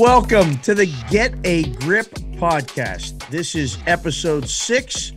welcome 0.00 0.56
to 0.60 0.74
the 0.74 0.86
Get 1.10 1.34
a 1.44 1.64
Grip 1.72 2.08
podcast. 2.38 3.28
This 3.28 3.54
is 3.54 3.76
episode 3.86 4.48
six. 4.48 5.12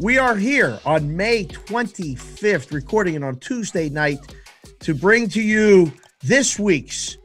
We 0.00 0.18
are 0.18 0.36
here 0.36 0.78
on 0.84 1.16
May 1.16 1.46
25th, 1.46 2.70
recording 2.70 3.14
it 3.14 3.24
on 3.24 3.36
Tuesday 3.38 3.88
night 3.88 4.18
to 4.80 4.94
bring 4.94 5.30
to 5.30 5.40
you 5.40 5.90
this 6.22 6.58
week's 6.58 7.16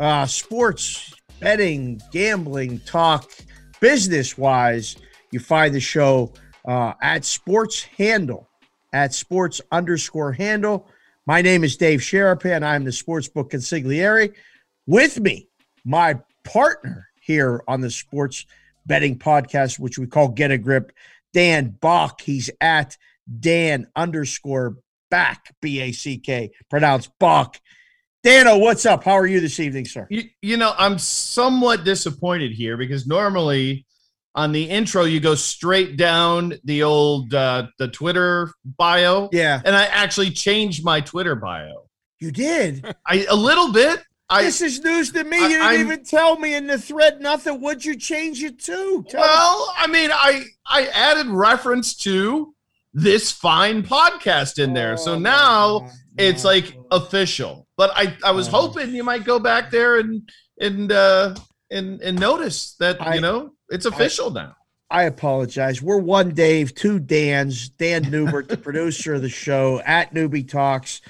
uh, 0.00 0.26
sports 0.26 1.14
betting, 1.38 2.00
gambling 2.10 2.80
talk, 2.80 3.30
business 3.78 4.36
wise. 4.36 4.96
You 5.30 5.38
find 5.38 5.72
the 5.72 5.78
show 5.78 6.32
uh, 6.66 6.94
at 7.00 7.24
Sports 7.24 7.84
Handle, 7.84 8.48
at 8.92 9.14
Sports 9.14 9.60
underscore 9.70 10.32
Handle. 10.32 10.88
My 11.24 11.40
name 11.40 11.62
is 11.62 11.76
Dave 11.76 12.00
Sharapan. 12.00 12.64
I'm 12.64 12.82
the 12.82 12.90
sportsbook 12.90 13.48
consigliere. 13.48 14.34
With 14.88 15.20
me, 15.20 15.48
my 15.84 16.18
partner 16.48 17.08
here 17.20 17.62
on 17.68 17.80
the 17.80 17.90
sports 17.90 18.46
betting 18.86 19.18
podcast, 19.18 19.78
which 19.78 19.98
we 19.98 20.06
call 20.06 20.28
Get 20.28 20.50
a 20.50 20.58
Grip, 20.58 20.92
Dan 21.32 21.76
Back. 21.80 22.20
He's 22.22 22.50
at 22.60 22.96
Dan 23.40 23.86
underscore 23.94 24.76
back, 25.10 25.54
B 25.60 25.80
A 25.80 25.92
C 25.92 26.18
K, 26.18 26.50
pronounced 26.70 27.10
Bach. 27.18 27.60
Dano, 28.24 28.58
what's 28.58 28.84
up? 28.84 29.04
How 29.04 29.12
are 29.12 29.26
you 29.26 29.40
this 29.40 29.60
evening, 29.60 29.84
sir? 29.84 30.06
You, 30.10 30.24
you 30.42 30.56
know, 30.56 30.74
I'm 30.76 30.98
somewhat 30.98 31.84
disappointed 31.84 32.52
here 32.52 32.76
because 32.76 33.06
normally 33.06 33.86
on 34.34 34.52
the 34.52 34.64
intro 34.64 35.04
you 35.04 35.20
go 35.20 35.34
straight 35.34 35.96
down 35.96 36.54
the 36.64 36.82
old 36.82 37.32
uh, 37.32 37.68
the 37.78 37.88
Twitter 37.88 38.50
bio. 38.64 39.28
Yeah, 39.32 39.60
and 39.64 39.76
I 39.76 39.84
actually 39.86 40.30
changed 40.30 40.84
my 40.84 41.00
Twitter 41.00 41.34
bio. 41.34 41.88
You 42.20 42.32
did? 42.32 42.84
I 43.06 43.26
a 43.30 43.36
little 43.36 43.72
bit. 43.72 44.02
I, 44.30 44.42
this 44.42 44.60
is 44.60 44.80
news 44.80 45.12
to 45.12 45.24
me. 45.24 45.40
You 45.40 45.48
didn't 45.48 45.66
I'm, 45.66 45.80
even 45.80 46.04
tell 46.04 46.38
me 46.38 46.54
in 46.54 46.66
the 46.66 46.78
thread 46.78 47.20
nothing. 47.20 47.60
What'd 47.60 47.84
you 47.84 47.96
change 47.96 48.42
it 48.42 48.58
to? 48.64 49.04
Tell 49.08 49.20
well, 49.20 49.66
me. 49.66 49.72
I 49.78 49.86
mean, 49.86 50.10
I 50.12 50.44
I 50.66 50.86
added 50.88 51.28
reference 51.28 51.96
to 51.98 52.54
this 52.92 53.30
fine 53.30 53.82
podcast 53.82 54.62
in 54.62 54.74
there, 54.74 54.96
so 54.98 55.14
oh, 55.14 55.18
now 55.18 55.90
it's 56.18 56.44
like 56.44 56.76
official. 56.90 57.66
But 57.78 57.92
I 57.94 58.16
I 58.22 58.32
was 58.32 58.48
oh. 58.48 58.68
hoping 58.68 58.94
you 58.94 59.04
might 59.04 59.24
go 59.24 59.38
back 59.38 59.70
there 59.70 59.98
and 59.98 60.28
and 60.60 60.92
uh 60.92 61.34
and 61.70 62.00
and 62.02 62.18
notice 62.18 62.74
that 62.80 63.00
I, 63.00 63.14
you 63.14 63.20
know 63.22 63.52
it's 63.70 63.86
official 63.86 64.30
I, 64.36 64.42
now. 64.42 64.56
I 64.90 65.02
apologize. 65.04 65.82
We're 65.82 65.98
one 65.98 66.30
Dave, 66.34 66.74
two 66.74 66.98
Dan's. 66.98 67.68
Dan 67.68 68.10
Newbert, 68.10 68.48
the 68.48 68.56
producer 68.58 69.14
of 69.14 69.22
the 69.22 69.28
show 69.28 69.80
at 69.80 70.14
Newbie 70.14 70.48
Talks. 70.48 71.00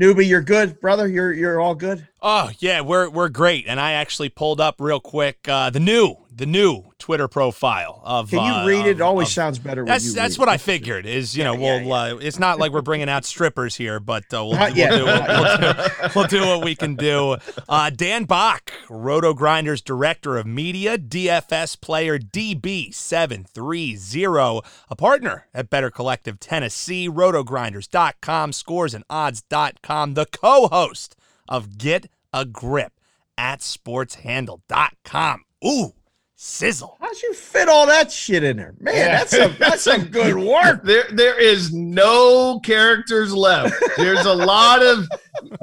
Newbie, 0.00 0.28
you're 0.28 0.42
good, 0.42 0.78
brother. 0.80 1.08
You're 1.08 1.32
you're 1.32 1.60
all 1.60 1.74
good. 1.74 2.06
Oh 2.20 2.50
yeah, 2.58 2.82
we're 2.82 3.08
we're 3.08 3.30
great. 3.30 3.64
And 3.66 3.80
I 3.80 3.92
actually 3.92 4.28
pulled 4.28 4.60
up 4.60 4.76
real 4.78 5.00
quick 5.00 5.48
uh, 5.48 5.70
the 5.70 5.80
new 5.80 6.16
the 6.34 6.44
new 6.44 6.85
Twitter 7.06 7.28
profile 7.28 8.00
of. 8.02 8.30
Can 8.30 8.44
you 8.44 8.52
uh, 8.52 8.66
read 8.66 8.84
it? 8.84 8.96
It 8.96 9.00
always 9.00 9.28
of, 9.28 9.34
sounds 9.34 9.60
better. 9.60 9.84
That's 9.84 10.12
that's 10.12 10.36
what 10.36 10.48
I 10.48 10.56
figured. 10.56 11.06
Is 11.06 11.36
you 11.36 11.44
know 11.44 11.52
yeah, 11.52 11.60
we'll 11.60 11.82
yeah, 11.82 12.06
yeah. 12.08 12.14
Uh, 12.14 12.18
it's 12.18 12.40
not 12.40 12.58
like 12.58 12.72
we're 12.72 12.82
bringing 12.82 13.08
out 13.08 13.24
strippers 13.24 13.76
here, 13.76 14.00
but 14.00 14.24
uh, 14.34 14.44
we'll, 14.44 14.50
we'll, 14.58 14.74
do, 14.74 15.04
we'll, 15.04 15.56
do, 15.56 15.90
we'll, 16.16 16.26
do, 16.26 16.40
what 16.40 16.64
we 16.64 16.74
can 16.74 16.96
do. 16.96 17.36
Uh, 17.68 17.90
Dan 17.90 18.24
Back, 18.24 18.72
Roto 18.90 19.34
Grinders 19.34 19.80
Director 19.82 20.36
of 20.36 20.46
Media, 20.46 20.98
DFS 20.98 21.80
player 21.80 22.18
DB 22.18 22.92
seven 22.92 23.44
three 23.44 23.94
zero, 23.94 24.62
a 24.90 24.96
partner 24.96 25.46
at 25.54 25.70
Better 25.70 25.92
Collective 25.92 26.40
Tennessee, 26.40 27.08
RotoGrinders.com, 27.08 28.50
ScoresAndOdds.com, 28.50 30.14
the 30.14 30.26
co-host 30.26 31.14
of 31.48 31.78
Get 31.78 32.10
a 32.32 32.44
Grip 32.44 32.94
at 33.38 33.60
SportsHandle.com. 33.60 35.44
Ooh 35.64 35.92
sizzle. 36.36 36.98
How'd 37.00 37.20
you 37.22 37.32
fit 37.32 37.68
all 37.68 37.86
that 37.86 38.12
shit 38.12 38.44
in 38.44 38.58
there, 38.58 38.74
man? 38.78 38.94
Yeah. 38.94 39.18
That's 39.18 39.32
a 39.32 39.48
that's 39.58 39.82
some 39.82 40.04
good 40.10 40.36
work. 40.36 40.84
There 40.84 41.04
there 41.10 41.40
is 41.40 41.72
no 41.72 42.60
characters 42.60 43.34
left. 43.34 43.74
There's 43.96 44.24
a 44.26 44.34
lot 44.34 44.82
of 44.82 45.08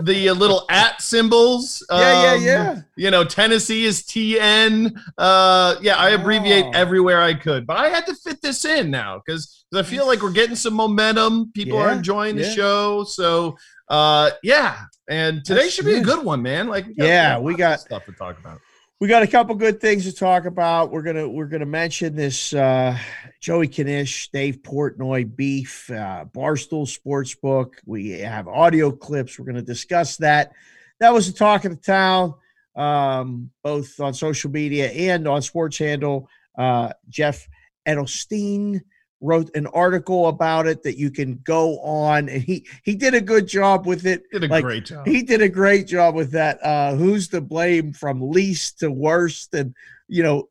the 0.04 0.32
little 0.32 0.66
at 0.70 1.02
symbols. 1.02 1.86
Um, 1.90 2.02
yeah, 2.02 2.24
yeah, 2.24 2.36
yeah. 2.36 2.82
You 2.96 3.12
know, 3.12 3.24
Tennessee 3.24 3.86
is 3.86 4.02
TN. 4.04 4.98
Uh, 5.18 5.76
yeah, 5.82 5.96
I 5.96 6.10
abbreviate 6.10 6.66
oh. 6.66 6.72
everywhere 6.74 7.22
I 7.22 7.36
could, 7.36 7.68
but 7.68 7.78
I 7.78 7.90
had 7.90 8.06
to 8.08 8.16
fit 8.16 8.42
this 8.42 8.66
in 8.66 8.90
now 8.90 9.22
because 9.24 9.66
I 9.74 9.84
feel 9.84 10.08
like 10.08 10.22
we're 10.22 10.32
getting 10.32 10.56
some 10.56 10.74
momentum. 10.74 11.52
People 11.54 11.78
yeah, 11.78 11.86
are 11.86 11.92
enjoying 11.92 12.36
the 12.36 12.44
yeah. 12.44 12.54
show, 12.54 13.04
so 13.04 13.58
uh, 13.90 14.32
yeah. 14.42 14.80
And 15.10 15.44
today 15.44 15.64
That's 15.64 15.74
should 15.74 15.86
be 15.86 15.92
good. 15.92 16.02
a 16.02 16.06
good 16.06 16.26
one, 16.26 16.42
man. 16.42 16.68
Like, 16.68 16.86
we 16.86 16.94
yeah, 16.98 17.38
we 17.38 17.56
got 17.56 17.82
stuff 17.82 18.06
to 18.06 18.14
talk 18.14 18.40
about 18.40 18.62
we 19.00 19.08
got 19.08 19.24
a 19.24 19.28
couple 19.28 19.56
good 19.56 19.82
things 19.82 20.06
to 20.06 20.14
talk 20.14 20.46
about. 20.46 20.92
We're 20.92 21.02
gonna 21.02 21.28
we're 21.28 21.48
gonna 21.48 21.66
mention 21.66 22.16
this 22.16 22.54
uh, 22.54 22.98
Joey 23.42 23.68
Knish, 23.68 24.30
Dave 24.30 24.62
Portnoy 24.62 25.36
beef, 25.36 25.90
uh, 25.90 26.26
Barstool 26.34 26.88
Sportsbook. 26.88 27.74
We 27.86 28.12
have 28.12 28.48
audio 28.48 28.92
clips. 28.92 29.38
We're 29.38 29.46
gonna 29.46 29.62
discuss 29.62 30.18
that. 30.18 30.54
That 31.00 31.14
was 31.14 31.32
the 31.32 31.38
talk 31.38 31.66
of 31.66 31.72
the 31.72 31.82
town, 31.82 32.36
um, 32.76 33.50
both 33.64 34.00
on 34.00 34.14
social 34.14 34.52
media 34.52 34.90
and 34.90 35.28
on 35.28 35.42
Sports 35.42 35.78
Handle. 35.80 36.30
Uh, 36.58 36.94
Jeff 37.10 37.48
Edelstein 37.88 38.82
wrote 39.24 39.50
an 39.56 39.66
article 39.68 40.28
about 40.28 40.68
it 40.68 40.84
that 40.84 40.98
you 40.98 41.10
can 41.10 41.40
go 41.46 41.80
on 41.80 42.28
and 42.28 42.44
he 42.44 42.68
he 42.84 42.94
did 42.94 43.14
a 43.14 43.22
good 43.22 43.48
job 43.48 43.88
with 43.88 44.06
it. 44.06 44.24
Did 44.32 44.44
a 44.44 44.48
like, 44.48 44.64
great 44.64 44.86
job. 44.86 45.08
he 45.08 45.24
did 45.24 45.42
a 45.42 45.50
great 45.50 45.88
job 45.88 46.14
with 46.14 46.32
that 46.32 46.64
uh 46.64 46.94
who's 46.96 47.30
to 47.30 47.42
blame 47.42 47.94
from 47.94 48.22
least 48.22 48.80
to 48.80 48.92
worst 48.92 49.54
and 49.54 49.74
you 50.08 50.24
know 50.24 50.50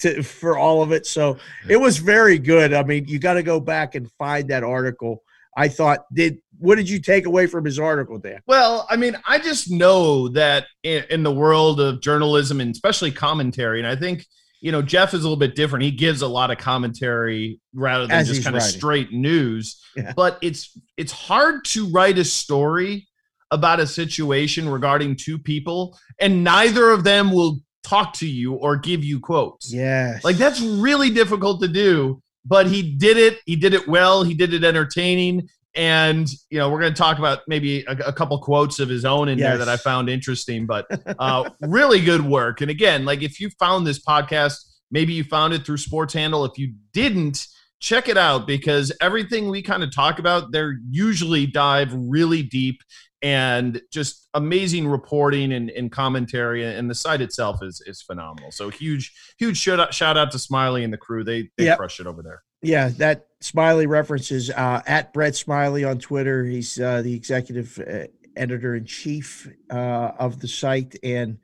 to 0.00 0.22
for 0.22 0.58
all 0.58 0.82
of 0.82 0.92
it. 0.92 1.06
So 1.06 1.38
it 1.68 1.76
was 1.76 1.98
very 1.98 2.38
good. 2.38 2.74
I 2.74 2.82
mean 2.82 3.06
you 3.06 3.18
got 3.18 3.34
to 3.34 3.42
go 3.42 3.60
back 3.60 3.94
and 3.94 4.10
find 4.12 4.48
that 4.48 4.64
article. 4.64 5.22
I 5.56 5.68
thought 5.68 6.12
did 6.12 6.38
what 6.58 6.74
did 6.74 6.90
you 6.90 7.00
take 7.00 7.26
away 7.26 7.46
from 7.46 7.64
his 7.64 7.78
article 7.78 8.18
dan? 8.18 8.40
Well 8.46 8.86
i 8.90 8.96
mean 8.96 9.16
i 9.26 9.38
just 9.38 9.70
know 9.70 10.28
that 10.30 10.66
in, 10.82 11.04
in 11.08 11.22
the 11.22 11.32
world 11.32 11.80
of 11.80 12.00
journalism 12.00 12.60
and 12.60 12.72
especially 12.72 13.12
commentary 13.12 13.78
and 13.78 13.86
i 13.86 13.94
think 13.94 14.26
you 14.60 14.72
know, 14.72 14.82
Jeff 14.82 15.14
is 15.14 15.20
a 15.20 15.22
little 15.22 15.36
bit 15.36 15.54
different. 15.54 15.84
He 15.84 15.90
gives 15.90 16.22
a 16.22 16.26
lot 16.28 16.50
of 16.50 16.58
commentary 16.58 17.60
rather 17.74 18.06
than 18.06 18.16
As 18.16 18.28
just 18.28 18.42
kind 18.44 18.54
writing. 18.54 18.66
of 18.68 18.72
straight 18.74 19.12
news. 19.12 19.80
Yeah. 19.96 20.12
But 20.16 20.38
it's 20.42 20.76
it's 20.96 21.12
hard 21.12 21.64
to 21.66 21.86
write 21.90 22.18
a 22.18 22.24
story 22.24 23.08
about 23.50 23.80
a 23.80 23.86
situation 23.86 24.68
regarding 24.68 25.16
two 25.16 25.38
people 25.38 25.98
and 26.20 26.44
neither 26.44 26.90
of 26.90 27.02
them 27.04 27.30
will 27.30 27.60
talk 27.82 28.12
to 28.14 28.26
you 28.28 28.54
or 28.54 28.76
give 28.76 29.02
you 29.02 29.20
quotes. 29.20 29.72
Yeah. 29.72 30.18
Like 30.22 30.36
that's 30.36 30.60
really 30.60 31.10
difficult 31.10 31.62
to 31.62 31.68
do, 31.68 32.20
but 32.44 32.66
he 32.66 32.96
did 32.96 33.16
it. 33.16 33.38
He 33.46 33.56
did 33.56 33.72
it 33.74 33.88
well. 33.88 34.22
He 34.22 34.34
did 34.34 34.52
it 34.52 34.64
entertaining 34.64 35.48
and 35.78 36.28
you 36.50 36.58
know 36.58 36.68
we're 36.68 36.80
going 36.80 36.92
to 36.92 36.98
talk 36.98 37.18
about 37.18 37.40
maybe 37.46 37.84
a, 37.86 37.92
a, 38.08 38.12
couple 38.12 38.36
quotes 38.40 38.80
of 38.80 38.88
his 38.88 39.04
own 39.04 39.28
in 39.28 39.38
yes. 39.38 39.48
there 39.48 39.58
that 39.58 39.68
i 39.68 39.76
found 39.76 40.10
interesting 40.10 40.66
but 40.66 40.86
uh, 41.18 41.48
really 41.62 42.00
good 42.00 42.20
work. 42.20 42.60
And 42.60 42.70
again 42.70 43.04
like 43.04 43.22
if 43.22 43.40
you 43.40 43.48
found 43.58 43.86
this 43.86 43.98
podcast 43.98 44.56
maybe 44.90 45.12
you 45.12 45.24
found 45.24 45.54
it 45.54 45.64
through 45.64 45.76
sports 45.76 46.14
handle. 46.14 46.44
If 46.44 46.58
you 46.58 46.74
didn't 46.92 47.46
check 47.80 48.08
it 48.08 48.16
out 48.16 48.46
because 48.46 48.92
everything 49.00 49.50
we 49.50 49.62
kind 49.62 49.84
of 49.84 49.94
talk 49.94 50.18
about 50.18 50.50
they're 50.50 50.78
usually 50.90 51.46
dive 51.46 51.92
really 51.94 52.42
deep 52.42 52.80
and 53.22 53.80
just 53.92 54.28
amazing 54.34 54.86
reporting 54.86 55.52
and, 55.52 55.70
and, 55.70 55.90
commentary 55.90 56.64
and 56.64 56.88
the 56.88 56.94
site 56.94 57.20
itself 57.20 57.62
is 57.62 57.82
is 57.86 58.02
phenomenal. 58.02 58.50
So 58.50 58.68
huge 58.68 59.12
huge 59.38 59.58
shout 59.58 59.80
out, 59.80 59.94
shout 59.94 60.16
out 60.16 60.30
to 60.32 60.38
smiley 60.38 60.84
and 60.84 60.92
the 60.92 60.98
crew. 60.98 61.24
They 61.24 61.50
they 61.56 61.64
yep. 61.64 61.78
crush 61.78 62.00
it 62.00 62.06
over 62.06 62.22
there. 62.22 62.42
Yeah 62.62 62.88
that 62.98 63.27
smiley 63.40 63.86
references 63.86 64.50
uh, 64.50 64.82
at 64.86 65.12
brett 65.12 65.34
smiley 65.34 65.84
on 65.84 65.98
twitter 65.98 66.44
he's 66.44 66.78
uh, 66.80 67.02
the 67.02 67.14
executive 67.14 67.78
uh, 67.88 68.06
editor 68.36 68.74
in 68.74 68.84
chief 68.84 69.48
uh, 69.70 70.12
of 70.18 70.40
the 70.40 70.48
site 70.48 70.96
and 71.02 71.38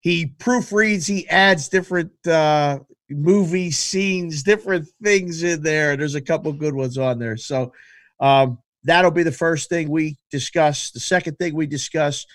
he 0.00 0.26
proofreads 0.26 1.06
he 1.06 1.28
adds 1.28 1.68
different 1.68 2.12
uh, 2.26 2.78
movie 3.08 3.70
scenes 3.70 4.42
different 4.42 4.88
things 5.02 5.42
in 5.42 5.62
there 5.62 5.96
there's 5.96 6.14
a 6.14 6.20
couple 6.20 6.52
good 6.52 6.74
ones 6.74 6.98
on 6.98 7.18
there 7.18 7.36
so 7.36 7.72
um, 8.20 8.58
that'll 8.84 9.10
be 9.10 9.22
the 9.22 9.32
first 9.32 9.68
thing 9.68 9.90
we 9.90 10.16
discuss. 10.30 10.90
The 10.90 11.00
second 11.00 11.38
thing 11.38 11.54
we 11.54 11.66
discuss 11.66 12.26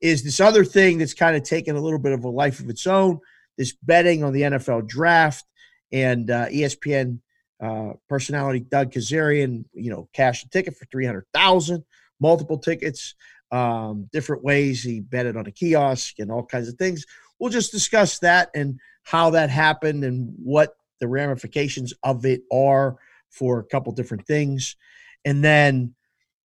is 0.00 0.22
this 0.22 0.40
other 0.40 0.64
thing 0.64 0.98
that's 0.98 1.14
kind 1.14 1.36
of 1.36 1.42
taken 1.42 1.76
a 1.76 1.80
little 1.80 1.98
bit 1.98 2.12
of 2.12 2.24
a 2.24 2.28
life 2.28 2.60
of 2.60 2.68
its 2.68 2.86
own 2.86 3.20
this 3.58 3.72
betting 3.82 4.24
on 4.24 4.32
the 4.32 4.42
NFL 4.42 4.88
draft 4.88 5.44
and 5.92 6.28
ESPN 6.28 7.18
uh, 7.62 7.92
personality 8.08 8.60
Doug 8.60 8.92
Kezirian, 8.92 9.64
you 9.72 9.90
know, 9.90 10.08
cashed 10.12 10.44
a 10.44 10.48
ticket 10.48 10.76
for 10.76 10.84
300,000, 10.86 11.84
multiple 12.20 12.58
tickets, 12.58 13.14
um, 13.50 14.08
different 14.12 14.42
ways 14.42 14.82
he 14.82 15.00
betted 15.00 15.36
on 15.36 15.46
a 15.46 15.50
kiosk 15.50 16.18
and 16.18 16.30
all 16.30 16.44
kinds 16.44 16.68
of 16.68 16.74
things. 16.74 17.06
We'll 17.38 17.50
just 17.50 17.72
discuss 17.72 18.18
that 18.18 18.50
and 18.54 18.78
how 19.04 19.30
that 19.30 19.50
happened 19.50 20.04
and 20.04 20.34
what 20.42 20.76
the 21.00 21.08
ramifications 21.08 21.94
of 22.02 22.24
it 22.26 22.42
are 22.52 22.96
for 23.30 23.58
a 23.58 23.64
couple 23.64 23.92
different 23.92 24.26
things. 24.26 24.76
And 25.24 25.42
then 25.42 25.94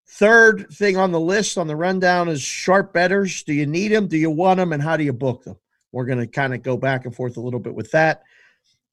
third 0.08 0.68
thing 0.72 0.98
on 0.98 1.12
the 1.12 1.19
list 1.19 1.58
on 1.58 1.68
the 1.68 1.75
rundown 1.75 2.30
is 2.30 2.42
sharp 2.42 2.94
betters. 2.94 3.44
Do 3.44 3.54
you 3.54 3.66
need 3.66 3.90
them? 3.90 4.08
Do 4.08 4.18
you 4.18 4.30
want 4.30 4.58
them? 4.58 4.72
And 4.72 4.81
how 4.81 4.98
do 4.98 5.04
you 5.04 5.14
book 5.14 5.44
them? 5.44 5.58
we're 5.92 6.06
going 6.06 6.19
to 6.19 6.28
kind 6.28 6.54
of 6.54 6.62
go 6.62 6.78
back 6.78 7.06
and 7.06 7.16
forth 7.16 7.38
a 7.38 7.42
little 7.42 7.60
bit 7.60 7.74
with 7.74 7.92
that. 7.92 8.24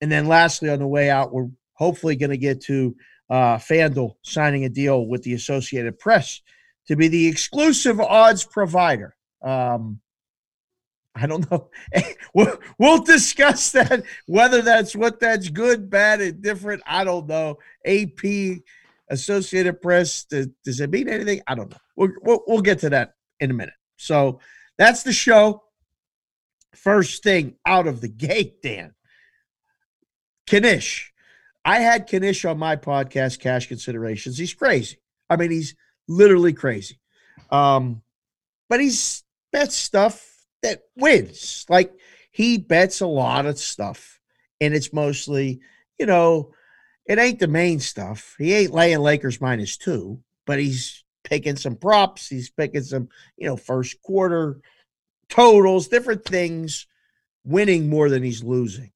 And 0.01 0.11
then 0.11 0.27
lastly, 0.27 0.71
on 0.71 0.79
the 0.79 0.87
way 0.87 1.11
out, 1.11 1.33
we're 1.33 1.49
hopefully 1.75 2.17
going 2.17 2.31
to 2.31 2.37
get 2.37 2.63
to 2.63 2.97
uh, 3.31 3.57
FanDuel 3.57 4.17
signing 4.23 4.65
a 4.65 4.69
deal 4.69 5.07
with 5.07 5.23
the 5.23 5.35
Associated 5.35 5.99
Press 5.99 6.41
to 6.89 6.97
be 6.97 7.09
the 7.09 7.27
exclusive 7.27 8.01
odds 8.01 8.45
provider. 8.45 9.15
Um, 9.43 10.01
I 11.15 11.27
don't 11.27 11.51
know. 11.51 11.71
we'll, 12.35 12.59
we'll 12.79 13.03
discuss 13.03 13.73
that. 13.73 14.03
Whether 14.27 14.63
that's 14.63 14.97
what 14.97 15.21
that's 15.21 15.49
good, 15.49 15.89
bad, 15.89 16.21
and 16.21 16.43
different, 16.43 16.83
I 16.87 17.05
don't 17.05 17.27
know. 17.29 17.59
AP, 17.87 18.61
Associated 19.11 19.81
Press, 19.81 20.25
does, 20.25 20.49
does 20.65 20.81
it 20.81 20.91
mean 20.91 21.09
anything? 21.09 21.41
I 21.47 21.55
don't 21.55 21.71
know. 21.71 21.77
We'll, 21.97 22.13
we'll, 22.23 22.43
we'll 22.47 22.63
get 22.63 22.81
to 22.81 22.91
that 22.91 23.15
in 23.39 23.51
a 23.51 23.55
minute. 23.55 23.75
So 23.97 24.41
that's 24.77 25.03
the 25.03 25.13
show. 25.13 25.63
First 26.75 27.23
thing 27.23 27.55
out 27.65 27.87
of 27.87 28.01
the 28.01 28.09
gate, 28.09 28.61
Dan. 28.63 28.95
Knish. 30.51 31.14
I 31.65 31.81
had 31.81 32.11
Knish 32.11 32.45
on 32.45 32.59
my 32.59 32.77
podcast, 32.77 33.41
Cash 33.41 33.69
Considerations. 33.69 34.37
He's 34.37 34.55
crazy. 34.55 34.99
I 35.31 35.37
mean, 35.37 35.51
he's 35.51 35.75
literally 36.09 36.53
crazy. 36.53 37.01
Um, 37.51 38.03
but 38.69 38.81
he's 38.81 39.25
bets 39.53 39.75
stuff 39.75 40.47
that 40.63 40.83
wins. 40.97 41.65
Like 41.69 41.93
he 42.31 42.59
bets 42.59 43.01
a 43.01 43.07
lot 43.07 43.47
of 43.47 43.59
stuff, 43.59 44.21
and 44.61 44.75
it's 44.75 44.93
mostly, 44.93 45.61
you 45.99 46.07
know, 46.07 46.53
it 47.07 47.19
ain't 47.19 47.39
the 47.39 47.49
main 47.49 47.81
stuff. 47.81 48.35
He 48.39 48.53
ain't 48.55 48.73
laying 48.73 48.99
Lakers 48.99 49.41
minus 49.41 49.77
two, 49.77 50.21
but 50.47 50.59
he's 50.59 51.05
picking 51.23 51.57
some 51.57 51.77
props. 51.77 52.29
He's 52.29 52.51
picking 52.51 52.83
some, 52.83 53.09
you 53.37 53.47
know, 53.47 53.57
first 53.57 54.01
quarter 54.03 54.61
totals, 55.29 55.89
different 55.89 56.25
things, 56.25 56.87
winning 57.45 57.89
more 57.89 58.09
than 58.09 58.23
he's 58.23 58.43
losing. 58.43 58.91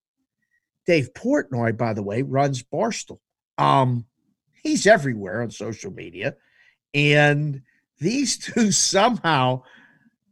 Dave 0.89 1.13
Portnoy, 1.13 1.77
by 1.77 1.93
the 1.93 2.03
way, 2.03 2.23
runs 2.23 2.63
Barstool. 2.63 3.19
Um, 3.59 4.07
he's 4.63 4.87
everywhere 4.87 5.43
on 5.43 5.51
social 5.51 5.93
media. 5.93 6.35
And 6.95 7.61
these 7.99 8.39
two 8.55 8.73
somehow, 8.73 9.65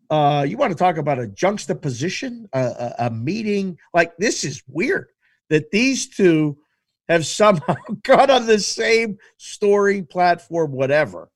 uh, 0.08 0.46
you 0.48 0.56
want 0.56 0.72
to 0.72 0.78
talk 0.78 0.96
about 0.96 1.18
a 1.18 1.26
juxtaposition, 1.26 2.48
a, 2.54 2.58
a, 2.58 2.94
a 3.06 3.10
meeting? 3.10 3.76
Like, 3.92 4.16
this 4.16 4.44
is 4.44 4.62
weird 4.66 5.10
that 5.50 5.70
these 5.70 6.08
two 6.08 6.56
have 7.06 7.26
somehow 7.26 7.76
got 8.02 8.30
on 8.30 8.46
the 8.46 8.58
same 8.58 9.18
story 9.36 10.02
platform, 10.04 10.72
whatever. 10.72 11.28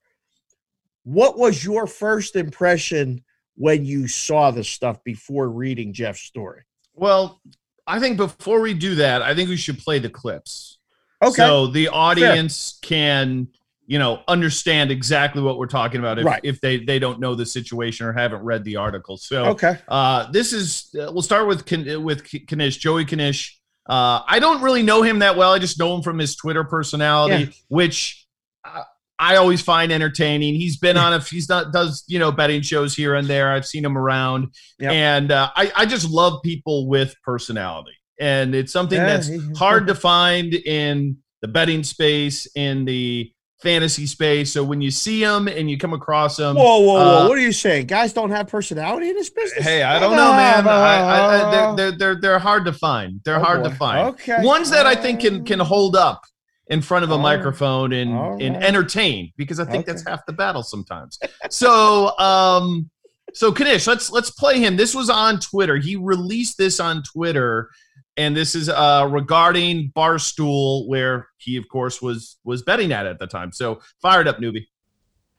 What 1.05 1.39
was 1.39 1.63
your 1.63 1.87
first 1.87 2.37
impression 2.37 3.23
when 3.55 3.85
you 3.85 4.09
saw 4.09 4.51
the 4.51 4.65
stuff 4.65 5.05
before 5.05 5.51
reading 5.51 5.93
Jeff's 5.93 6.23
story? 6.23 6.63
Well, 6.95 7.43
I 7.87 7.99
think 7.99 8.17
before 8.17 8.61
we 8.61 8.75
do 8.75 8.97
that, 8.97 9.23
I 9.23 9.35
think 9.35 9.49
we 9.49 9.56
should 9.56 9.79
play 9.79 9.99
the 9.99 10.11
clips. 10.11 10.79
Okay. 11.23 11.35
So 11.35 11.67
the 11.67 11.88
audience 11.88 12.79
Fair. 12.82 12.88
can, 12.88 13.49
you 13.87 13.99
know, 13.99 14.23
understand 14.29 14.91
exactly 14.91 15.43
what 15.43 15.59
we're 15.59 15.67
talking 15.67 16.00
about 16.00 16.19
if, 16.19 16.25
right. 16.25 16.41
if 16.43 16.61
they 16.61 16.79
they 16.79 16.99
don't 16.99 17.21
know 17.21 17.35
the 17.35 17.44
situation 17.44 18.06
or 18.06 18.12
haven't 18.12 18.43
read 18.43 18.65
the 18.65 18.77
article. 18.77 19.17
So 19.17 19.47
okay. 19.47 19.79
Uh, 19.88 20.31
this 20.31 20.53
is 20.53 20.94
uh, 20.94 21.11
we'll 21.12 21.23
start 21.23 21.47
with 21.47 21.71
with 21.99 22.27
Knish, 22.50 22.79
Joey 22.79 23.05
Knish. 23.05 23.59
Uh, 23.88 24.23
I 24.26 24.38
don't 24.38 24.62
really 24.62 24.83
know 24.83 25.03
him 25.03 25.19
that 25.19 25.37
well. 25.37 25.53
I 25.53 25.59
just 25.59 25.79
know 25.79 25.94
him 25.94 26.03
from 26.03 26.19
his 26.19 26.37
Twitter 26.37 26.65
personality, 26.65 27.44
yeah. 27.44 27.50
which 27.69 28.26
uh, 28.65 28.85
I 29.21 29.37
always 29.37 29.61
find 29.61 29.93
entertaining. 29.93 30.55
He's 30.55 30.79
been 30.79 30.97
on 30.97 31.13
a 31.13 31.21
he's 31.21 31.49
not 31.49 31.73
does 31.73 32.05
you 32.09 32.19
know 32.19 32.33
betting 32.33 32.63
shows 32.63 32.97
here 32.97 33.15
and 33.15 33.29
there. 33.29 33.53
I've 33.53 33.67
seen 33.67 33.85
him 33.85 33.97
around, 33.97 34.55
yep. 34.79 34.93
and 34.93 35.31
uh, 35.31 35.51
I 35.55 35.71
I 35.77 35.87
just 35.87 36.11
love 36.11 36.43
people 36.43 36.89
with 36.89 37.15
personality, 37.23 37.93
and 38.19 38.55
it's 38.55 38.73
something 38.73 38.99
yeah, 38.99 39.19
that's 39.19 39.59
hard 39.59 39.87
to 39.89 39.95
find 39.95 40.55
in 40.55 41.19
the 41.43 41.49
betting 41.49 41.85
space 41.85 42.49
in 42.55 42.87
the 42.87 43.31
fantasy 43.61 44.07
space. 44.07 44.55
So 44.55 44.65
when 44.65 44.81
you 44.81 44.91
see 44.91 45.21
them 45.21 45.49
and 45.49 45.71
you 45.71 45.77
come 45.77 45.93
across 45.93 46.39
them, 46.39 46.57
whoa, 46.57 46.79
whoa, 46.79 46.95
whoa! 46.95 47.25
Uh, 47.25 47.29
what 47.29 47.37
are 47.37 47.43
you 47.43 47.53
saying? 47.53 47.89
Guys 47.89 48.15
don't 48.15 48.31
have 48.31 48.49
personality 48.49 49.11
in 49.11 49.17
this 49.17 49.29
business. 49.29 49.63
Hey, 49.63 49.83
I 49.83 49.99
don't 49.99 50.17
know, 50.17 50.33
man. 50.33 50.67
I, 50.67 51.73
I, 51.73 51.75
they're, 51.75 51.93
they're 51.93 52.21
they're 52.21 52.39
hard 52.39 52.65
to 52.65 52.73
find. 52.73 53.21
They're 53.27 53.37
oh, 53.37 53.45
hard 53.45 53.65
boy. 53.65 53.69
to 53.69 53.75
find. 53.75 54.09
Okay, 54.15 54.39
ones 54.41 54.71
that 54.71 54.87
I 54.87 54.95
think 54.95 55.21
can 55.21 55.45
can 55.45 55.61
hold 55.61 55.95
up 55.95 56.23
in 56.71 56.81
front 56.81 57.05
of 57.05 57.11
a 57.11 57.19
microphone 57.19 57.93
and 57.93 58.15
right. 58.15 58.41
and 58.41 58.57
entertain 58.57 59.33
because 59.37 59.59
I 59.59 59.65
think 59.65 59.83
okay. 59.83 59.93
that's 59.93 60.07
half 60.07 60.25
the 60.25 60.33
battle 60.33 60.63
sometimes. 60.63 61.19
so 61.51 62.17
um 62.19 62.89
so 63.35 63.51
Knish, 63.51 63.87
let's 63.87 64.11
let's 64.11 64.31
play 64.31 64.61
him. 64.61 64.77
This 64.77 64.95
was 64.95 65.11
on 65.11 65.41
Twitter. 65.41 65.77
He 65.77 65.97
released 65.97 66.59
this 66.59 66.81
on 66.81 67.03
Twitter, 67.03 67.71
and 68.17 68.37
this 68.37 68.55
is 68.55 68.69
uh 68.69 69.09
regarding 69.11 69.93
Barstool, 69.95 70.89
where 70.89 71.29
he 71.39 71.57
of 71.57 71.69
course 71.69 72.01
was 72.01 72.39
was 72.45 72.63
betting 72.63 72.93
at 72.93 73.07
at 73.07 73.19
the 73.19 73.27
time. 73.27 73.53
So 73.53 73.81
fired 74.01 74.29
up, 74.29 74.39
newbie. 74.39 74.67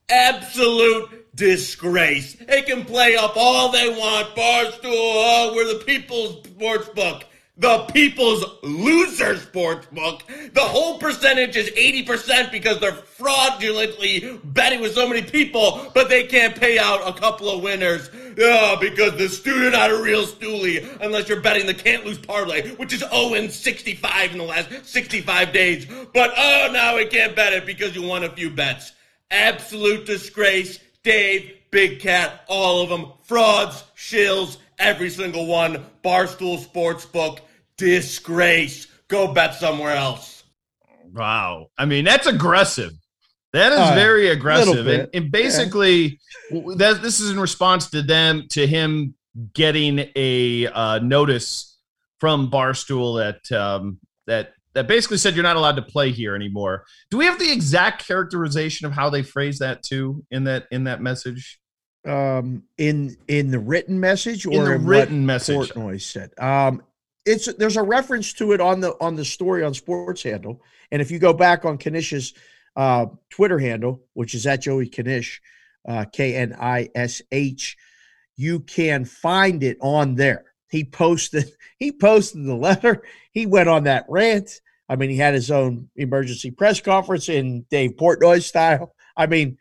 Absolute 0.09 1.33
disgrace. 1.35 2.35
They 2.35 2.61
can 2.63 2.83
play 2.83 3.15
up 3.15 3.33
all 3.37 3.71
they 3.71 3.87
want. 3.87 4.35
Barstool, 4.35 4.81
oh, 4.83 5.53
we're 5.55 5.77
the 5.77 5.83
people's 5.85 6.45
sports 6.45 6.89
book 6.89 7.23
the 7.61 7.85
people's 7.93 8.43
loser 8.63 9.37
sports 9.37 9.85
book. 9.91 10.23
The 10.53 10.61
whole 10.61 10.97
percentage 10.97 11.55
is 11.55 11.69
80% 11.69 12.51
because 12.51 12.79
they're 12.79 12.91
fraudulently 12.91 14.39
betting 14.43 14.81
with 14.81 14.95
so 14.95 15.07
many 15.07 15.21
people, 15.21 15.91
but 15.93 16.09
they 16.09 16.23
can't 16.23 16.59
pay 16.59 16.79
out 16.79 17.07
a 17.07 17.13
couple 17.13 17.51
of 17.51 17.61
winners. 17.61 18.09
Yeah, 18.35 18.77
because 18.81 19.15
the 19.19 19.29
student 19.29 19.73
not 19.73 19.91
a 19.91 20.01
real 20.01 20.25
stoolie 20.25 20.87
unless 21.01 21.29
you're 21.29 21.39
betting 21.39 21.67
the 21.67 21.75
can't 21.75 22.03
lose 22.03 22.17
parlay, 22.17 22.67
which 22.75 22.93
is 22.93 23.01
0 23.01 23.47
65 23.47 24.31
in 24.31 24.39
the 24.39 24.43
last 24.43 24.83
65 24.83 25.53
days. 25.53 25.85
But 26.15 26.33
oh, 26.35 26.69
now 26.73 26.95
we 26.95 27.05
can't 27.05 27.35
bet 27.35 27.53
it 27.53 27.67
because 27.67 27.95
you 27.95 28.01
won 28.01 28.23
a 28.23 28.29
few 28.31 28.49
bets. 28.49 28.93
Absolute 29.29 30.07
disgrace. 30.07 30.79
Dave, 31.03 31.53
Big 31.69 31.99
Cat, 31.99 32.43
all 32.47 32.81
of 32.81 32.89
them. 32.89 33.11
Frauds, 33.21 33.83
shills, 33.95 34.57
every 34.79 35.11
single 35.11 35.45
one. 35.45 35.85
Barstool 36.03 36.59
Sportsbook 36.59 37.39
disgrace. 37.81 38.87
Go 39.07 39.33
bet 39.33 39.55
somewhere 39.55 39.95
else. 39.95 40.43
Wow. 41.11 41.67
I 41.77 41.85
mean, 41.85 42.05
that's 42.05 42.27
aggressive. 42.27 42.93
That 43.53 43.73
is 43.73 43.79
uh, 43.79 43.95
very 43.95 44.29
aggressive. 44.29 44.87
And, 44.87 45.09
and, 45.13 45.31
basically, 45.31 46.19
yeah. 46.49 46.61
that 46.77 47.01
this 47.01 47.19
is 47.19 47.31
in 47.31 47.39
response 47.39 47.89
to 47.89 48.01
them, 48.01 48.45
to 48.51 48.65
him 48.65 49.15
getting 49.53 50.07
a 50.15 50.67
uh, 50.67 50.99
notice 50.99 51.77
from 52.19 52.49
Barstool 52.49 53.17
that 53.17 53.59
um, 53.59 53.99
that 54.27 54.53
that 54.73 54.87
basically 54.87 55.17
said 55.17 55.33
you're 55.33 55.43
not 55.43 55.57
allowed 55.57 55.75
to 55.75 55.81
play 55.81 56.11
here 56.11 56.33
anymore. 56.33 56.85
Do 57.09 57.17
we 57.17 57.25
have 57.25 57.39
the 57.39 57.51
exact 57.51 58.07
characterization 58.07 58.87
of 58.87 58.93
how 58.93 59.09
they 59.09 59.23
phrase 59.23 59.59
that 59.59 59.83
too 59.83 60.23
in 60.31 60.45
that 60.45 60.67
in 60.71 60.85
that 60.85 61.01
message? 61.01 61.59
Um, 62.07 62.63
in 62.77 63.17
in 63.27 63.51
the 63.51 63.59
written 63.59 63.99
message 63.99 64.45
or 64.45 64.53
in 64.53 64.63
the 64.63 64.77
written 64.77 65.25
message, 65.25 65.71
Portnoy 65.71 66.01
said. 66.01 66.31
Um, 66.39 66.83
it's 67.25 67.51
there's 67.53 67.77
a 67.77 67.83
reference 67.83 68.33
to 68.33 68.51
it 68.53 68.61
on 68.61 68.79
the 68.79 68.95
on 68.99 69.15
the 69.15 69.25
story 69.25 69.63
on 69.63 69.73
Sports 69.73 70.23
Handle, 70.23 70.61
and 70.91 71.01
if 71.01 71.11
you 71.11 71.19
go 71.19 71.33
back 71.33 71.65
on 71.65 71.77
Knish's 71.77 72.33
uh, 72.75 73.07
Twitter 73.29 73.59
handle, 73.59 74.01
which 74.13 74.33
is 74.33 74.47
at 74.47 74.61
Joey 74.61 74.89
Knish, 74.89 75.41
uh, 75.87 76.05
K 76.11 76.35
N 76.35 76.55
I 76.59 76.89
S 76.95 77.21
H, 77.31 77.77
you 78.35 78.61
can 78.61 79.05
find 79.05 79.63
it 79.63 79.77
on 79.81 80.15
there. 80.15 80.45
He 80.69 80.83
posted 80.83 81.51
he 81.77 81.91
posted 81.91 82.45
the 82.45 82.55
letter. 82.55 83.03
He 83.31 83.45
went 83.45 83.69
on 83.69 83.83
that 83.83 84.05
rant. 84.09 84.61
I 84.89 84.95
mean, 84.97 85.09
he 85.09 85.17
had 85.17 85.33
his 85.33 85.51
own 85.51 85.89
emergency 85.95 86.51
press 86.51 86.81
conference 86.81 87.29
in 87.29 87.65
Dave 87.69 87.91
Portnoy 87.91 88.43
style. 88.43 88.93
I 89.15 89.27
mean, 89.27 89.57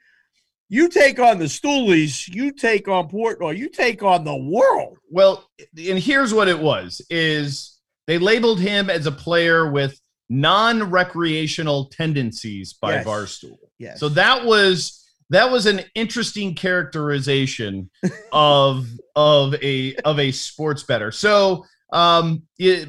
you 0.70 0.88
take 0.88 1.18
on 1.18 1.38
the 1.38 1.46
Stoolies, 1.46 2.32
you 2.32 2.52
take 2.52 2.86
on 2.88 3.10
Portnoy, 3.10 3.58
you 3.58 3.68
take 3.68 4.04
on 4.04 4.24
the 4.24 4.36
world. 4.36 4.96
Well, 5.10 5.44
and 5.76 5.98
here's 5.98 6.32
what 6.32 6.48
it 6.48 6.58
was: 6.58 7.02
is 7.10 7.78
they 8.06 8.18
labeled 8.18 8.60
him 8.60 8.88
as 8.88 9.04
a 9.06 9.12
player 9.12 9.70
with 9.70 10.00
non-recreational 10.30 11.86
tendencies 11.86 12.72
by 12.72 12.94
yes. 12.94 13.06
Barstool. 13.06 13.58
Yes. 13.78 13.98
So 13.98 14.08
that 14.10 14.46
was 14.46 15.04
that 15.30 15.50
was 15.50 15.66
an 15.66 15.80
interesting 15.96 16.54
characterization 16.54 17.90
of 18.32 18.86
of 19.16 19.54
a 19.62 19.96
of 19.96 20.20
a 20.20 20.30
sports 20.30 20.84
better. 20.84 21.10
So 21.10 21.66
um 21.92 22.44
it, 22.58 22.88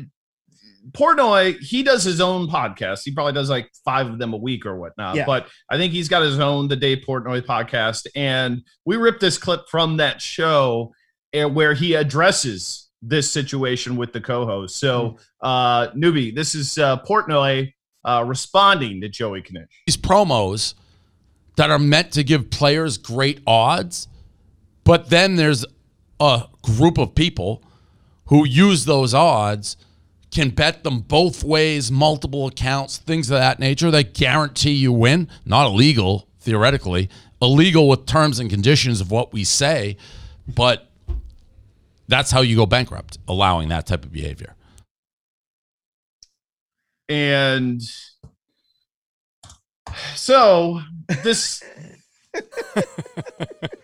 Portnoy, 0.91 1.59
he 1.59 1.83
does 1.83 2.03
his 2.03 2.19
own 2.19 2.47
podcast. 2.47 3.01
He 3.05 3.11
probably 3.11 3.33
does 3.33 3.49
like 3.49 3.69
five 3.85 4.07
of 4.07 4.17
them 4.17 4.33
a 4.33 4.37
week 4.37 4.65
or 4.65 4.77
whatnot. 4.77 5.15
Yeah. 5.15 5.25
But 5.25 5.47
I 5.69 5.77
think 5.77 5.93
he's 5.93 6.09
got 6.09 6.23
his 6.23 6.39
own 6.39 6.67
The 6.67 6.75
Dave 6.75 6.99
Portnoy 7.07 7.41
podcast. 7.41 8.07
And 8.15 8.63
we 8.85 8.97
ripped 8.97 9.21
this 9.21 9.37
clip 9.37 9.69
from 9.69 9.97
that 9.97 10.21
show 10.21 10.93
eh, 11.33 11.45
where 11.45 11.73
he 11.73 11.93
addresses 11.93 12.89
this 13.01 13.29
situation 13.29 13.95
with 13.95 14.13
the 14.13 14.21
co-host. 14.21 14.77
So, 14.77 15.17
mm-hmm. 15.43 15.47
uh, 15.47 15.87
newbie, 15.91 16.33
this 16.33 16.55
is 16.55 16.77
uh, 16.77 16.97
Portnoy 17.01 17.73
uh, 18.03 18.23
responding 18.27 19.01
to 19.01 19.09
Joey 19.09 19.41
Knish. 19.41 19.83
These 19.85 19.97
promos 19.97 20.73
that 21.57 21.69
are 21.69 21.79
meant 21.79 22.11
to 22.13 22.23
give 22.23 22.49
players 22.49 22.97
great 22.97 23.41
odds, 23.45 24.07
but 24.83 25.09
then 25.09 25.35
there's 25.35 25.65
a 26.19 26.45
group 26.63 26.97
of 26.97 27.15
people 27.15 27.63
who 28.27 28.45
use 28.45 28.85
those 28.85 29.13
odds 29.13 29.77
can 30.31 30.49
bet 30.49 30.83
them 30.83 31.01
both 31.01 31.43
ways, 31.43 31.91
multiple 31.91 32.47
accounts, 32.47 32.97
things 32.97 33.29
of 33.29 33.37
that 33.37 33.59
nature 33.59 33.91
They 33.91 34.03
guarantee 34.03 34.71
you 34.71 34.93
win. 34.93 35.27
Not 35.45 35.67
illegal, 35.67 36.27
theoretically, 36.39 37.09
illegal 37.41 37.87
with 37.87 38.05
terms 38.05 38.39
and 38.39 38.49
conditions 38.49 39.01
of 39.01 39.11
what 39.11 39.33
we 39.33 39.43
say, 39.43 39.97
but 40.47 40.89
that's 42.07 42.31
how 42.31 42.41
you 42.41 42.55
go 42.55 42.65
bankrupt, 42.65 43.17
allowing 43.27 43.69
that 43.69 43.85
type 43.85 44.03
of 44.03 44.11
behavior. 44.11 44.55
And 47.09 47.81
so 50.15 50.81
this 51.23 51.61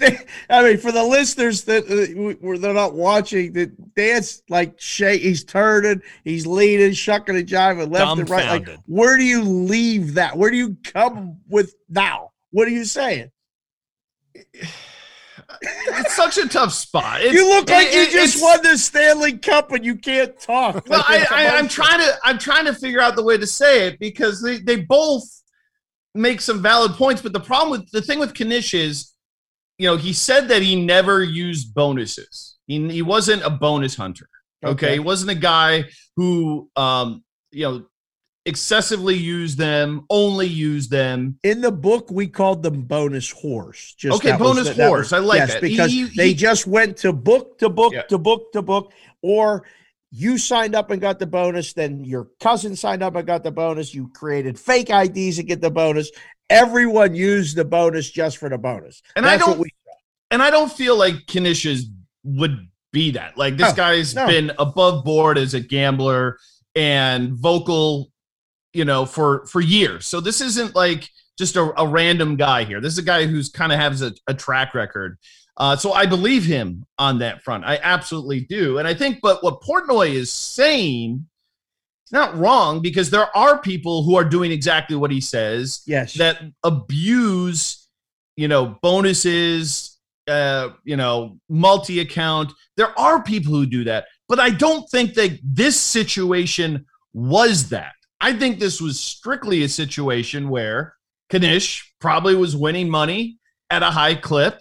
I 0.50 0.62
mean, 0.62 0.78
for 0.78 0.92
the 0.92 1.04
listeners 1.04 1.64
that 1.64 1.84
uh, 1.84 2.58
they're 2.58 2.74
not 2.74 2.94
watching, 2.94 3.52
that 3.54 3.94
dance 3.94 4.42
like 4.48 4.80
Shay, 4.80 5.18
he's 5.18 5.44
turning, 5.44 6.02
he's 6.24 6.46
leaning, 6.46 6.92
shucking 6.92 7.36
and 7.36 7.46
jiving 7.46 7.90
left 7.92 8.18
and 8.18 8.30
right. 8.30 8.66
Like, 8.66 8.78
where 8.86 9.16
do 9.16 9.24
you 9.24 9.42
leave 9.42 10.14
that? 10.14 10.36
Where 10.36 10.50
do 10.50 10.56
you 10.56 10.76
come 10.84 11.38
with 11.48 11.74
now? 11.88 12.30
What 12.50 12.66
are 12.68 12.72
you 12.72 12.84
saying? 12.84 13.30
It's 15.62 16.16
such 16.16 16.38
a 16.38 16.48
tough 16.48 16.72
spot. 16.72 17.20
It's, 17.20 17.34
you 17.34 17.48
look 17.48 17.68
like 17.68 17.88
it, 17.90 18.12
you 18.12 18.20
just 18.20 18.42
won 18.42 18.62
the 18.62 18.78
Stanley 18.78 19.36
Cup 19.38 19.72
and 19.72 19.84
you 19.84 19.96
can't 19.96 20.38
talk. 20.38 20.88
Well, 20.88 21.04
like 21.08 21.30
I, 21.30 21.46
I, 21.46 21.58
I'm 21.58 21.68
trying 21.68 22.00
to 22.00 22.18
I'm 22.24 22.38
trying 22.38 22.64
to 22.66 22.74
figure 22.74 23.00
out 23.00 23.16
the 23.16 23.22
way 23.22 23.36
to 23.36 23.46
say 23.46 23.88
it 23.88 23.98
because 23.98 24.42
they, 24.42 24.58
they 24.58 24.76
both 24.76 25.24
make 26.14 26.40
some 26.40 26.62
valid 26.62 26.92
points. 26.92 27.20
But 27.22 27.32
the 27.32 27.40
problem 27.40 27.70
with 27.70 27.90
the 27.90 28.02
thing 28.02 28.18
with 28.18 28.38
Knish 28.38 28.74
is, 28.74 29.09
you 29.80 29.86
know, 29.86 29.96
he 29.96 30.12
said 30.12 30.48
that 30.48 30.60
he 30.60 30.76
never 30.76 31.22
used 31.22 31.72
bonuses. 31.72 32.58
He, 32.66 32.86
he 32.90 33.00
wasn't 33.00 33.42
a 33.42 33.48
bonus 33.48 33.96
hunter. 33.96 34.28
Okay? 34.62 34.72
okay. 34.72 34.92
He 34.92 34.98
wasn't 34.98 35.30
a 35.30 35.34
guy 35.34 35.84
who, 36.16 36.68
um, 36.76 37.24
you 37.50 37.64
know, 37.64 37.86
excessively 38.44 39.16
used 39.16 39.56
them, 39.56 40.04
only 40.10 40.46
used 40.46 40.90
them. 40.90 41.38
In 41.44 41.62
the 41.62 41.72
book, 41.72 42.10
we 42.10 42.26
called 42.26 42.62
them 42.62 42.82
bonus 42.82 43.30
horse. 43.30 43.94
Just 43.96 44.16
okay, 44.16 44.36
bonus 44.36 44.68
was, 44.68 44.76
horse. 44.76 45.12
Was, 45.12 45.12
I 45.14 45.18
like 45.20 45.38
yes, 45.38 45.54
that 45.54 45.62
because 45.62 45.90
he, 45.90 46.04
they 46.14 46.34
just 46.34 46.66
went 46.66 46.98
to 46.98 47.14
book 47.14 47.58
to 47.60 47.70
book 47.70 47.94
yeah. 47.94 48.02
to 48.02 48.18
book 48.18 48.52
to 48.52 48.60
book, 48.60 48.92
or 49.22 49.64
you 50.10 50.36
signed 50.36 50.74
up 50.74 50.90
and 50.90 51.00
got 51.00 51.18
the 51.18 51.26
bonus, 51.26 51.72
then 51.72 52.04
your 52.04 52.28
cousin 52.38 52.76
signed 52.76 53.02
up 53.02 53.16
and 53.16 53.26
got 53.26 53.44
the 53.44 53.50
bonus. 53.50 53.94
You 53.94 54.10
created 54.14 54.58
fake 54.58 54.90
IDs 54.90 55.36
to 55.36 55.42
get 55.42 55.62
the 55.62 55.70
bonus. 55.70 56.10
Everyone 56.50 57.14
used 57.14 57.56
the 57.56 57.64
bonus 57.64 58.10
just 58.10 58.38
for 58.38 58.48
the 58.48 58.58
bonus. 58.58 59.02
And 59.16 59.24
That's 59.24 59.42
I 59.42 59.46
don't 59.46 59.70
and 60.30 60.42
I 60.42 60.50
don't 60.50 60.70
feel 60.70 60.96
like 60.96 61.26
Knish's 61.26 61.86
would 62.24 62.68
be 62.92 63.12
that. 63.12 63.38
Like 63.38 63.56
this 63.56 63.70
no, 63.70 63.76
guy's 63.76 64.14
no. 64.14 64.26
been 64.26 64.52
above 64.58 65.04
board 65.04 65.38
as 65.38 65.54
a 65.54 65.60
gambler 65.60 66.38
and 66.74 67.32
vocal, 67.32 68.10
you 68.72 68.84
know, 68.84 69.06
for 69.06 69.46
for 69.46 69.60
years. 69.60 70.06
So 70.06 70.20
this 70.20 70.40
isn't 70.40 70.74
like 70.74 71.08
just 71.38 71.56
a, 71.56 71.72
a 71.80 71.86
random 71.86 72.36
guy 72.36 72.64
here. 72.64 72.80
This 72.80 72.92
is 72.92 72.98
a 72.98 73.02
guy 73.02 73.26
who's 73.26 73.48
kind 73.48 73.72
of 73.72 73.78
has 73.78 74.02
a, 74.02 74.12
a 74.26 74.34
track 74.34 74.74
record. 74.74 75.18
Uh, 75.56 75.76
so 75.76 75.92
I 75.92 76.06
believe 76.06 76.44
him 76.44 76.86
on 76.98 77.18
that 77.18 77.42
front. 77.42 77.64
I 77.64 77.78
absolutely 77.82 78.40
do. 78.42 78.78
And 78.78 78.88
I 78.88 78.94
think, 78.94 79.18
but 79.20 79.42
what 79.42 79.60
Portnoy 79.60 80.10
is 80.10 80.32
saying, 80.32 81.26
it's 82.10 82.12
not 82.12 82.36
wrong 82.36 82.82
because 82.82 83.10
there 83.10 83.34
are 83.36 83.60
people 83.60 84.02
who 84.02 84.16
are 84.16 84.24
doing 84.24 84.50
exactly 84.50 84.96
what 84.96 85.12
he 85.12 85.20
says. 85.20 85.82
Yes. 85.86 86.14
That 86.14 86.42
abuse, 86.64 87.88
you 88.36 88.48
know, 88.48 88.78
bonuses, 88.82 89.96
uh, 90.26 90.70
you 90.82 90.96
know, 90.96 91.38
multi 91.48 92.00
account. 92.00 92.52
There 92.76 92.98
are 92.98 93.22
people 93.22 93.52
who 93.52 93.64
do 93.64 93.84
that. 93.84 94.06
But 94.28 94.40
I 94.40 94.50
don't 94.50 94.90
think 94.90 95.14
that 95.14 95.38
this 95.44 95.80
situation 95.80 96.84
was 97.12 97.68
that. 97.68 97.92
I 98.20 98.32
think 98.32 98.58
this 98.58 98.80
was 98.80 98.98
strictly 98.98 99.62
a 99.62 99.68
situation 99.68 100.48
where 100.48 100.94
Knish 101.32 101.94
probably 102.00 102.34
was 102.34 102.56
winning 102.56 102.90
money 102.90 103.38
at 103.70 103.84
a 103.84 103.90
high 103.90 104.16
clip 104.16 104.60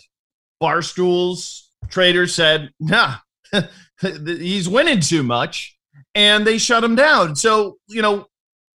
Barstool's 0.60 1.72
trader 1.90 2.28
said, 2.28 2.70
nah, 2.80 3.16
he's 4.02 4.70
winning 4.70 5.00
too 5.00 5.24
much. 5.24 5.78
And 6.16 6.46
they 6.46 6.58
shut 6.58 6.84
him 6.84 6.96
down. 6.96 7.36
So, 7.36 7.78
you 7.88 8.02
know, 8.02 8.26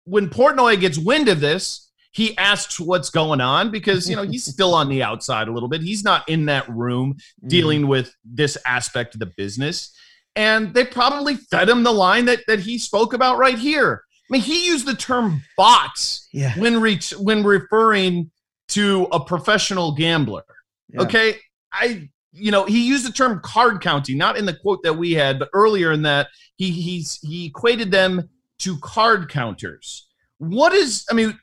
when 0.05 0.29
Portnoy 0.29 0.79
gets 0.81 0.99
wind 0.99 1.29
of 1.29 1.41
this, 1.41 1.91
he 2.12 2.37
asks 2.38 2.79
what's 2.79 3.11
going 3.11 3.41
on 3.41 3.73
because, 3.73 4.09
you 4.09 4.14
know, 4.14 4.23
he's 4.23 4.45
still 4.45 4.73
on 4.73 4.88
the 4.88 5.03
outside 5.03 5.49
a 5.49 5.53
little 5.53 5.69
bit. 5.69 5.83
He's 5.83 6.05
not 6.05 6.29
in 6.29 6.47
that 6.47 6.69
room 6.69 7.17
mm. 7.45 7.49
dealing 7.49 7.88
with 7.88 8.14
this 8.25 8.57
aspect 8.64 9.14
of 9.14 9.21
the 9.21 9.33
business. 9.37 9.93
And 10.37 10.73
they 10.75 10.85
probably 10.85 11.35
fed 11.35 11.69
him 11.69 11.83
the 11.83 11.93
line 11.93 12.26
that, 12.26 12.41
that 12.47 12.61
he 12.61 12.79
spoke 12.79 13.14
about 13.14 13.38
right 13.38 13.59
here. 13.59 14.03
I 14.31 14.33
mean, 14.33 14.43
he 14.43 14.67
used 14.67 14.87
the 14.87 14.95
term 14.95 15.43
bots 15.57 16.29
yeah. 16.33 16.59
when 16.59 16.81
reach 16.81 17.11
when 17.12 17.43
referring 17.43 18.31
to 18.69 19.07
a 19.12 19.21
professional 19.21 19.93
gambler. 19.93 20.45
Yeah. 20.88 21.03
Okay. 21.03 21.37
I 21.73 22.09
you 22.35 22.50
know 22.50 22.64
he 22.64 22.87
used 22.87 23.07
the 23.07 23.12
term 23.12 23.41
card 23.43 23.81
counting 23.81 24.19
not 24.19 24.37
in 24.37 24.45
the 24.45 24.55
quote 24.55 24.83
that 24.83 24.95
we 24.95 25.12
had 25.12 25.38
but 25.38 25.49
earlier 25.53 25.93
in 25.93 26.03
that 26.03 26.29
he 26.57 26.71
he's 26.71 27.19
he 27.23 27.47
equated 27.47 27.91
them 27.91 28.29
to 28.59 28.79
card 28.79 29.29
counters. 29.29 30.09
What 30.38 30.73
is 30.73 31.07
i 31.11 31.14
mean 31.14 31.38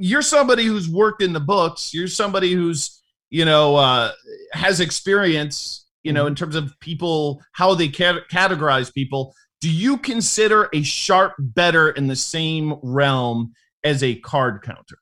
you're 0.00 0.22
somebody 0.22 0.64
who's 0.64 0.88
worked 0.88 1.22
in 1.22 1.32
the 1.32 1.40
books. 1.40 1.92
You're 1.92 2.08
somebody 2.08 2.52
who's 2.52 3.02
you 3.28 3.44
know 3.44 3.76
uh, 3.76 4.12
has 4.52 4.80
experience 4.80 5.86
you 6.02 6.12
know 6.12 6.26
in 6.26 6.34
terms 6.34 6.56
of 6.56 6.72
people 6.80 7.42
how 7.52 7.74
they 7.74 7.88
cat- 7.88 8.28
categorize 8.32 8.92
people. 8.92 9.34
Do 9.60 9.70
you 9.70 9.98
consider 9.98 10.70
a 10.72 10.82
sharp 10.82 11.34
better 11.38 11.90
in 11.90 12.06
the 12.06 12.16
same 12.16 12.74
realm 12.82 13.52
as 13.84 14.02
a 14.02 14.14
card 14.16 14.62
counter? 14.62 14.98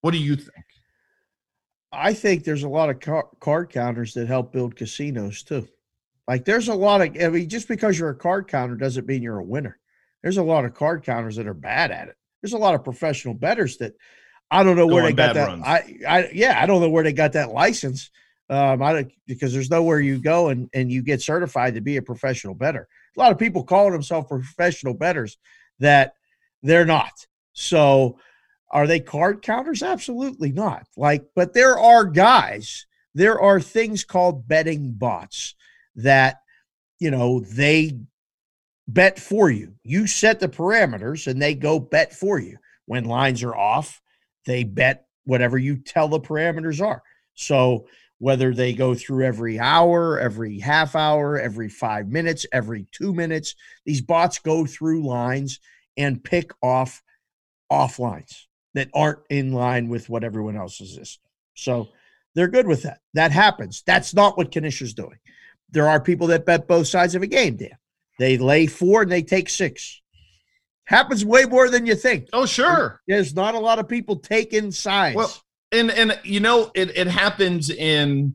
What 0.00 0.10
do 0.10 0.18
you 0.18 0.34
think 0.34 0.64
I 1.92 2.12
think 2.12 2.44
there's 2.44 2.64
a 2.64 2.68
lot 2.68 2.90
of 2.90 3.00
car- 3.00 3.28
card 3.40 3.70
counters 3.70 4.14
that 4.14 4.28
help 4.28 4.52
build 4.52 4.76
casinos 4.76 5.42
too. 5.42 5.66
Like 6.26 6.44
there's 6.44 6.68
a 6.68 6.74
lot 6.74 7.00
of, 7.00 7.16
I 7.20 7.28
mean, 7.28 7.48
just 7.48 7.68
because 7.68 7.98
you're 7.98 8.10
a 8.10 8.14
card 8.14 8.48
counter 8.48 8.76
doesn't 8.76 9.06
mean 9.06 9.22
you're 9.22 9.38
a 9.38 9.44
winner. 9.44 9.78
There's 10.22 10.36
a 10.36 10.42
lot 10.42 10.64
of 10.64 10.74
card 10.74 11.02
counters 11.02 11.36
that 11.36 11.46
are 11.46 11.54
bad 11.54 11.90
at 11.90 12.08
it. 12.08 12.16
There's 12.42 12.52
a 12.52 12.58
lot 12.58 12.74
of 12.74 12.84
professional 12.84 13.34
betters 13.34 13.78
that 13.78 13.94
I 14.50 14.62
don't 14.62 14.76
know 14.76 14.86
where 14.86 15.02
they 15.02 15.12
got 15.12 15.34
that. 15.34 15.48
I, 15.48 15.96
I, 16.06 16.30
yeah, 16.32 16.60
I 16.60 16.66
don't 16.66 16.80
know 16.80 16.90
where 16.90 17.04
they 17.04 17.12
got 17.12 17.32
that 17.32 17.52
license. 17.52 18.10
Um, 18.50 18.82
I 18.82 18.92
don't, 18.92 19.12
because 19.26 19.52
there's 19.52 19.70
nowhere 19.70 20.00
you 20.00 20.18
go 20.18 20.48
and, 20.48 20.70
and 20.72 20.90
you 20.90 21.02
get 21.02 21.22
certified 21.22 21.74
to 21.74 21.80
be 21.80 21.96
a 21.96 22.02
professional 22.02 22.54
better. 22.54 22.88
A 23.16 23.20
lot 23.20 23.32
of 23.32 23.38
people 23.38 23.62
calling 23.64 23.92
themselves 23.92 24.28
professional 24.28 24.94
betters 24.94 25.38
that 25.80 26.14
they're 26.62 26.86
not. 26.86 27.26
So 27.52 28.18
are 28.70 28.86
they 28.86 29.00
card 29.00 29.42
counters? 29.42 29.82
Absolutely 29.82 30.52
not. 30.52 30.86
Like, 30.96 31.24
but 31.34 31.54
there 31.54 31.78
are 31.78 32.04
guys, 32.04 32.86
there 33.14 33.40
are 33.40 33.60
things 33.60 34.04
called 34.04 34.46
betting 34.46 34.92
bots 34.92 35.54
that, 35.96 36.42
you 36.98 37.10
know, 37.10 37.40
they 37.40 37.98
bet 38.86 39.18
for 39.18 39.50
you. 39.50 39.74
You 39.84 40.06
set 40.06 40.40
the 40.40 40.48
parameters 40.48 41.26
and 41.26 41.40
they 41.40 41.54
go 41.54 41.78
bet 41.78 42.12
for 42.12 42.38
you. 42.38 42.58
When 42.86 43.04
lines 43.04 43.42
are 43.42 43.56
off, 43.56 44.00
they 44.46 44.64
bet 44.64 45.06
whatever 45.24 45.58
you 45.58 45.76
tell 45.76 46.08
the 46.08 46.20
parameters 46.20 46.84
are. 46.84 47.02
So 47.34 47.86
whether 48.18 48.52
they 48.52 48.72
go 48.72 48.94
through 48.94 49.24
every 49.24 49.58
hour, 49.58 50.18
every 50.18 50.58
half 50.58 50.96
hour, 50.96 51.38
every 51.38 51.68
five 51.68 52.08
minutes, 52.08 52.46
every 52.52 52.86
two 52.92 53.14
minutes, 53.14 53.54
these 53.86 54.00
bots 54.00 54.38
go 54.38 54.66
through 54.66 55.06
lines 55.06 55.60
and 55.96 56.22
pick 56.22 56.50
off 56.62 57.02
off 57.70 57.98
lines 57.98 58.47
that 58.78 58.90
aren't 58.94 59.20
in 59.28 59.52
line 59.52 59.88
with 59.88 60.08
what 60.08 60.24
everyone 60.24 60.56
else 60.56 60.80
is. 60.80 61.18
So 61.54 61.88
they're 62.34 62.48
good 62.48 62.66
with 62.66 62.84
that. 62.84 63.00
That 63.14 63.32
happens. 63.32 63.82
That's 63.86 64.14
not 64.14 64.36
what 64.36 64.54
Knish 64.54 64.80
is 64.80 64.94
doing. 64.94 65.18
There 65.70 65.88
are 65.88 66.00
people 66.00 66.28
that 66.28 66.46
bet 66.46 66.68
both 66.68 66.86
sides 66.86 67.14
of 67.14 67.22
a 67.22 67.26
game, 67.26 67.56
Dan. 67.56 67.76
They 68.18 68.38
lay 68.38 68.66
four 68.66 69.02
and 69.02 69.12
they 69.12 69.22
take 69.22 69.48
six. 69.48 70.00
Happens 70.84 71.24
way 71.24 71.44
more 71.44 71.68
than 71.68 71.84
you 71.84 71.94
think. 71.94 72.28
Oh, 72.32 72.46
sure. 72.46 73.00
There's 73.06 73.34
not 73.34 73.54
a 73.54 73.58
lot 73.58 73.78
of 73.78 73.88
people 73.88 74.16
taking 74.16 74.70
sides. 74.70 75.16
Well, 75.16 75.32
and 75.70 75.90
and 75.90 76.18
you 76.24 76.40
know, 76.40 76.70
it, 76.74 76.96
it 76.96 77.06
happens 77.06 77.68
in 77.68 78.34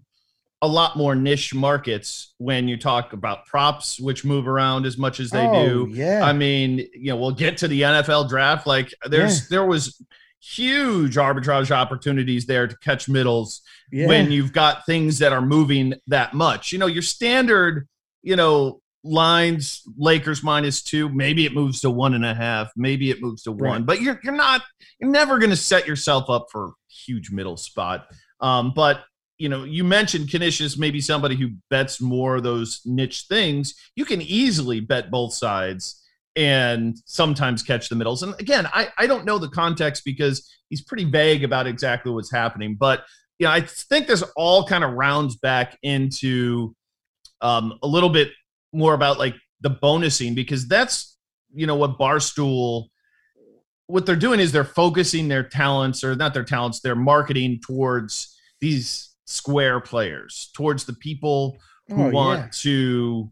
a 0.62 0.68
lot 0.68 0.96
more 0.96 1.16
niche 1.16 1.54
markets 1.54 2.34
when 2.38 2.68
you 2.68 2.78
talk 2.78 3.12
about 3.12 3.46
props, 3.46 4.00
which 4.00 4.24
move 4.24 4.48
around 4.48 4.86
as 4.86 4.98
much 4.98 5.20
as 5.20 5.30
they 5.30 5.46
oh, 5.46 5.66
do. 5.66 5.88
Yeah. 5.92 6.24
I 6.24 6.32
mean, 6.32 6.78
you 6.94 7.12
know, 7.12 7.18
we'll 7.18 7.32
get 7.32 7.58
to 7.58 7.68
the 7.68 7.82
NFL 7.82 8.30
draft. 8.30 8.68
Like 8.68 8.94
there's 9.06 9.42
yeah. 9.42 9.48
there 9.50 9.66
was 9.66 10.02
huge 10.44 11.16
arbitrage 11.16 11.72
opportunities 11.72 12.46
there 12.46 12.68
to 12.68 12.78
catch 12.80 13.08
middles 13.08 13.62
yeah. 13.92 14.08
when 14.08 14.32
you've 14.32 14.52
got 14.52 14.86
things 14.86 15.20
that 15.20 15.32
are 15.32 15.42
moving 15.42 15.94
that 16.08 16.34
much. 16.34 16.72
You 16.72 16.80
know, 16.80 16.88
your 16.88 17.02
standard, 17.02 17.88
you 18.22 18.36
know, 18.36 18.82
lines, 19.06 19.84
Lakers 19.98 20.44
minus 20.44 20.84
two, 20.84 21.08
maybe 21.10 21.46
it 21.46 21.54
moves 21.54 21.82
to 21.82 21.90
one 21.90 22.14
and 22.14 22.26
a 22.26 22.34
half, 22.34 22.72
maybe 22.76 23.10
it 23.10 23.22
moves 23.22 23.44
to 23.44 23.52
one, 23.52 23.80
right. 23.80 23.86
but 23.86 24.02
you're 24.02 24.20
you're 24.24 24.36
not 24.36 24.62
you're 25.00 25.12
never 25.12 25.40
gonna 25.40 25.56
set 25.56 25.88
yourself 25.88 26.30
up 26.30 26.48
for 26.52 26.74
huge 26.90 27.32
middle 27.32 27.58
spot. 27.58 28.08
Um, 28.42 28.74
but 28.76 29.04
you 29.38 29.50
know, 29.50 29.64
you 29.64 29.84
mentioned 29.84 30.32
Knish, 30.32 30.78
maybe 30.78 31.02
somebody 31.02 31.36
who 31.36 31.52
bets 31.70 32.00
more 32.00 32.40
those 32.40 32.82
niche 32.86 33.26
things. 33.28 33.76
You 33.96 34.06
can 34.06 34.22
easily 34.22 34.80
bet 34.80 35.10
both 35.10 35.34
sides 35.34 36.03
and 36.36 36.98
sometimes 37.06 37.62
catch 37.64 37.90
the 37.90 37.96
middles. 37.96 38.24
And 38.24 38.34
again, 38.40 38.68
I, 38.74 38.90
I 38.98 39.08
don't 39.08 39.26
know 39.26 39.38
the 39.38 39.50
context 39.50 40.04
because 40.04 40.50
he's 40.70 40.84
pretty 40.84 41.04
vague 41.04 41.44
about 41.44 41.68
exactly 41.68 42.12
what's 42.12 42.32
happening. 42.32 42.76
But 42.80 43.04
yeah, 43.40 43.52
I 43.52 43.62
think 43.62 44.08
this 44.08 44.24
all 44.36 44.66
kind 44.66 44.84
of 44.84 44.94
rounds 44.94 45.36
back 45.36 45.78
into 45.84 46.76
um, 47.42 47.78
a 47.84 47.88
little 47.88 48.10
bit 48.10 48.30
more 48.72 48.94
about 48.94 49.20
like 49.20 49.36
the 49.62 49.70
bonusing 49.70 50.36
because 50.36 50.68
that's 50.68 51.18
you 51.54 51.68
know 51.68 51.76
what 51.76 52.00
Barstool 52.00 52.88
what 53.88 54.06
they're 54.06 54.16
doing 54.16 54.40
is 54.40 54.52
they're 54.52 54.64
focusing 54.64 55.28
their 55.28 55.44
talents 55.44 56.04
or 56.04 56.16
not 56.16 56.34
their 56.34 56.44
talents, 56.44 56.80
their 56.80 56.96
marketing 56.96 57.60
towards 57.66 58.36
these 58.62 59.14
square 59.26 59.80
players, 59.80 60.50
towards 60.56 60.86
the 60.86 60.94
people 60.94 61.58
who 61.90 62.06
oh, 62.06 62.10
want 62.10 62.40
yeah. 62.40 62.50
to, 62.52 63.32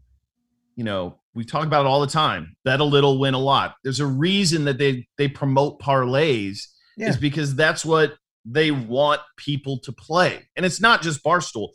you 0.76 0.84
know, 0.84 1.18
we 1.34 1.44
talk 1.44 1.66
about 1.66 1.86
it 1.86 1.88
all 1.88 2.00
the 2.00 2.06
time. 2.06 2.56
Bet 2.64 2.80
a 2.80 2.84
little, 2.84 3.18
win 3.18 3.34
a 3.34 3.38
lot. 3.38 3.76
There's 3.82 4.00
a 4.00 4.06
reason 4.06 4.64
that 4.64 4.78
they 4.78 5.06
they 5.18 5.28
promote 5.28 5.80
parlays 5.80 6.66
yeah. 6.96 7.08
is 7.08 7.16
because 7.16 7.54
that's 7.54 7.84
what 7.84 8.14
they 8.44 8.70
want 8.70 9.20
people 9.36 9.78
to 9.80 9.92
play, 9.92 10.48
and 10.56 10.66
it's 10.66 10.80
not 10.80 11.02
just 11.02 11.24
Barstool. 11.24 11.68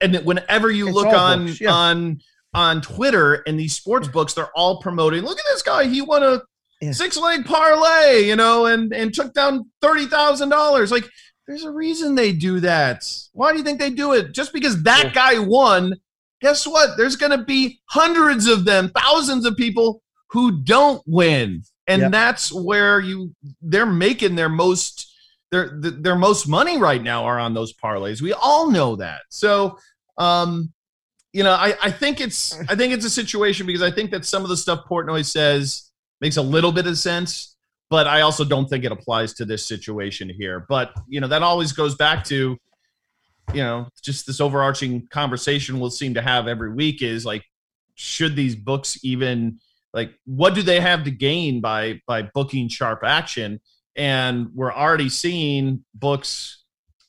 And 0.00 0.16
whenever 0.24 0.70
you 0.70 0.88
it's 0.88 0.94
look 0.94 1.06
on 1.06 1.48
yeah. 1.60 1.72
on 1.72 2.20
on 2.52 2.80
Twitter 2.80 3.42
and 3.46 3.58
these 3.58 3.76
sports 3.76 4.08
books, 4.08 4.34
they're 4.34 4.50
all 4.56 4.80
promoting. 4.80 5.22
Look 5.22 5.38
at 5.38 5.44
this 5.52 5.62
guy; 5.62 5.86
he 5.86 6.00
won 6.00 6.22
a 6.22 6.42
yeah. 6.80 6.92
six 6.92 7.16
leg 7.16 7.44
parlay, 7.44 8.24
you 8.24 8.36
know, 8.36 8.66
and 8.66 8.92
and 8.92 9.14
took 9.14 9.32
down 9.32 9.70
thirty 9.80 10.06
thousand 10.06 10.48
dollars. 10.48 10.90
Like, 10.90 11.08
there's 11.46 11.64
a 11.64 11.70
reason 11.70 12.14
they 12.14 12.32
do 12.32 12.60
that. 12.60 13.04
Why 13.32 13.52
do 13.52 13.58
you 13.58 13.64
think 13.64 13.78
they 13.78 13.90
do 13.90 14.12
it? 14.12 14.32
Just 14.32 14.52
because 14.52 14.82
that 14.82 15.12
guy 15.14 15.38
won 15.38 15.94
guess 16.40 16.66
what? 16.66 16.96
There's 16.96 17.16
going 17.16 17.32
to 17.32 17.44
be 17.44 17.80
hundreds 17.86 18.46
of 18.46 18.64
them, 18.64 18.90
thousands 18.96 19.46
of 19.46 19.56
people 19.56 20.02
who 20.30 20.62
don't 20.62 21.02
win. 21.06 21.62
And 21.86 22.02
yep. 22.02 22.12
that's 22.12 22.52
where 22.52 23.00
you 23.00 23.34
they're 23.60 23.86
making 23.86 24.34
their 24.36 24.48
most 24.48 25.12
their 25.50 25.78
their 25.80 26.16
most 26.16 26.48
money 26.48 26.78
right 26.78 27.02
now 27.02 27.24
are 27.24 27.38
on 27.38 27.54
those 27.54 27.72
parlays. 27.74 28.20
We 28.20 28.32
all 28.32 28.70
know 28.70 28.96
that. 28.96 29.22
So 29.28 29.78
um 30.18 30.72
you 31.32 31.42
know, 31.42 31.52
I, 31.52 31.74
I 31.82 31.90
think 31.90 32.20
it's 32.20 32.58
I 32.68 32.74
think 32.74 32.92
it's 32.92 33.04
a 33.04 33.10
situation 33.10 33.66
because 33.66 33.82
I 33.82 33.90
think 33.90 34.10
that 34.12 34.24
some 34.24 34.42
of 34.42 34.48
the 34.48 34.56
stuff 34.56 34.84
Portnoy 34.90 35.24
says 35.24 35.90
makes 36.20 36.36
a 36.36 36.42
little 36.42 36.72
bit 36.72 36.86
of 36.86 36.96
sense, 36.98 37.56
but 37.90 38.06
I 38.06 38.22
also 38.22 38.44
don't 38.44 38.66
think 38.68 38.84
it 38.84 38.92
applies 38.92 39.34
to 39.34 39.44
this 39.44 39.66
situation 39.66 40.28
here. 40.30 40.64
But 40.68 40.92
you 41.06 41.20
know, 41.20 41.28
that 41.28 41.42
always 41.42 41.72
goes 41.72 41.94
back 41.94 42.24
to 42.24 42.56
you 43.52 43.62
know, 43.62 43.88
just 44.02 44.26
this 44.26 44.40
overarching 44.40 45.06
conversation 45.08 45.80
we'll 45.80 45.90
seem 45.90 46.14
to 46.14 46.22
have 46.22 46.48
every 46.48 46.72
week 46.72 47.02
is 47.02 47.26
like, 47.26 47.44
should 47.94 48.36
these 48.36 48.56
books 48.56 48.98
even 49.04 49.58
like 49.92 50.12
what 50.24 50.54
do 50.54 50.62
they 50.62 50.80
have 50.80 51.04
to 51.04 51.10
gain 51.10 51.60
by 51.60 52.00
by 52.06 52.22
booking 52.34 52.68
sharp 52.68 53.02
action? 53.04 53.60
And 53.96 54.48
we're 54.54 54.72
already 54.72 55.08
seeing 55.08 55.84
books. 55.94 56.60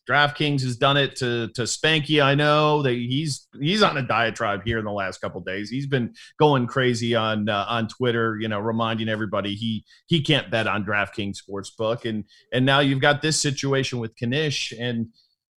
DraftKings 0.07 0.61
has 0.61 0.77
done 0.77 0.97
it 0.97 1.15
to 1.15 1.47
to 1.55 1.63
Spanky. 1.63 2.23
I 2.23 2.35
know 2.35 2.83
that 2.83 2.91
he's 2.91 3.47
he's 3.59 3.81
on 3.81 3.97
a 3.97 4.03
diatribe 4.03 4.61
here 4.63 4.77
in 4.77 4.85
the 4.85 4.91
last 4.91 5.19
couple 5.19 5.41
days. 5.41 5.71
He's 5.71 5.87
been 5.87 6.13
going 6.37 6.67
crazy 6.67 7.15
on 7.15 7.49
uh, 7.49 7.65
on 7.67 7.87
Twitter, 7.87 8.37
you 8.39 8.47
know, 8.47 8.59
reminding 8.59 9.09
everybody 9.09 9.55
he 9.55 9.83
he 10.05 10.21
can't 10.21 10.51
bet 10.51 10.67
on 10.67 10.85
DraftKings 10.85 11.37
sportsbook. 11.41 12.07
And 12.07 12.25
and 12.53 12.67
now 12.67 12.81
you've 12.81 13.01
got 13.01 13.23
this 13.23 13.41
situation 13.41 13.97
with 13.97 14.11
Knish 14.21 14.73
and 14.79 15.07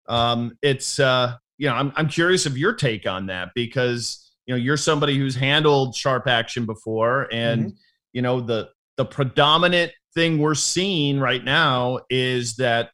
um, 0.07 0.57
it's 0.61 0.99
uh, 0.99 1.35
you 1.57 1.67
know 1.67 1.75
I'm 1.75 1.91
I'm 1.95 2.07
curious 2.07 2.45
of 2.45 2.57
your 2.57 2.73
take 2.73 3.07
on 3.07 3.27
that 3.27 3.49
because 3.55 4.31
you 4.45 4.53
know 4.53 4.57
you're 4.57 4.77
somebody 4.77 5.17
who's 5.17 5.35
handled 5.35 5.95
sharp 5.95 6.27
action 6.27 6.65
before, 6.65 7.27
and 7.31 7.67
mm-hmm. 7.67 7.77
you 8.13 8.21
know 8.21 8.41
the 8.41 8.69
the 8.97 9.05
predominant 9.05 9.91
thing 10.13 10.39
we're 10.39 10.55
seeing 10.55 11.19
right 11.19 11.43
now 11.43 11.99
is 12.09 12.55
that 12.55 12.89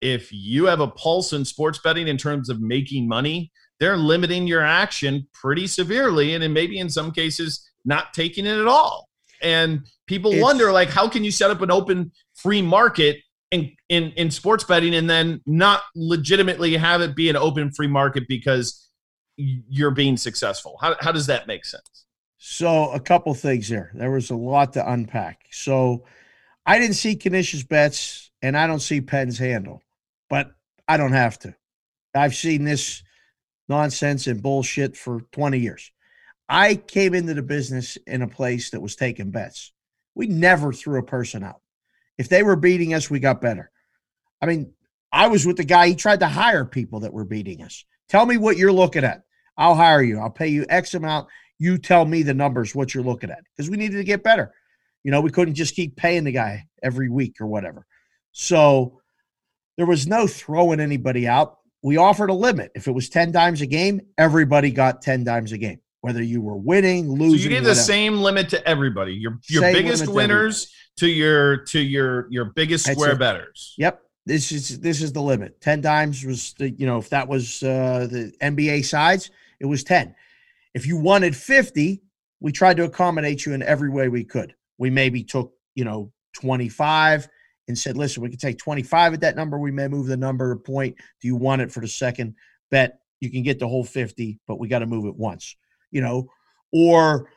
if 0.00 0.32
you 0.32 0.66
have 0.66 0.80
a 0.80 0.88
pulse 0.88 1.32
in 1.32 1.44
sports 1.44 1.80
betting 1.82 2.08
in 2.08 2.16
terms 2.16 2.48
of 2.48 2.60
making 2.60 3.08
money, 3.08 3.50
they're 3.80 3.96
limiting 3.96 4.46
your 4.46 4.62
action 4.62 5.26
pretty 5.32 5.66
severely, 5.66 6.34
and 6.34 6.42
then 6.42 6.52
maybe 6.52 6.78
in 6.78 6.90
some 6.90 7.10
cases 7.10 7.68
not 7.84 8.12
taking 8.12 8.46
it 8.46 8.58
at 8.58 8.66
all. 8.66 9.08
And 9.40 9.86
people 10.06 10.32
it's, 10.32 10.42
wonder, 10.42 10.72
like, 10.72 10.90
how 10.90 11.08
can 11.08 11.24
you 11.24 11.30
set 11.30 11.50
up 11.50 11.62
an 11.62 11.70
open 11.70 12.12
free 12.34 12.62
market 12.62 13.18
in, 13.50 13.72
in 13.88 14.12
in 14.12 14.30
sports 14.30 14.64
betting 14.64 14.94
and 14.94 15.08
then 15.08 15.40
not 15.46 15.82
legitimately 15.94 16.76
have 16.76 17.00
it 17.00 17.16
be 17.16 17.30
an 17.30 17.36
open 17.36 17.70
free 17.70 17.86
market 17.86 18.24
because 18.28 18.88
you're 19.36 19.92
being 19.92 20.16
successful. 20.16 20.76
How, 20.80 20.96
how 21.00 21.12
does 21.12 21.26
that 21.26 21.46
make 21.46 21.64
sense? 21.64 22.06
So 22.38 22.90
a 22.90 23.00
couple 23.00 23.32
things 23.34 23.68
there. 23.68 23.92
There 23.94 24.10
was 24.10 24.30
a 24.30 24.36
lot 24.36 24.72
to 24.74 24.92
unpack. 24.92 25.46
So 25.50 26.04
i 26.66 26.78
didn't 26.78 26.96
see 26.96 27.16
Knish's 27.16 27.64
bets 27.64 28.30
and 28.42 28.56
i 28.56 28.66
don't 28.66 28.80
see 28.80 29.00
Penn's 29.00 29.38
handle 29.38 29.82
but 30.28 30.52
i 30.86 30.96
don't 30.96 31.12
have 31.12 31.38
to. 31.40 31.54
I've 32.14 32.34
seen 32.34 32.64
this 32.64 33.02
nonsense 33.68 34.26
and 34.26 34.42
bullshit 34.42 34.96
for 34.96 35.20
20 35.32 35.58
years. 35.58 35.92
I 36.48 36.76
came 36.76 37.14
into 37.14 37.34
the 37.34 37.42
business 37.42 37.96
in 38.06 38.22
a 38.22 38.28
place 38.28 38.70
that 38.70 38.80
was 38.80 38.96
taking 38.96 39.30
bets. 39.30 39.72
We 40.14 40.26
never 40.26 40.72
threw 40.72 40.98
a 40.98 41.02
person 41.02 41.44
out 41.44 41.60
if 42.18 42.28
they 42.28 42.42
were 42.42 42.56
beating 42.56 42.94
us, 42.94 43.08
we 43.08 43.20
got 43.20 43.40
better. 43.40 43.70
I 44.42 44.46
mean, 44.46 44.72
I 45.12 45.28
was 45.28 45.46
with 45.46 45.56
the 45.56 45.64
guy, 45.64 45.88
he 45.88 45.94
tried 45.94 46.20
to 46.20 46.28
hire 46.28 46.64
people 46.64 47.00
that 47.00 47.12
were 47.12 47.24
beating 47.24 47.62
us. 47.62 47.84
Tell 48.08 48.26
me 48.26 48.36
what 48.36 48.56
you're 48.56 48.72
looking 48.72 49.04
at. 49.04 49.22
I'll 49.56 49.74
hire 49.74 50.02
you. 50.02 50.18
I'll 50.18 50.30
pay 50.30 50.48
you 50.48 50.66
X 50.68 50.94
amount. 50.94 51.28
You 51.58 51.78
tell 51.78 52.04
me 52.04 52.22
the 52.22 52.34
numbers, 52.34 52.74
what 52.74 52.94
you're 52.94 53.02
looking 53.04 53.30
at, 53.30 53.42
because 53.56 53.70
we 53.70 53.76
needed 53.76 53.96
to 53.96 54.04
get 54.04 54.22
better. 54.22 54.52
You 55.02 55.10
know, 55.10 55.20
we 55.20 55.30
couldn't 55.30 55.54
just 55.54 55.74
keep 55.74 55.96
paying 55.96 56.24
the 56.24 56.32
guy 56.32 56.66
every 56.82 57.08
week 57.08 57.40
or 57.40 57.46
whatever. 57.46 57.86
So 58.32 59.00
there 59.76 59.86
was 59.86 60.06
no 60.06 60.26
throwing 60.26 60.80
anybody 60.80 61.26
out. 61.26 61.58
We 61.82 61.96
offered 61.96 62.30
a 62.30 62.34
limit. 62.34 62.72
If 62.74 62.86
it 62.86 62.92
was 62.92 63.08
10 63.08 63.32
times 63.32 63.60
a 63.60 63.66
game, 63.66 64.00
everybody 64.16 64.70
got 64.70 65.02
10 65.02 65.24
times 65.24 65.52
a 65.52 65.58
game, 65.58 65.80
whether 66.08 66.22
you 66.22 66.40
were 66.40 66.56
winning, 66.56 67.06
losing. 67.06 67.38
So 67.38 67.44
you 67.44 67.50
gave 67.50 67.64
the 67.64 67.74
same 67.74 68.16
limit 68.22 68.48
to 68.48 68.66
everybody. 68.66 69.12
Your 69.12 69.38
your 69.46 69.60
same 69.60 69.74
biggest 69.74 70.08
winners 70.08 70.72
to 70.96 71.06
your 71.06 71.58
to 71.64 71.80
your 71.80 72.28
your 72.30 72.46
biggest 72.46 72.90
square 72.90 73.14
betters. 73.14 73.74
Yep. 73.76 74.00
This 74.24 74.50
is 74.50 74.80
this 74.80 75.02
is 75.02 75.12
the 75.12 75.20
limit. 75.20 75.60
10 75.60 75.82
times 75.82 76.24
was 76.24 76.54
the 76.54 76.70
you 76.70 76.86
know, 76.86 76.96
if 76.96 77.10
that 77.10 77.28
was 77.28 77.62
uh 77.62 78.08
the 78.10 78.32
NBA 78.40 78.86
sides, 78.86 79.30
it 79.60 79.66
was 79.66 79.84
10. 79.84 80.14
If 80.72 80.86
you 80.86 80.96
wanted 80.96 81.36
50, 81.36 82.00
we 82.40 82.52
tried 82.52 82.78
to 82.78 82.84
accommodate 82.84 83.44
you 83.44 83.52
in 83.52 83.62
every 83.62 83.90
way 83.90 84.08
we 84.08 84.24
could. 84.24 84.54
We 84.78 84.88
maybe 84.88 85.22
took, 85.24 85.52
you 85.74 85.84
know, 85.84 86.10
25 86.40 87.28
and 87.68 87.78
said, 87.78 87.98
listen, 87.98 88.22
we 88.22 88.30
can 88.30 88.38
take 88.38 88.56
25 88.56 89.12
at 89.12 89.20
that 89.20 89.36
number. 89.36 89.58
We 89.58 89.72
may 89.72 89.88
move 89.88 90.06
the 90.06 90.16
number 90.16 90.52
a 90.52 90.56
point. 90.56 90.96
Do 91.20 91.28
you 91.28 91.36
want 91.36 91.60
it 91.60 91.70
for 91.70 91.80
the 91.80 91.88
second 91.88 92.34
bet? 92.70 92.98
You 93.20 93.30
can 93.30 93.42
get 93.42 93.58
the 93.58 93.68
whole 93.68 93.84
50, 93.84 94.40
but 94.46 94.58
we 94.58 94.68
got 94.68 94.78
to 94.78 94.86
move 94.86 95.04
it 95.06 95.16
once, 95.16 95.56
you 95.90 96.00
know, 96.00 96.28
or 96.72 97.30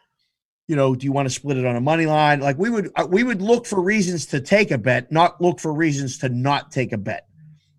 you 0.67 0.75
know, 0.75 0.95
do 0.95 1.05
you 1.05 1.11
want 1.11 1.27
to 1.27 1.33
split 1.33 1.57
it 1.57 1.65
on 1.65 1.75
a 1.75 1.81
money 1.81 2.05
line? 2.05 2.39
Like 2.39 2.57
we 2.57 2.69
would 2.69 2.91
uh, 2.95 3.07
we 3.09 3.23
would 3.23 3.41
look 3.41 3.65
for 3.65 3.81
reasons 3.81 4.27
to 4.27 4.39
take 4.39 4.71
a 4.71 4.77
bet, 4.77 5.11
not 5.11 5.41
look 5.41 5.59
for 5.59 5.73
reasons 5.73 6.17
to 6.19 6.29
not 6.29 6.71
take 6.71 6.93
a 6.93 6.97
bet. 6.97 7.27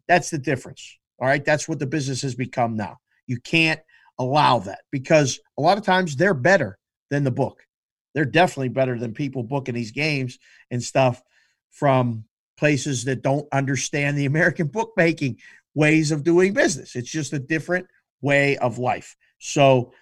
That's 0.09 0.31
the 0.31 0.39
difference. 0.39 0.99
All 1.19 1.27
right, 1.27 1.45
that's 1.45 1.69
what 1.69 1.79
the 1.79 1.87
business 1.87 2.23
has 2.23 2.35
become 2.35 2.77
now. 2.77 2.99
You 3.27 3.39
can't 3.41 3.81
allow 4.19 4.59
that 4.61 4.81
because 4.91 5.41
a 5.59 5.63
lot 5.63 5.79
of 5.79 5.85
times 5.85 6.17
they're 6.17 6.35
better 6.35 6.79
than 7.11 7.25
the 7.25 7.31
book. 7.31 7.65
They're 8.15 8.25
definitely 8.25 8.69
better 8.69 8.99
than 8.99 9.15
people 9.15 9.43
booking 9.43 9.75
these 9.75 9.91
games 9.91 10.39
and 10.71 10.83
stuff 10.83 11.23
from 11.71 12.25
places 12.59 13.05
that 13.05 13.23
don't 13.23 13.49
understand 13.53 14.17
the 14.17 14.27
American 14.27 14.67
bookmaking 14.67 15.39
ways 15.75 16.11
of 16.11 16.23
doing 16.25 16.53
business. 16.53 16.95
It's 16.95 17.11
just 17.11 17.33
a 17.33 17.39
different 17.39 17.87
way 18.21 18.57
of 18.59 18.79
life. 18.79 19.17
So, 19.39 19.93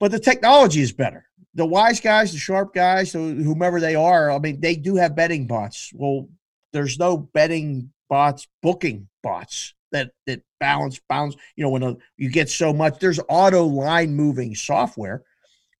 but 0.00 0.10
the 0.10 0.20
technology 0.20 0.80
is 0.80 0.92
better 0.92 1.26
the 1.56 1.66
wise 1.66 2.00
guys, 2.00 2.32
the 2.32 2.38
sharp 2.38 2.74
guys, 2.74 3.12
whomever 3.12 3.80
they 3.80 3.94
are, 3.94 4.30
I 4.30 4.38
mean, 4.38 4.60
they 4.60 4.76
do 4.76 4.96
have 4.96 5.16
betting 5.16 5.46
bots. 5.46 5.90
Well, 5.94 6.28
there's 6.72 6.98
no 6.98 7.16
betting 7.16 7.90
bots, 8.10 8.46
booking 8.62 9.08
bots 9.22 9.74
that 9.90 10.10
that 10.26 10.42
balance 10.60 11.00
bounce. 11.08 11.34
You 11.56 11.64
know, 11.64 11.70
when 11.70 11.82
a, 11.82 11.96
you 12.18 12.30
get 12.30 12.50
so 12.50 12.74
much, 12.74 12.98
there's 12.98 13.18
auto 13.30 13.64
line 13.64 14.14
moving 14.14 14.54
software 14.54 15.24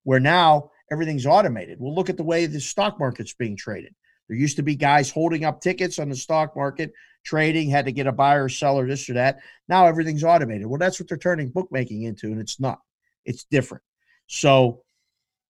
where 0.03 0.19
now 0.19 0.71
everything's 0.91 1.27
automated. 1.27 1.79
Well, 1.79 1.93
look 1.93 2.09
at 2.09 2.17
the 2.17 2.23
way 2.23 2.47
the 2.47 2.59
stock 2.59 2.99
market's 2.99 3.35
being 3.35 3.55
traded. 3.55 3.93
There 4.27 4.37
used 4.37 4.55
to 4.55 4.63
be 4.63 4.75
guys 4.75 5.11
holding 5.11 5.45
up 5.45 5.61
tickets 5.61 5.99
on 5.99 6.09
the 6.09 6.15
stock 6.15 6.55
market, 6.55 6.91
trading, 7.23 7.69
had 7.69 7.85
to 7.85 7.91
get 7.91 8.07
a 8.07 8.11
buyer 8.11 8.45
or 8.45 8.49
seller, 8.49 8.87
this 8.87 9.07
or 9.11 9.13
that. 9.13 9.37
Now 9.69 9.85
everything's 9.85 10.23
automated. 10.23 10.65
Well, 10.65 10.79
that's 10.79 10.99
what 10.99 11.07
they're 11.07 11.19
turning 11.19 11.49
bookmaking 11.49 12.01
into, 12.01 12.31
and 12.31 12.41
it's 12.41 12.59
not. 12.59 12.79
It's 13.25 13.43
different. 13.43 13.83
So 14.27 14.83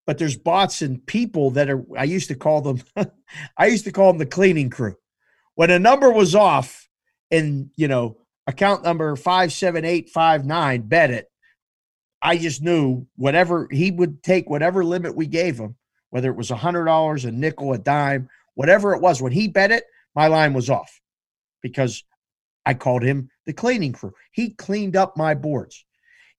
but 0.08 0.18
there's 0.18 0.38
bots 0.38 0.82
and 0.82 1.06
people 1.06 1.52
that 1.52 1.70
are 1.70 1.84
I 1.98 2.06
used 2.06 2.30
to 2.30 2.36
call 2.36 2.62
them 2.62 2.82
I 3.58 3.68
used 3.68 3.86
to 3.86 3.92
call 3.92 4.12
them 4.12 4.18
the 4.18 4.26
cleaning 4.26 4.70
crew. 4.70 4.96
When 5.56 5.70
a 5.70 5.80
number 5.80 6.12
was 6.12 6.34
off 6.34 6.88
and 7.30 7.70
you 7.76 7.88
know 7.88 8.18
account 8.48 8.84
number 8.84 9.16
57859, 9.16 10.82
bet 10.84 11.12
it. 11.12 11.28
I 12.22 12.38
just 12.38 12.64
knew 12.64 13.06
whatever 13.16 13.68
he 13.70 13.92
would 13.92 14.24
take, 14.24 14.50
whatever 14.50 14.84
limit 14.84 15.16
we 15.16 15.28
gave 15.28 15.60
him, 15.60 15.76
whether 16.10 16.32
it 16.32 16.38
was 16.38 16.50
a 16.50 16.56
$100, 16.56 17.26
a 17.26 17.32
nickel, 17.32 17.74
a 17.74 17.78
dime, 17.78 18.30
whatever 18.56 18.96
it 18.96 19.02
was, 19.02 19.22
when 19.22 19.32
he 19.32 19.48
bet 19.48 19.72
it, 19.72 19.84
my 20.16 20.28
line 20.28 20.54
was 20.54 20.70
off 20.70 21.00
because 21.62 22.04
I 22.66 22.74
called 22.74 23.04
him 23.04 23.30
the 23.46 23.54
cleaning 23.54 23.94
crew. 23.94 24.14
He 24.32 24.52
cleaned 24.52 24.96
up 24.96 25.16
my 25.16 25.36
boards. 25.36 25.86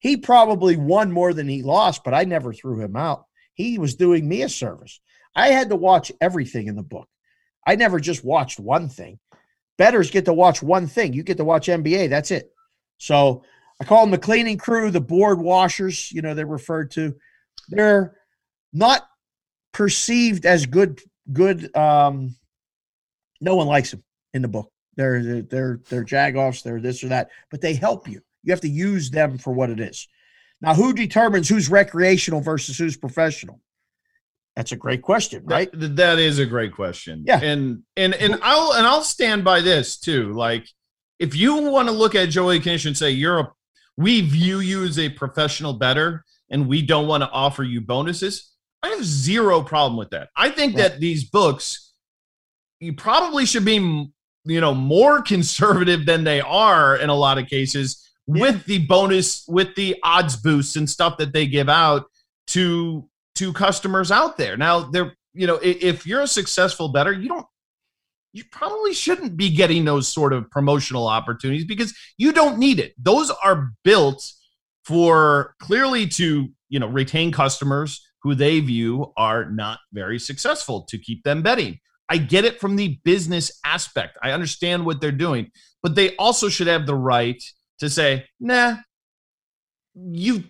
He 0.00 0.16
probably 0.16 0.76
won 0.76 1.12
more 1.12 1.32
than 1.32 1.48
he 1.48 1.62
lost, 1.62 2.04
but 2.04 2.14
I 2.14 2.24
never 2.24 2.52
threw 2.52 2.80
him 2.80 2.96
out. 2.96 3.24
He 3.54 3.78
was 3.78 3.96
doing 3.96 4.28
me 4.28 4.42
a 4.42 4.48
service. 4.48 5.00
I 5.34 5.48
had 5.48 5.70
to 5.70 5.76
watch 5.76 6.12
everything 6.20 6.68
in 6.68 6.76
the 6.76 6.82
book. 6.82 7.08
I 7.66 7.76
never 7.76 8.00
just 8.00 8.24
watched 8.24 8.60
one 8.60 8.88
thing. 8.88 9.18
Betters 9.76 10.10
get 10.10 10.24
to 10.26 10.32
watch 10.32 10.62
one 10.62 10.86
thing. 10.86 11.12
You 11.12 11.22
get 11.22 11.36
to 11.36 11.44
watch 11.44 11.68
NBA. 11.68 12.08
That's 12.10 12.30
it. 12.30 12.52
So 12.98 13.44
I 13.80 13.84
call 13.84 14.02
them 14.02 14.10
the 14.10 14.18
cleaning 14.18 14.58
crew, 14.58 14.90
the 14.90 15.00
board 15.00 15.38
washers, 15.38 16.10
you 16.10 16.22
know, 16.22 16.34
they're 16.34 16.46
referred 16.46 16.90
to. 16.92 17.14
They're 17.68 18.16
not 18.72 19.08
perceived 19.72 20.46
as 20.46 20.66
good, 20.66 21.00
good. 21.32 21.74
Um, 21.76 22.36
no 23.40 23.56
one 23.56 23.66
likes 23.66 23.92
them 23.92 24.02
in 24.34 24.42
the 24.42 24.48
book. 24.48 24.72
They're 24.96 25.42
they're 25.42 25.80
they're 25.88 26.04
jagoffs, 26.04 26.64
they're 26.64 26.80
this 26.80 27.04
or 27.04 27.08
that, 27.08 27.30
but 27.50 27.60
they 27.60 27.74
help 27.74 28.08
you. 28.08 28.20
You 28.48 28.52
have 28.52 28.62
to 28.62 28.68
use 28.68 29.10
them 29.10 29.36
for 29.36 29.52
what 29.52 29.68
it 29.68 29.78
is. 29.78 30.08
Now, 30.62 30.74
who 30.74 30.94
determines 30.94 31.48
who's 31.48 31.68
recreational 31.68 32.40
versus 32.40 32.78
who's 32.78 32.96
professional? 32.96 33.60
That's 34.56 34.72
a 34.72 34.76
great 34.76 35.02
question, 35.02 35.44
right? 35.44 35.70
That, 35.72 35.96
that 35.96 36.18
is 36.18 36.38
a 36.38 36.46
great 36.46 36.72
question. 36.72 37.24
Yeah. 37.26 37.40
And 37.40 37.82
and 37.96 38.14
and 38.14 38.40
I'll 38.42 38.72
and 38.72 38.86
I'll 38.86 39.04
stand 39.04 39.44
by 39.44 39.60
this 39.60 40.00
too. 40.00 40.32
Like 40.32 40.66
if 41.18 41.36
you 41.36 41.58
want 41.58 41.88
to 41.88 41.94
look 41.94 42.14
at 42.14 42.30
Joey 42.30 42.58
Knish 42.58 42.86
and 42.86 42.96
say 42.96 43.10
you're 43.10 43.38
a 43.38 43.52
we 43.96 44.22
view 44.22 44.60
you 44.60 44.82
as 44.82 44.98
a 44.98 45.10
professional 45.10 45.74
better 45.74 46.24
and 46.50 46.66
we 46.66 46.82
don't 46.82 47.06
want 47.06 47.22
to 47.22 47.30
offer 47.30 47.62
you 47.62 47.82
bonuses, 47.82 48.50
I 48.82 48.88
have 48.88 49.04
zero 49.04 49.62
problem 49.62 49.96
with 49.98 50.10
that. 50.10 50.30
I 50.34 50.50
think 50.50 50.74
right. 50.74 50.90
that 50.90 51.00
these 51.00 51.22
books 51.28 51.92
you 52.80 52.94
probably 52.94 53.44
should 53.44 53.64
be 53.64 53.74
you 54.44 54.60
know 54.60 54.74
more 54.74 55.22
conservative 55.34 56.04
than 56.04 56.24
they 56.24 56.40
are 56.40 56.96
in 56.96 57.10
a 57.10 57.14
lot 57.14 57.38
of 57.38 57.46
cases. 57.46 58.07
With 58.28 58.64
the 58.66 58.86
bonus 58.86 59.44
with 59.48 59.74
the 59.74 59.96
odds 60.04 60.36
boosts 60.36 60.76
and 60.76 60.88
stuff 60.88 61.16
that 61.16 61.32
they 61.32 61.46
give 61.46 61.68
out 61.68 62.04
to 62.48 63.08
to 63.34 63.52
customers 63.52 64.12
out 64.12 64.36
there. 64.36 64.56
Now, 64.56 64.80
they're 64.80 65.14
you 65.32 65.46
know, 65.46 65.58
if 65.62 66.06
you're 66.06 66.22
a 66.22 66.26
successful 66.26 66.88
better, 66.88 67.12
you 67.12 67.28
don't 67.28 67.46
you 68.32 68.44
probably 68.52 68.92
shouldn't 68.92 69.36
be 69.36 69.50
getting 69.50 69.84
those 69.84 70.06
sort 70.06 70.32
of 70.32 70.50
promotional 70.50 71.06
opportunities 71.06 71.64
because 71.64 71.94
you 72.18 72.32
don't 72.32 72.58
need 72.58 72.78
it. 72.78 72.92
Those 72.98 73.30
are 73.42 73.70
built 73.84 74.22
for 74.84 75.54
clearly 75.60 76.06
to, 76.06 76.48
you 76.68 76.78
know, 76.78 76.88
retain 76.88 77.32
customers 77.32 78.04
who 78.22 78.34
they 78.34 78.60
view 78.60 79.12
are 79.16 79.50
not 79.50 79.78
very 79.92 80.18
successful 80.18 80.84
to 80.88 80.98
keep 80.98 81.22
them 81.22 81.42
betting. 81.42 81.78
I 82.08 82.18
get 82.18 82.44
it 82.44 82.60
from 82.60 82.76
the 82.76 82.98
business 83.04 83.58
aspect. 83.64 84.18
I 84.22 84.32
understand 84.32 84.84
what 84.84 85.00
they're 85.00 85.12
doing, 85.12 85.50
but 85.82 85.94
they 85.94 86.16
also 86.16 86.48
should 86.48 86.66
have 86.66 86.86
the 86.86 86.94
right 86.94 87.42
to 87.78 87.88
say, 87.90 88.26
"Nah, 88.40 88.76
you've 89.94 90.44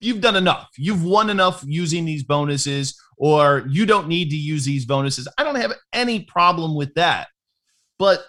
you've 0.00 0.20
done 0.20 0.36
enough. 0.36 0.68
You've 0.76 1.04
won 1.04 1.30
enough 1.30 1.62
using 1.66 2.04
these 2.04 2.24
bonuses, 2.24 3.00
or 3.16 3.64
you 3.68 3.86
don't 3.86 4.08
need 4.08 4.30
to 4.30 4.36
use 4.36 4.64
these 4.64 4.84
bonuses. 4.84 5.28
I 5.38 5.44
don't 5.44 5.54
have 5.54 5.72
any 5.92 6.20
problem 6.20 6.74
with 6.74 6.92
that. 6.94 7.28
But 7.98 8.24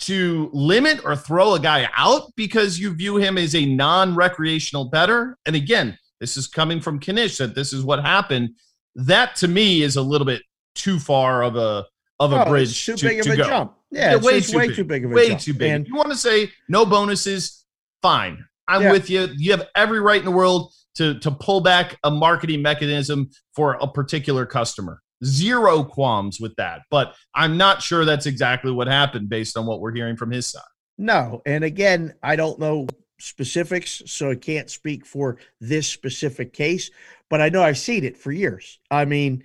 to 0.00 0.50
limit 0.52 1.04
or 1.04 1.16
throw 1.16 1.54
a 1.54 1.60
guy 1.60 1.88
out 1.96 2.32
because 2.36 2.78
you 2.78 2.94
view 2.94 3.16
him 3.16 3.38
as 3.38 3.54
a 3.54 3.64
non 3.64 4.14
recreational 4.14 4.86
better, 4.86 5.38
and 5.46 5.56
again, 5.56 5.98
this 6.20 6.36
is 6.36 6.46
coming 6.46 6.80
from 6.80 6.98
Knish 6.98 7.38
that 7.38 7.54
this 7.54 7.72
is 7.72 7.84
what 7.84 8.04
happened. 8.04 8.50
That 8.94 9.36
to 9.36 9.48
me 9.48 9.82
is 9.82 9.96
a 9.96 10.02
little 10.02 10.26
bit 10.26 10.42
too 10.74 10.98
far 10.98 11.42
of 11.42 11.56
a 11.56 11.86
of 12.20 12.32
a 12.32 12.44
oh, 12.44 12.48
bridge 12.48 12.84
too 12.84 12.96
to, 12.96 13.06
big 13.06 13.20
of 13.20 13.26
to 13.26 13.32
a 13.32 13.36
go. 13.36 13.44
jump. 13.44 13.74
Yeah, 13.90 14.12
yeah 14.12 14.16
way, 14.16 14.40
too, 14.40 14.56
way 14.56 14.66
big. 14.68 14.76
too 14.76 14.84
big 14.84 15.04
of 15.04 15.10
a 15.10 15.14
way 15.14 15.28
jump. 15.28 15.40
too 15.40 15.54
big. 15.54 15.72
And 15.72 15.86
you 15.86 15.94
want 15.94 16.10
to 16.10 16.16
say 16.16 16.50
no 16.68 16.84
bonuses, 16.84 17.63
fine. 18.04 18.44
I'm 18.68 18.82
yeah. 18.82 18.92
with 18.92 19.08
you. 19.08 19.28
You 19.34 19.52
have 19.52 19.66
every 19.74 19.98
right 19.98 20.18
in 20.18 20.26
the 20.26 20.30
world 20.30 20.74
to 20.96 21.18
to 21.20 21.30
pull 21.30 21.62
back 21.62 21.96
a 22.04 22.10
marketing 22.10 22.60
mechanism 22.60 23.30
for 23.56 23.78
a 23.80 23.86
particular 23.86 24.44
customer. 24.44 25.00
Zero 25.24 25.82
qualms 25.82 26.38
with 26.38 26.54
that, 26.56 26.82
but 26.90 27.14
I'm 27.34 27.56
not 27.56 27.80
sure 27.80 28.04
that's 28.04 28.26
exactly 28.26 28.72
what 28.72 28.88
happened 28.88 29.30
based 29.30 29.56
on 29.56 29.64
what 29.64 29.80
we're 29.80 29.94
hearing 29.94 30.16
from 30.16 30.30
his 30.30 30.46
side. 30.46 30.62
No, 30.98 31.40
and 31.46 31.64
again, 31.64 32.12
I 32.22 32.36
don't 32.36 32.58
know 32.58 32.86
specifics, 33.18 34.02
so 34.06 34.30
I 34.32 34.34
can't 34.34 34.68
speak 34.68 35.06
for 35.06 35.38
this 35.60 35.86
specific 35.86 36.52
case, 36.52 36.90
but 37.30 37.40
I 37.40 37.48
know 37.48 37.62
I've 37.62 37.78
seen 37.78 38.04
it 38.04 38.18
for 38.18 38.32
years. 38.32 38.80
I 38.90 39.06
mean, 39.06 39.44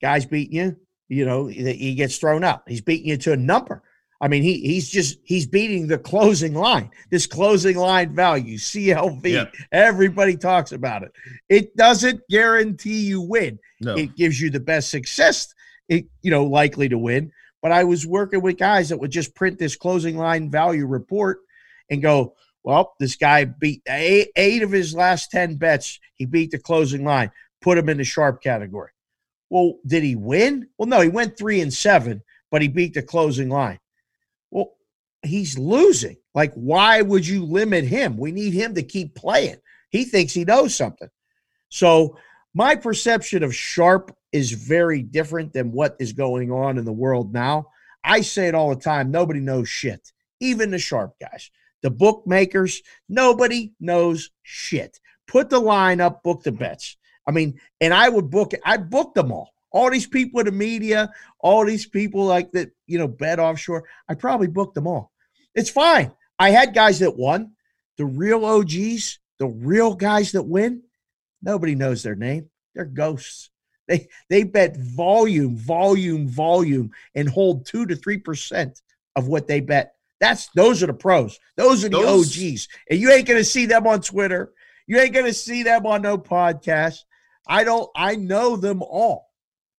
guys 0.00 0.26
beating 0.26 0.56
you, 0.56 0.76
you 1.08 1.24
know, 1.24 1.46
he 1.46 1.94
gets 1.94 2.18
thrown 2.18 2.42
out. 2.42 2.62
He's 2.66 2.80
beating 2.80 3.08
you 3.08 3.16
to 3.18 3.32
a 3.32 3.36
number. 3.36 3.84
I 4.22 4.28
mean, 4.28 4.44
he 4.44 4.60
he's 4.60 4.88
just 4.88 5.18
he's 5.24 5.48
beating 5.48 5.88
the 5.88 5.98
closing 5.98 6.54
line. 6.54 6.90
This 7.10 7.26
closing 7.26 7.76
line 7.76 8.14
value, 8.14 8.56
CLV. 8.56 9.24
Everybody 9.72 10.36
talks 10.36 10.70
about 10.70 11.02
it. 11.02 11.12
It 11.48 11.76
doesn't 11.76 12.22
guarantee 12.30 13.00
you 13.00 13.20
win. 13.20 13.58
No. 13.80 13.96
It 13.96 14.14
gives 14.14 14.40
you 14.40 14.48
the 14.48 14.60
best 14.60 14.90
success. 14.90 15.52
It 15.88 16.06
you 16.22 16.30
know 16.30 16.44
likely 16.44 16.88
to 16.88 16.98
win. 16.98 17.32
But 17.62 17.72
I 17.72 17.82
was 17.82 18.06
working 18.06 18.42
with 18.42 18.58
guys 18.58 18.90
that 18.90 18.98
would 18.98 19.10
just 19.10 19.34
print 19.34 19.58
this 19.58 19.74
closing 19.74 20.16
line 20.16 20.50
value 20.50 20.86
report 20.86 21.40
and 21.90 22.00
go, 22.00 22.34
well, 22.62 22.94
this 23.00 23.16
guy 23.16 23.44
beat 23.44 23.82
eight, 23.88 24.28
eight 24.36 24.62
of 24.62 24.70
his 24.70 24.94
last 24.94 25.32
ten 25.32 25.56
bets. 25.56 25.98
He 26.14 26.26
beat 26.26 26.52
the 26.52 26.58
closing 26.58 27.04
line. 27.04 27.32
Put 27.60 27.76
him 27.76 27.88
in 27.88 27.98
the 27.98 28.04
sharp 28.04 28.40
category. 28.40 28.92
Well, 29.50 29.78
did 29.84 30.04
he 30.04 30.14
win? 30.14 30.68
Well, 30.78 30.86
no, 30.86 31.00
he 31.00 31.08
went 31.08 31.36
three 31.36 31.60
and 31.60 31.74
seven, 31.74 32.22
but 32.52 32.62
he 32.62 32.68
beat 32.68 32.94
the 32.94 33.02
closing 33.02 33.48
line. 33.48 33.80
Well, 34.52 34.74
he's 35.22 35.58
losing. 35.58 36.18
Like, 36.34 36.52
why 36.54 37.00
would 37.02 37.26
you 37.26 37.44
limit 37.44 37.84
him? 37.84 38.16
We 38.16 38.30
need 38.30 38.52
him 38.52 38.74
to 38.74 38.82
keep 38.82 39.14
playing. 39.14 39.56
He 39.90 40.04
thinks 40.04 40.32
he 40.32 40.44
knows 40.44 40.76
something. 40.76 41.08
So, 41.70 42.16
my 42.54 42.76
perception 42.76 43.42
of 43.42 43.54
Sharp 43.54 44.14
is 44.30 44.52
very 44.52 45.02
different 45.02 45.54
than 45.54 45.72
what 45.72 45.96
is 45.98 46.12
going 46.12 46.52
on 46.52 46.76
in 46.76 46.84
the 46.84 46.92
world 46.92 47.32
now. 47.32 47.68
I 48.04 48.20
say 48.20 48.46
it 48.46 48.54
all 48.54 48.68
the 48.68 48.80
time 48.80 49.10
nobody 49.10 49.40
knows 49.40 49.70
shit, 49.70 50.12
even 50.40 50.70
the 50.70 50.78
Sharp 50.78 51.14
guys. 51.18 51.50
The 51.82 51.90
bookmakers, 51.90 52.82
nobody 53.08 53.72
knows 53.80 54.30
shit. 54.42 55.00
Put 55.26 55.48
the 55.48 55.60
line 55.60 56.00
up, 56.00 56.22
book 56.22 56.42
the 56.42 56.52
bets. 56.52 56.96
I 57.26 57.30
mean, 57.30 57.58
and 57.80 57.94
I 57.94 58.08
would 58.08 58.30
book 58.30 58.52
it. 58.52 58.60
I 58.64 58.76
booked 58.76 59.14
them 59.14 59.32
all 59.32 59.52
all 59.72 59.90
these 59.90 60.06
people 60.06 60.40
in 60.40 60.46
the 60.46 60.52
media, 60.52 61.12
all 61.40 61.64
these 61.64 61.86
people 61.86 62.24
like 62.24 62.52
that, 62.52 62.70
you 62.86 62.98
know, 62.98 63.08
bet 63.08 63.40
offshore. 63.40 63.84
I 64.08 64.14
probably 64.14 64.46
booked 64.46 64.74
them 64.74 64.86
all. 64.86 65.12
It's 65.54 65.70
fine. 65.70 66.12
I 66.38 66.50
had 66.50 66.74
guys 66.74 67.00
that 67.00 67.16
won. 67.16 67.52
The 67.96 68.04
real 68.04 68.44
OGs, 68.44 69.18
the 69.38 69.46
real 69.46 69.94
guys 69.94 70.32
that 70.32 70.42
win, 70.42 70.82
nobody 71.42 71.74
knows 71.74 72.02
their 72.02 72.14
name. 72.14 72.50
They're 72.74 72.84
ghosts. 72.84 73.50
They 73.88 74.08
they 74.30 74.44
bet 74.44 74.76
volume, 74.76 75.56
volume, 75.56 76.28
volume, 76.28 76.92
and 77.14 77.28
hold 77.28 77.66
two 77.66 77.84
to 77.86 77.96
three 77.96 78.18
percent 78.18 78.80
of 79.16 79.28
what 79.28 79.48
they 79.48 79.60
bet. 79.60 79.94
That's 80.20 80.48
those 80.54 80.82
are 80.82 80.86
the 80.86 80.94
pros. 80.94 81.38
Those 81.56 81.84
are 81.84 81.88
the 81.88 81.98
those, 81.98 82.38
OGs. 82.38 82.68
And 82.88 83.00
you 83.00 83.10
ain't 83.10 83.26
gonna 83.26 83.44
see 83.44 83.66
them 83.66 83.86
on 83.86 84.00
Twitter. 84.00 84.52
You 84.86 85.00
ain't 85.00 85.14
gonna 85.14 85.32
see 85.32 85.62
them 85.62 85.84
on 85.84 86.02
no 86.02 86.16
podcast. 86.16 87.00
I 87.46 87.64
don't 87.64 87.90
I 87.96 88.14
know 88.14 88.56
them 88.56 88.82
all 88.82 89.31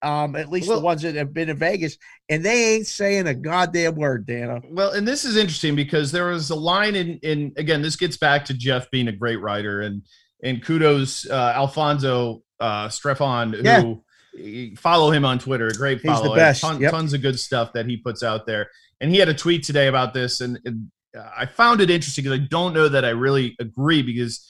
um, 0.04 0.36
at 0.36 0.50
least 0.50 0.68
well, 0.68 0.80
the 0.80 0.86
ones 0.86 1.02
that 1.02 1.16
have 1.16 1.34
been 1.34 1.50
in 1.50 1.58
Vegas, 1.58 1.98
and 2.30 2.44
they 2.44 2.76
ain't 2.76 2.88
saying 2.88 3.28
a 3.28 3.34
goddamn 3.34 3.96
word, 3.96 4.26
Dana. 4.26 4.62
Well, 4.70 4.92
and 4.92 5.08
this 5.08 5.24
is 5.24 5.38
interesting 5.38 5.76
because 5.76 6.12
there 6.12 6.26
was 6.26 6.50
a 6.50 6.56
line 6.56 6.96
in 6.96 7.20
in 7.24 7.54
again, 7.58 7.82
this 7.82 7.96
gets 7.96 8.18
back 8.18 8.46
to 8.46 8.54
Jeff 8.54 8.92
being 8.92 9.08
a 9.08 9.12
great 9.14 9.42
writer 9.42 9.82
and 9.82 10.04
and 10.44 10.62
kudos 10.62 11.30
uh 11.30 11.54
Alfonso 11.56 12.44
uh 12.60 12.88
Straffon 12.90 13.56
who 13.56 14.04
yeah. 14.36 14.70
follow 14.78 15.12
him 15.12 15.26
on 15.26 15.40
Twitter, 15.40 15.68
a 15.68 15.74
great 15.74 16.02
follow. 16.02 16.22
He's 16.22 16.32
the 16.32 16.36
best. 16.36 16.62
Ton, 16.62 16.82
yep. 16.82 16.92
Tons 16.92 17.14
of 17.14 17.22
good 17.22 17.40
stuff 17.40 17.74
that 17.74 17.86
he 17.86 17.98
puts 17.98 18.24
out 18.24 18.46
there. 18.46 18.70
And 19.00 19.12
he 19.12 19.18
had 19.18 19.30
a 19.30 19.34
tweet 19.34 19.64
today 19.64 19.88
about 19.88 20.14
this, 20.14 20.40
and, 20.40 20.60
and 20.64 20.90
uh, 21.18 21.30
I 21.36 21.46
found 21.46 21.82
it 21.82 21.90
interesting 21.90 22.24
because 22.24 22.40
I 22.40 22.44
don't 22.50 22.74
know 22.74 22.88
that 22.88 23.04
I 23.04 23.10
really 23.10 23.56
agree 23.60 24.02
because 24.02 24.48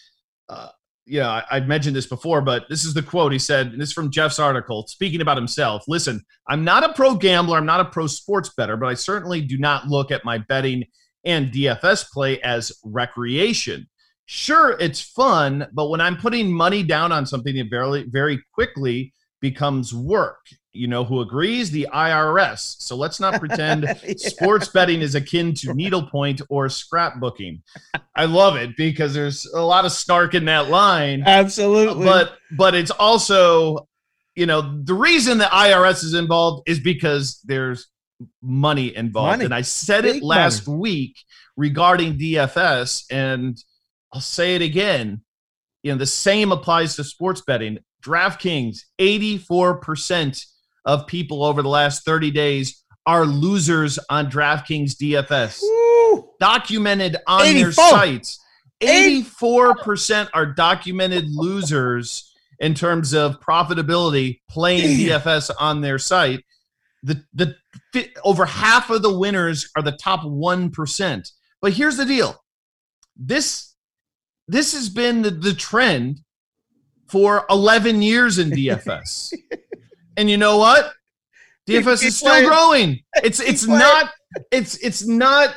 uh, 0.50 0.70
yeah, 1.06 1.30
I, 1.30 1.44
I'd 1.52 1.68
mentioned 1.68 1.96
this 1.96 2.08
before, 2.08 2.42
but 2.42 2.66
this 2.70 2.86
is 2.86 2.94
the 2.94 3.04
quote. 3.04 3.32
He 3.32 3.40
said, 3.40 3.74
this 3.74 3.90
is 3.90 3.94
from 3.94 4.12
Jeff's 4.12 4.40
article, 4.40 4.86
speaking 4.88 5.22
about 5.22 5.38
himself. 5.38 5.84
Listen, 5.88 6.24
I'm 6.48 6.64
not 6.64 6.84
a 6.84 6.94
pro 6.94 7.16
gambler. 7.16 7.58
I'm 7.58 7.66
not 7.66 7.82
a 7.82 7.86
pro 7.86 8.08
sports 8.08 8.50
better, 8.56 8.78
but 8.78 8.88
I 8.88 8.94
certainly 8.94 9.42
do 9.42 9.58
not 9.58 9.88
look 9.88 10.12
at 10.12 10.26
my 10.26 10.38
betting 10.38 10.86
and 11.26 11.52
DFS 11.52 12.10
play 12.12 12.40
as 12.42 12.72
recreation. 12.84 13.88
Sure, 14.26 14.78
it's 14.80 15.02
fun, 15.02 15.68
but 15.74 15.90
when 15.90 16.00
I'm 16.00 16.16
putting 16.16 16.52
money 16.52 16.84
down 16.84 17.12
on 17.12 17.26
something 17.26 17.68
very, 17.70 18.04
very 18.04 18.42
quickly 18.54 19.14
becomes 19.44 19.94
work. 19.94 20.40
You 20.72 20.88
know 20.88 21.04
who 21.04 21.20
agrees? 21.20 21.70
The 21.70 21.88
IRS. 21.94 22.78
So 22.80 22.96
let's 22.96 23.20
not 23.20 23.40
pretend 23.40 23.84
yeah. 24.04 24.14
sports 24.18 24.70
betting 24.70 25.02
is 25.02 25.14
akin 25.14 25.54
to 25.56 25.74
needlepoint 25.74 26.42
or 26.50 26.68
scrapbooking. 26.68 27.62
I 28.16 28.26
love 28.26 28.56
it 28.56 28.76
because 28.78 29.14
there's 29.14 29.46
a 29.54 29.62
lot 29.62 29.86
of 29.86 29.92
snark 29.92 30.34
in 30.34 30.46
that 30.46 30.70
line. 30.70 31.24
Absolutely. 31.28 32.06
But 32.06 32.38
but 32.58 32.74
it's 32.74 32.90
also, 32.90 33.88
you 34.34 34.48
know, 34.48 34.82
the 34.84 34.96
reason 34.96 35.38
the 35.38 35.44
IRS 35.46 36.04
is 36.04 36.14
involved 36.16 36.68
is 36.68 36.80
because 36.80 37.40
there's 37.44 37.88
money 38.42 38.96
involved. 38.96 39.34
Money. 39.34 39.46
And 39.46 39.54
I 39.54 39.62
said 39.62 40.04
Big 40.04 40.18
it 40.18 40.24
last 40.24 40.68
money. 40.68 40.80
week 40.80 41.18
regarding 41.58 42.18
DFS, 42.18 43.04
and 43.12 43.62
I'll 44.14 44.22
say 44.22 44.56
it 44.56 44.62
again. 44.62 45.22
You 45.84 45.92
know, 45.92 45.98
the 45.98 46.06
same 46.06 46.54
applies 46.54 46.96
to 46.96 47.04
sports 47.04 47.42
betting. 47.42 47.80
DraftKings, 48.04 48.80
84% 49.00 50.46
of 50.86 51.08
people 51.08 51.44
over 51.44 51.62
the 51.62 51.70
last 51.70 52.04
30 52.06 52.32
days 52.32 52.84
are 53.06 53.26
losers 53.26 54.00
on 54.10 54.30
DraftKings 54.30 54.96
DFS. 54.96 55.62
Woo. 55.62 56.30
Documented 56.40 57.18
on 57.28 57.46
84. 57.46 57.64
their 57.64 57.72
sites. 57.72 58.40
84% 58.82 60.30
are 60.34 60.46
documented 60.46 61.26
losers 61.30 62.32
in 62.60 62.74
terms 62.74 63.14
of 63.14 63.40
profitability 63.40 64.40
playing 64.50 64.98
DFS 65.00 65.52
on 65.60 65.82
their 65.82 65.98
site. 65.98 66.44
The 67.04 67.24
the 67.34 67.56
over 68.24 68.46
half 68.46 68.90
of 68.90 69.02
the 69.02 69.18
winners 69.18 69.70
are 69.76 69.82
the 69.82 69.92
top 69.92 70.22
1%. 70.22 71.32
But 71.62 71.74
here's 71.74 71.98
the 71.98 72.06
deal. 72.06 72.42
This 73.18 73.76
this 74.48 74.74
has 74.74 74.90
been 74.90 75.22
the, 75.22 75.32
the 75.32 75.54
trend 75.54 76.22
for 77.08 77.46
11 77.50 78.02
years 78.02 78.40
in 78.40 78.52
DFS. 78.52 79.34
and 80.18 80.30
you 80.30 80.38
know 80.38 80.58
what? 80.58 80.94
DFS 81.68 82.04
is 82.04 82.18
still 82.18 82.48
growing. 82.48 83.00
It's 83.24 83.40
it's 83.40 83.66
not 83.66 84.12
it's 84.52 84.76
it's 84.78 85.06
not 85.06 85.56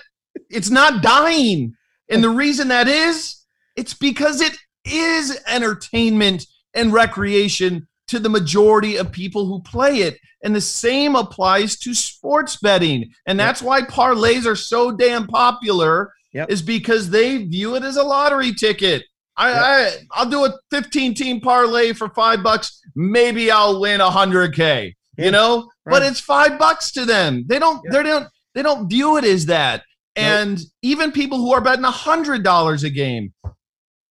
it's 0.49 0.71
not 0.71 1.03
dying. 1.03 1.75
And 2.09 2.23
the 2.23 2.31
reason 2.31 2.69
that 2.69 2.87
is 2.87 3.43
it's 3.75 3.95
because 3.95 4.41
it 4.41 4.57
is 4.85 5.41
entertainment 5.49 6.47
and 6.75 6.93
recreation 6.93 7.89
to 8.09 8.19
the 8.19 8.29
majority 8.29 8.97
of 8.97 9.11
people 9.11 9.47
who 9.47 9.61
play 9.63 9.99
it. 9.99 10.19
And 10.45 10.55
the 10.55 10.61
same 10.61 11.17
applies 11.17 11.77
to 11.81 11.95
sports 11.95 12.57
betting. 12.57 13.11
And 13.27 13.41
that's 13.41 13.63
why 13.63 13.83
parlays 13.83 14.47
are 14.47 14.55
so 14.55 14.93
damn 14.93 15.27
popular 15.27 16.13
yep. 16.33 16.51
is 16.51 16.63
because 16.63 17.11
they 17.11 17.39
view 17.39 17.75
it 17.75 17.83
as 17.83 17.97
a 17.97 18.05
lottery 18.05 18.53
ticket. 18.53 19.05
I, 19.37 19.51
yep. 19.51 19.61
I 19.63 20.21
I'll 20.21 20.31
do 20.31 20.45
a 20.45 20.55
15 20.71 21.15
team 21.15 21.41
parlay 21.41 21.93
for 21.93 22.09
five 22.11 22.43
bucks. 22.43 22.81
Maybe 22.95 23.51
I'll 23.51 23.81
win 23.81 24.01
a 24.01 24.11
hundred 24.11 24.55
K. 24.55 24.95
You 25.19 25.31
know, 25.31 25.71
right. 25.85 25.93
but 25.93 26.03
it's 26.03 26.21
five 26.21 26.59
bucks 26.59 26.91
to 26.93 27.05
them. 27.05 27.45
They 27.47 27.59
don't 27.59 27.81
yep. 27.85 27.93
they 27.93 28.03
don't 28.03 28.29
they 28.55 28.63
don't 28.63 28.89
view 28.89 29.17
it 29.17 29.25
as 29.25 29.47
that. 29.47 29.83
And 30.15 30.59
nope. 30.59 30.69
even 30.83 31.13
people 31.13 31.39
who 31.39 31.53
are 31.53 31.61
betting 31.61 31.85
a 31.85 31.91
hundred 31.91 32.43
dollars 32.43 32.85
a 32.85 32.91
game, 32.91 33.33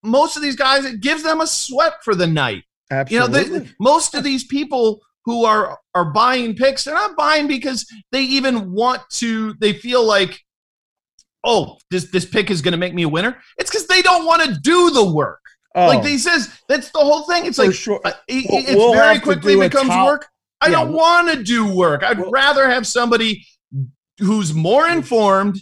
most 0.04 0.36
of 0.36 0.44
these 0.44 0.56
guys, 0.56 0.86
it 0.86 1.02
gives 1.02 1.24
them 1.24 1.42
a 1.42 1.48
sweat 1.48 2.04
for 2.04 2.16
the 2.16 2.28
night. 2.28 2.64
Absolutely. 2.92 3.40
You 3.40 3.50
know, 3.50 3.60
they, 3.60 3.72
most 3.80 4.14
of 4.14 4.24
these 4.24 4.44
people 4.44 5.02
who 5.26 5.46
are 5.46 5.80
are 5.94 6.12
buying 6.12 6.56
picks, 6.56 6.84
they're 6.84 6.94
not 6.94 7.16
buying 7.16 7.48
because 7.48 7.86
they 8.12 8.22
even 8.22 8.72
want 8.72 9.02
to. 9.12 9.54
They 9.60 9.74
feel 9.74 10.04
like 10.04 10.45
oh, 11.46 11.78
this 11.90 12.12
this 12.12 12.26
pick 12.26 12.52
is 12.52 12.62
going 12.62 12.74
to 12.74 12.78
make 12.78 12.94
me 12.94 13.04
a 13.04 13.10
winner. 13.10 13.38
It's 13.58 13.70
because 13.70 13.88
they 13.88 14.02
don't 14.02 14.26
want 14.26 14.44
to 14.44 14.60
do 14.60 14.92
the 14.92 15.06
work. 15.06 15.40
Oh. 15.76 15.88
Like 15.88 16.04
he 16.06 16.18
says, 16.18 16.58
that's 16.68 16.90
the 16.92 17.00
whole 17.00 17.24
thing. 17.24 17.46
It's 17.46 17.58
like 17.58 17.74
sure. 17.74 18.00
uh, 18.04 18.12
it, 18.28 18.78
we'll, 18.78 18.94
very 18.94 19.20
quickly 19.20 19.58
becomes 19.58 19.90
top, 19.90 20.06
work. 20.06 20.28
I 20.62 20.68
yeah, 20.68 20.72
don't 20.72 20.94
want 20.94 21.30
to 21.32 21.44
do 21.44 21.74
work. 21.74 22.04
I'd 22.04 22.20
well, 22.20 22.32
rather 22.32 22.70
have 22.70 22.88
somebody 22.88 23.46
who's 24.20 24.54
more 24.54 24.88
informed 24.88 25.58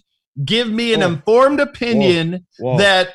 give 0.46 0.70
me 0.70 0.94
an 0.94 1.02
informed 1.04 1.60
opinion 1.60 2.46
that 2.60 3.10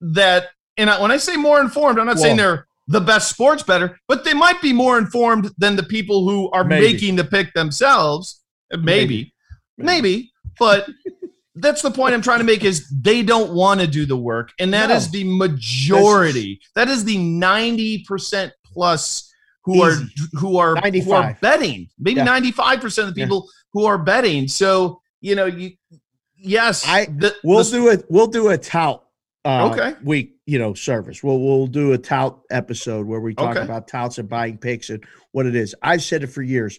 that 0.00 0.48
and 0.76 0.90
I, 0.90 1.00
when 1.00 1.10
I 1.10 1.18
say 1.18 1.36
more 1.36 1.60
informed, 1.60 1.98
I'm 1.98 2.06
not 2.06 2.18
saying 2.18 2.36
they're 2.36 2.66
the 2.88 3.00
best 3.00 3.30
sports 3.30 3.62
better, 3.62 3.98
but 4.08 4.24
they 4.24 4.34
might 4.34 4.60
be 4.60 4.72
more 4.72 4.98
informed 4.98 5.50
than 5.56 5.76
the 5.76 5.82
people 5.82 6.28
who 6.28 6.50
are 6.50 6.64
maybe. 6.64 6.92
making 6.92 7.16
the 7.16 7.24
pick 7.24 7.52
themselves. 7.54 8.42
Maybe, 8.72 8.82
maybe, 8.82 9.32
maybe. 9.78 10.32
but 10.58 10.88
that's 11.56 11.82
the 11.82 11.90
point 11.90 12.14
I'm 12.14 12.22
trying 12.22 12.38
to 12.38 12.44
make 12.44 12.64
is 12.64 12.88
they 12.90 13.22
don't 13.22 13.54
want 13.54 13.80
to 13.80 13.86
do 13.86 14.06
the 14.06 14.16
work. 14.16 14.52
And 14.58 14.74
that 14.74 14.88
no. 14.88 14.96
is 14.96 15.10
the 15.10 15.24
majority. 15.24 16.60
That 16.74 16.88
is 16.88 17.04
the 17.04 17.16
90% 17.16 18.52
plus 18.64 19.32
who 19.62 19.86
Easy. 19.86 20.04
are 20.04 20.38
who 20.38 20.56
are, 20.58 20.76
who 20.76 21.12
are 21.12 21.38
betting. 21.40 21.88
Maybe 21.98 22.18
yeah. 22.18 22.26
95% 22.26 22.98
of 22.98 23.14
the 23.14 23.20
people 23.20 23.46
yeah. 23.46 23.60
who 23.72 23.84
are 23.86 23.98
betting. 23.98 24.48
So, 24.48 25.00
you 25.20 25.36
know, 25.36 25.46
you 25.46 25.72
yes, 26.36 26.86
I 26.86 27.06
the, 27.06 27.34
we'll 27.44 27.64
the, 27.64 27.70
do 27.70 27.88
it. 27.88 28.04
We'll 28.10 28.26
do 28.26 28.48
a 28.48 28.58
tout 28.58 29.02
uh, 29.46 29.70
okay 29.70 29.96
week 30.02 30.36
you 30.46 30.58
know 30.58 30.74
service. 30.74 31.22
We'll 31.22 31.40
we'll 31.40 31.66
do 31.66 31.92
a 31.92 31.98
tout 31.98 32.42
episode 32.50 33.06
where 33.06 33.20
we 33.20 33.34
talk 33.34 33.56
okay. 33.56 33.64
about 33.64 33.88
touts 33.88 34.18
and 34.18 34.28
buying 34.28 34.58
picks 34.58 34.90
and 34.90 35.02
what 35.32 35.46
it 35.46 35.54
is. 35.54 35.74
I've 35.82 36.02
said 36.02 36.22
it 36.22 36.26
for 36.26 36.42
years. 36.42 36.78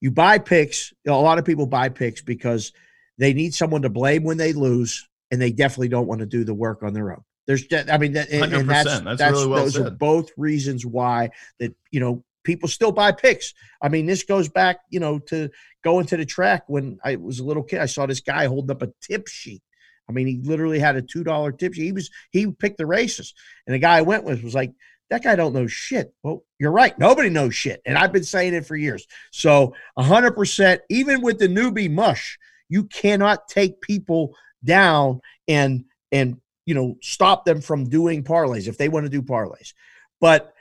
You 0.00 0.10
buy 0.10 0.38
picks. 0.38 0.92
You 1.04 1.12
know, 1.12 1.20
a 1.20 1.22
lot 1.22 1.38
of 1.38 1.46
people 1.46 1.66
buy 1.66 1.88
picks 1.88 2.20
because– 2.20 2.72
they 3.18 3.34
need 3.34 3.54
someone 3.54 3.82
to 3.82 3.88
blame 3.88 4.24
when 4.24 4.36
they 4.36 4.52
lose, 4.52 5.08
and 5.30 5.40
they 5.40 5.50
definitely 5.50 5.88
don't 5.88 6.06
want 6.06 6.20
to 6.20 6.26
do 6.26 6.44
the 6.44 6.54
work 6.54 6.82
on 6.82 6.94
their 6.94 7.12
own. 7.12 7.22
There's, 7.46 7.64
I 7.72 7.96
mean, 7.96 8.14
and, 8.14 8.52
and 8.52 8.68
that's, 8.68 9.00
that's, 9.00 9.18
that's 9.18 9.32
really 9.32 9.46
well 9.46 9.64
those 9.64 9.74
said. 9.74 9.86
are 9.86 9.90
both 9.90 10.30
reasons 10.36 10.84
why 10.84 11.30
that 11.58 11.74
you 11.90 11.98
know 11.98 12.22
people 12.44 12.68
still 12.68 12.92
buy 12.92 13.12
picks. 13.12 13.54
I 13.80 13.88
mean, 13.88 14.06
this 14.06 14.22
goes 14.22 14.48
back, 14.48 14.80
you 14.90 15.00
know, 15.00 15.18
to 15.30 15.50
going 15.82 16.06
to 16.06 16.16
the 16.18 16.26
track 16.26 16.64
when 16.66 16.98
I 17.02 17.16
was 17.16 17.38
a 17.38 17.44
little 17.44 17.62
kid. 17.62 17.80
I 17.80 17.86
saw 17.86 18.06
this 18.06 18.20
guy 18.20 18.46
holding 18.46 18.70
up 18.70 18.82
a 18.82 18.92
tip 19.00 19.28
sheet. 19.28 19.62
I 20.08 20.12
mean, 20.12 20.26
he 20.26 20.40
literally 20.42 20.78
had 20.78 20.96
a 20.96 21.02
two 21.02 21.24
dollar 21.24 21.52
tip 21.52 21.74
sheet. 21.74 21.84
He 21.84 21.92
was 21.92 22.10
he 22.30 22.50
picked 22.50 22.78
the 22.78 22.86
races, 22.86 23.34
and 23.66 23.74
the 23.74 23.78
guy 23.78 23.96
I 23.96 24.02
went 24.02 24.24
with 24.24 24.42
was 24.42 24.54
like, 24.54 24.72
"That 25.10 25.22
guy 25.22 25.34
don't 25.34 25.54
know 25.54 25.66
shit." 25.66 26.12
Well, 26.22 26.44
you're 26.58 26.70
right. 26.70 26.98
Nobody 26.98 27.30
knows 27.30 27.54
shit, 27.54 27.80
and 27.86 27.96
I've 27.96 28.12
been 28.12 28.24
saying 28.24 28.54
it 28.54 28.66
for 28.66 28.76
years. 28.76 29.06
So, 29.30 29.74
hundred 29.98 30.32
percent, 30.32 30.82
even 30.88 31.22
with 31.22 31.38
the 31.38 31.48
newbie 31.48 31.90
mush, 31.90 32.38
you 32.68 32.84
cannot 32.84 33.48
take 33.48 33.80
people 33.80 34.34
down 34.64 35.20
and 35.46 35.84
and 36.12 36.40
you 36.66 36.74
know 36.74 36.96
stop 37.00 37.44
them 37.44 37.60
from 37.60 37.88
doing 37.88 38.24
parlays 38.24 38.68
if 38.68 38.78
they 38.78 38.88
want 38.88 39.04
to 39.04 39.10
do 39.10 39.22
parlays. 39.22 39.72
But 40.20 40.52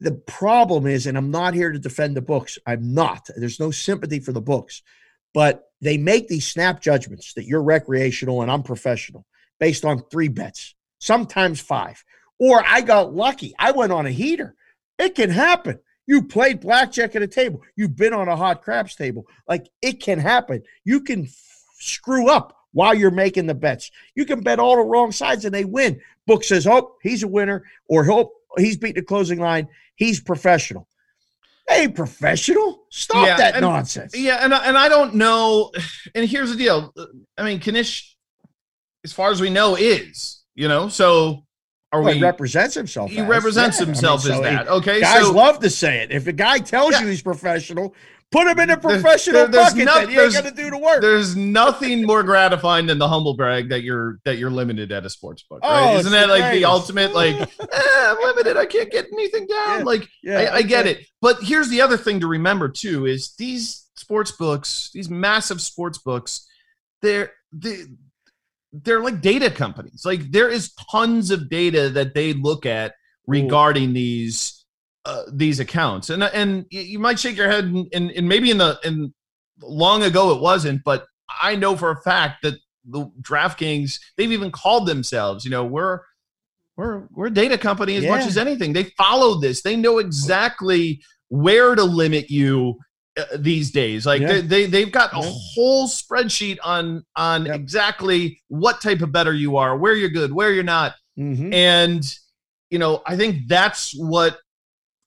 the 0.00 0.12
problem 0.12 0.86
is, 0.86 1.06
and 1.06 1.18
I'm 1.18 1.30
not 1.30 1.54
here 1.54 1.72
to 1.72 1.78
defend 1.78 2.16
the 2.16 2.22
books. 2.22 2.58
I'm 2.66 2.94
not. 2.94 3.28
There's 3.36 3.60
no 3.60 3.70
sympathy 3.70 4.18
for 4.18 4.32
the 4.32 4.40
books, 4.40 4.82
but 5.34 5.64
they 5.80 5.98
make 5.98 6.28
these 6.28 6.46
snap 6.46 6.80
judgments 6.80 7.34
that 7.34 7.44
you're 7.44 7.62
recreational 7.62 8.42
and 8.42 8.50
I'm 8.50 8.62
professional 8.62 9.26
based 9.58 9.84
on 9.84 10.02
three 10.10 10.28
bets, 10.28 10.74
sometimes 10.98 11.60
five. 11.60 12.02
Or 12.38 12.64
I 12.66 12.80
got 12.80 13.14
lucky. 13.14 13.54
I 13.58 13.72
went 13.72 13.92
on 13.92 14.06
a 14.06 14.10
heater. 14.10 14.54
It 14.98 15.14
can 15.14 15.28
happen. 15.28 15.78
You 16.06 16.22
played 16.22 16.60
blackjack 16.60 17.14
at 17.14 17.22
a 17.22 17.26
table. 17.28 17.62
You've 17.76 17.96
been 17.96 18.12
on 18.12 18.28
a 18.28 18.36
hot 18.36 18.62
craps 18.62 18.96
table. 18.96 19.26
Like 19.48 19.68
it 19.80 20.00
can 20.00 20.18
happen. 20.18 20.62
You 20.84 21.02
can 21.02 21.28
screw 21.78 22.28
up 22.28 22.56
while 22.72 22.94
you're 22.94 23.10
making 23.10 23.46
the 23.46 23.54
bets. 23.54 23.90
You 24.14 24.24
can 24.24 24.40
bet 24.40 24.58
all 24.58 24.76
the 24.76 24.82
wrong 24.82 25.12
sides 25.12 25.44
and 25.44 25.54
they 25.54 25.64
win. 25.64 26.00
Book 26.26 26.44
says, 26.44 26.66
oh, 26.66 26.96
he's 27.02 27.22
a 27.22 27.28
winner, 27.28 27.64
or 27.88 28.04
hope 28.04 28.32
he's 28.56 28.76
beating 28.76 29.02
the 29.02 29.06
closing 29.06 29.38
line. 29.38 29.68
He's 29.96 30.20
professional. 30.20 30.88
Hey, 31.68 31.86
professional, 31.86 32.86
stop 32.90 33.26
yeah, 33.26 33.36
that 33.36 33.54
and, 33.54 33.62
nonsense. 33.62 34.16
Yeah, 34.16 34.38
and 34.42 34.52
and 34.52 34.76
I 34.76 34.88
don't 34.88 35.14
know. 35.14 35.70
And 36.14 36.28
here's 36.28 36.50
the 36.50 36.56
deal. 36.56 36.92
I 37.38 37.44
mean, 37.44 37.60
Knish, 37.60 38.16
as 39.04 39.12
far 39.12 39.30
as 39.30 39.40
we 39.40 39.50
know, 39.50 39.76
is 39.76 40.42
you 40.54 40.66
know 40.66 40.88
so. 40.88 41.44
Are 41.92 42.00
well, 42.00 42.12
we, 42.12 42.18
he 42.18 42.22
represents 42.22 42.74
himself. 42.74 43.10
He 43.10 43.18
as. 43.18 43.26
represents 43.26 43.80
yeah, 43.80 43.86
himself 43.86 44.24
I 44.24 44.28
mean, 44.28 44.38
so 44.38 44.44
as 44.44 44.54
that. 44.54 44.68
Okay, 44.68 45.00
guys 45.00 45.22
so, 45.22 45.32
love 45.32 45.58
to 45.60 45.70
say 45.70 46.02
it. 46.02 46.12
If 46.12 46.26
a 46.26 46.32
guy 46.32 46.58
tells 46.58 46.92
yeah. 46.92 47.02
you 47.02 47.08
he's 47.08 47.22
professional, 47.22 47.94
Put 48.30 48.46
him 48.46 48.60
in 48.60 48.70
a 48.70 48.76
professional 48.76 49.48
there, 49.48 49.64
bucket. 49.64 49.86
No. 49.86 50.06
He 50.06 50.16
ain't 50.16 50.32
gonna 50.32 50.52
do 50.52 50.70
the 50.70 50.78
work. 50.78 51.00
There's 51.00 51.34
nothing 51.34 52.06
more 52.06 52.22
gratifying 52.22 52.86
than 52.86 52.98
the 52.98 53.08
humble 53.08 53.34
brag 53.34 53.70
that 53.70 53.82
you're 53.82 54.20
that 54.24 54.38
you're 54.38 54.52
limited 54.52 54.92
at 54.92 55.04
a 55.04 55.10
sports 55.10 55.42
book. 55.42 55.60
Right? 55.64 55.94
Oh, 55.94 55.98
Isn't 55.98 56.12
that 56.12 56.28
like 56.28 56.52
the 56.52 56.64
ultimate? 56.64 57.12
Like, 57.12 57.34
eh, 57.34 57.46
I'm 57.72 58.18
limited. 58.18 58.56
I 58.56 58.66
can't 58.66 58.88
get 58.88 59.06
anything 59.12 59.48
down. 59.48 59.78
Yeah, 59.78 59.84
like, 59.84 60.08
yeah, 60.22 60.38
I, 60.38 60.56
I 60.56 60.62
get 60.62 60.86
it. 60.86 61.08
But 61.20 61.42
here's 61.42 61.70
the 61.70 61.80
other 61.80 61.96
thing 61.96 62.20
to 62.20 62.28
remember 62.28 62.68
too: 62.68 63.06
is 63.06 63.34
these 63.36 63.88
sports 63.96 64.30
books, 64.30 64.90
these 64.94 65.10
massive 65.10 65.60
sports 65.60 65.98
books, 65.98 66.46
they're 67.02 67.32
they, 67.52 67.78
they're 68.72 69.00
like 69.00 69.20
data 69.20 69.50
companies. 69.50 70.02
Like, 70.04 70.30
there 70.30 70.48
is 70.48 70.72
tons 70.90 71.30
of 71.30 71.50
data 71.50 71.88
that 71.90 72.14
they 72.14 72.32
look 72.32 72.66
at 72.66 72.94
regarding 73.26 73.90
Ooh. 73.90 73.94
these 73.94 74.64
uh, 75.04 75.22
these 75.32 75.60
accounts, 75.60 76.10
and 76.10 76.22
and 76.22 76.66
you 76.70 76.98
might 76.98 77.18
shake 77.18 77.36
your 77.36 77.50
head, 77.50 77.64
and, 77.64 77.88
and, 77.92 78.10
and 78.10 78.28
maybe 78.28 78.50
in 78.50 78.58
the 78.58 78.78
in 78.84 79.14
long 79.62 80.02
ago 80.02 80.34
it 80.34 80.40
wasn't, 80.40 80.82
but 80.84 81.06
I 81.42 81.54
know 81.56 81.76
for 81.76 81.90
a 81.90 82.02
fact 82.02 82.42
that 82.42 82.54
the 82.84 83.10
DraftKings 83.20 83.98
they've 84.16 84.32
even 84.32 84.50
called 84.50 84.86
themselves, 84.86 85.44
you 85.44 85.50
know, 85.50 85.64
we're 85.64 86.00
we're 86.76 87.06
we're 87.10 87.26
a 87.26 87.30
data 87.30 87.58
company 87.58 87.96
as 87.96 88.04
yeah. 88.04 88.10
much 88.10 88.26
as 88.26 88.36
anything. 88.36 88.72
They 88.72 88.84
follow 88.96 89.40
this. 89.40 89.62
They 89.62 89.76
know 89.76 89.98
exactly 89.98 91.02
where 91.28 91.74
to 91.74 91.84
limit 91.84 92.30
you 92.30 92.78
these 93.38 93.70
days. 93.70 94.06
Like 94.06 94.22
yeah. 94.22 94.40
they, 94.42 94.66
they 94.66 94.80
have 94.80 94.92
got 94.92 95.12
a 95.12 95.20
whole 95.20 95.86
spreadsheet 95.86 96.58
on 96.64 97.04
on 97.16 97.46
yep. 97.46 97.54
exactly 97.54 98.40
what 98.48 98.80
type 98.80 99.00
of 99.00 99.12
better 99.12 99.32
you 99.32 99.56
are, 99.56 99.76
where 99.76 99.94
you're 99.94 100.10
good, 100.10 100.32
where 100.32 100.52
you're 100.52 100.62
not, 100.62 100.94
mm-hmm. 101.18 101.52
and 101.52 102.02
you 102.70 102.78
know 102.78 103.02
I 103.06 103.16
think 103.16 103.48
that's 103.48 103.94
what 103.96 104.38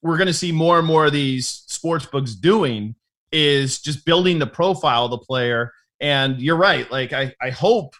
we're 0.02 0.18
going 0.18 0.28
to 0.28 0.34
see 0.34 0.52
more 0.52 0.80
and 0.80 0.88
more 0.88 1.06
of 1.06 1.14
these 1.14 1.48
sports 1.48 2.06
books 2.06 2.36
doing 2.36 2.96
is 3.32 3.80
just 3.80 4.06
building 4.06 4.38
the 4.38 4.48
profile 4.48 5.06
of 5.06 5.12
the 5.12 5.18
player. 5.18 5.72
And 6.00 6.42
you're 6.42 6.58
right. 6.58 6.90
Like 6.92 7.14
I 7.14 7.34
I 7.42 7.50
hope 7.50 7.96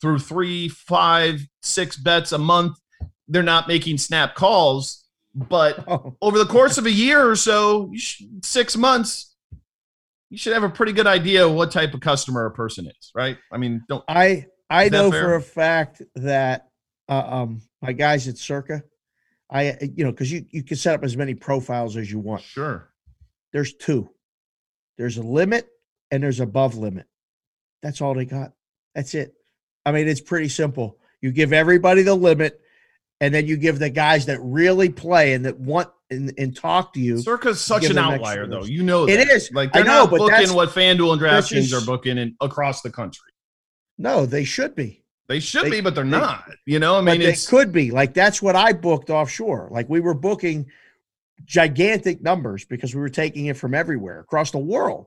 through 0.00 0.20
three, 0.20 0.68
five, 0.68 1.40
six 1.62 1.96
bets 1.96 2.32
a 2.32 2.38
month, 2.38 2.78
they're 3.26 3.42
not 3.42 3.68
making 3.68 3.98
snap 3.98 4.34
calls. 4.34 5.04
But 5.34 5.84
oh. 5.88 6.16
over 6.22 6.38
the 6.38 6.46
course 6.46 6.78
of 6.78 6.86
a 6.86 6.90
year 6.90 7.28
or 7.28 7.36
so, 7.36 7.92
six 8.42 8.76
months, 8.76 9.34
you 10.30 10.38
should 10.38 10.52
have 10.52 10.62
a 10.62 10.68
pretty 10.68 10.92
good 10.92 11.06
idea 11.06 11.46
of 11.46 11.52
what 11.52 11.70
type 11.70 11.94
of 11.94 12.00
customer 12.00 12.44
a 12.46 12.50
person 12.50 12.86
is, 12.86 13.10
right? 13.14 13.38
I 13.52 13.58
mean, 13.58 13.82
don't 13.88 14.04
I 14.08 14.46
I 14.68 14.88
know 14.88 15.10
fair? 15.10 15.22
for 15.22 15.34
a 15.36 15.42
fact 15.42 16.02
that 16.16 16.68
uh, 17.08 17.24
um 17.26 17.62
my 17.80 17.92
guys 17.92 18.28
at 18.28 18.36
Circa, 18.36 18.82
I 19.50 19.76
you 19.80 20.04
know 20.04 20.10
because 20.10 20.30
you 20.30 20.44
you 20.50 20.62
can 20.62 20.76
set 20.76 20.94
up 20.94 21.04
as 21.04 21.16
many 21.16 21.34
profiles 21.34 21.96
as 21.96 22.10
you 22.10 22.18
want. 22.18 22.42
Sure. 22.42 22.90
There's 23.52 23.72
two. 23.74 24.10
There's 24.98 25.16
a 25.16 25.22
limit 25.22 25.68
and 26.10 26.22
there's 26.22 26.40
above 26.40 26.76
limit. 26.76 27.06
That's 27.82 28.00
all 28.00 28.14
they 28.14 28.24
got. 28.24 28.52
That's 28.94 29.14
it. 29.14 29.34
I 29.86 29.92
mean, 29.92 30.08
it's 30.08 30.20
pretty 30.20 30.48
simple. 30.48 30.98
You 31.20 31.32
give 31.32 31.52
everybody 31.52 32.02
the 32.02 32.14
limit, 32.14 32.60
and 33.20 33.32
then 33.32 33.46
you 33.46 33.56
give 33.56 33.78
the 33.78 33.90
guys 33.90 34.26
that 34.26 34.40
really 34.42 34.88
play 34.88 35.32
and 35.32 35.44
that 35.46 35.58
want 35.58 35.88
and, 36.10 36.32
and 36.38 36.56
talk 36.56 36.92
to 36.94 37.00
you. 37.00 37.18
Circa's 37.18 37.60
such 37.60 37.84
an 37.84 37.98
outlier, 37.98 38.46
though. 38.46 38.64
You 38.64 38.82
know 38.82 39.06
that. 39.06 39.20
it 39.20 39.28
is. 39.28 39.50
Like 39.52 39.72
they're 39.72 39.84
know, 39.84 40.04
not 40.04 40.10
booking 40.10 40.54
what 40.54 40.70
FanDuel 40.70 41.12
and 41.12 41.20
DraftKings 41.20 41.72
are 41.72 41.84
booking 41.84 42.18
in, 42.18 42.36
across 42.40 42.82
the 42.82 42.90
country. 42.90 43.30
No, 43.98 44.26
they 44.26 44.44
should 44.44 44.74
be. 44.74 45.04
They 45.28 45.40
should 45.40 45.66
they, 45.66 45.70
be, 45.70 45.80
but 45.80 45.94
they're 45.94 46.04
they, 46.04 46.10
not. 46.10 46.50
You 46.66 46.78
know, 46.78 46.96
I 46.96 47.02
mean, 47.02 47.20
it 47.20 47.44
could 47.48 47.72
be. 47.72 47.90
Like 47.90 48.14
that's 48.14 48.40
what 48.40 48.56
I 48.56 48.72
booked 48.72 49.10
offshore. 49.10 49.68
Like 49.70 49.88
we 49.88 50.00
were 50.00 50.14
booking 50.14 50.66
gigantic 51.44 52.22
numbers 52.22 52.64
because 52.64 52.94
we 52.94 53.00
were 53.00 53.08
taking 53.08 53.46
it 53.46 53.56
from 53.56 53.74
everywhere 53.74 54.20
across 54.20 54.50
the 54.50 54.58
world. 54.58 55.06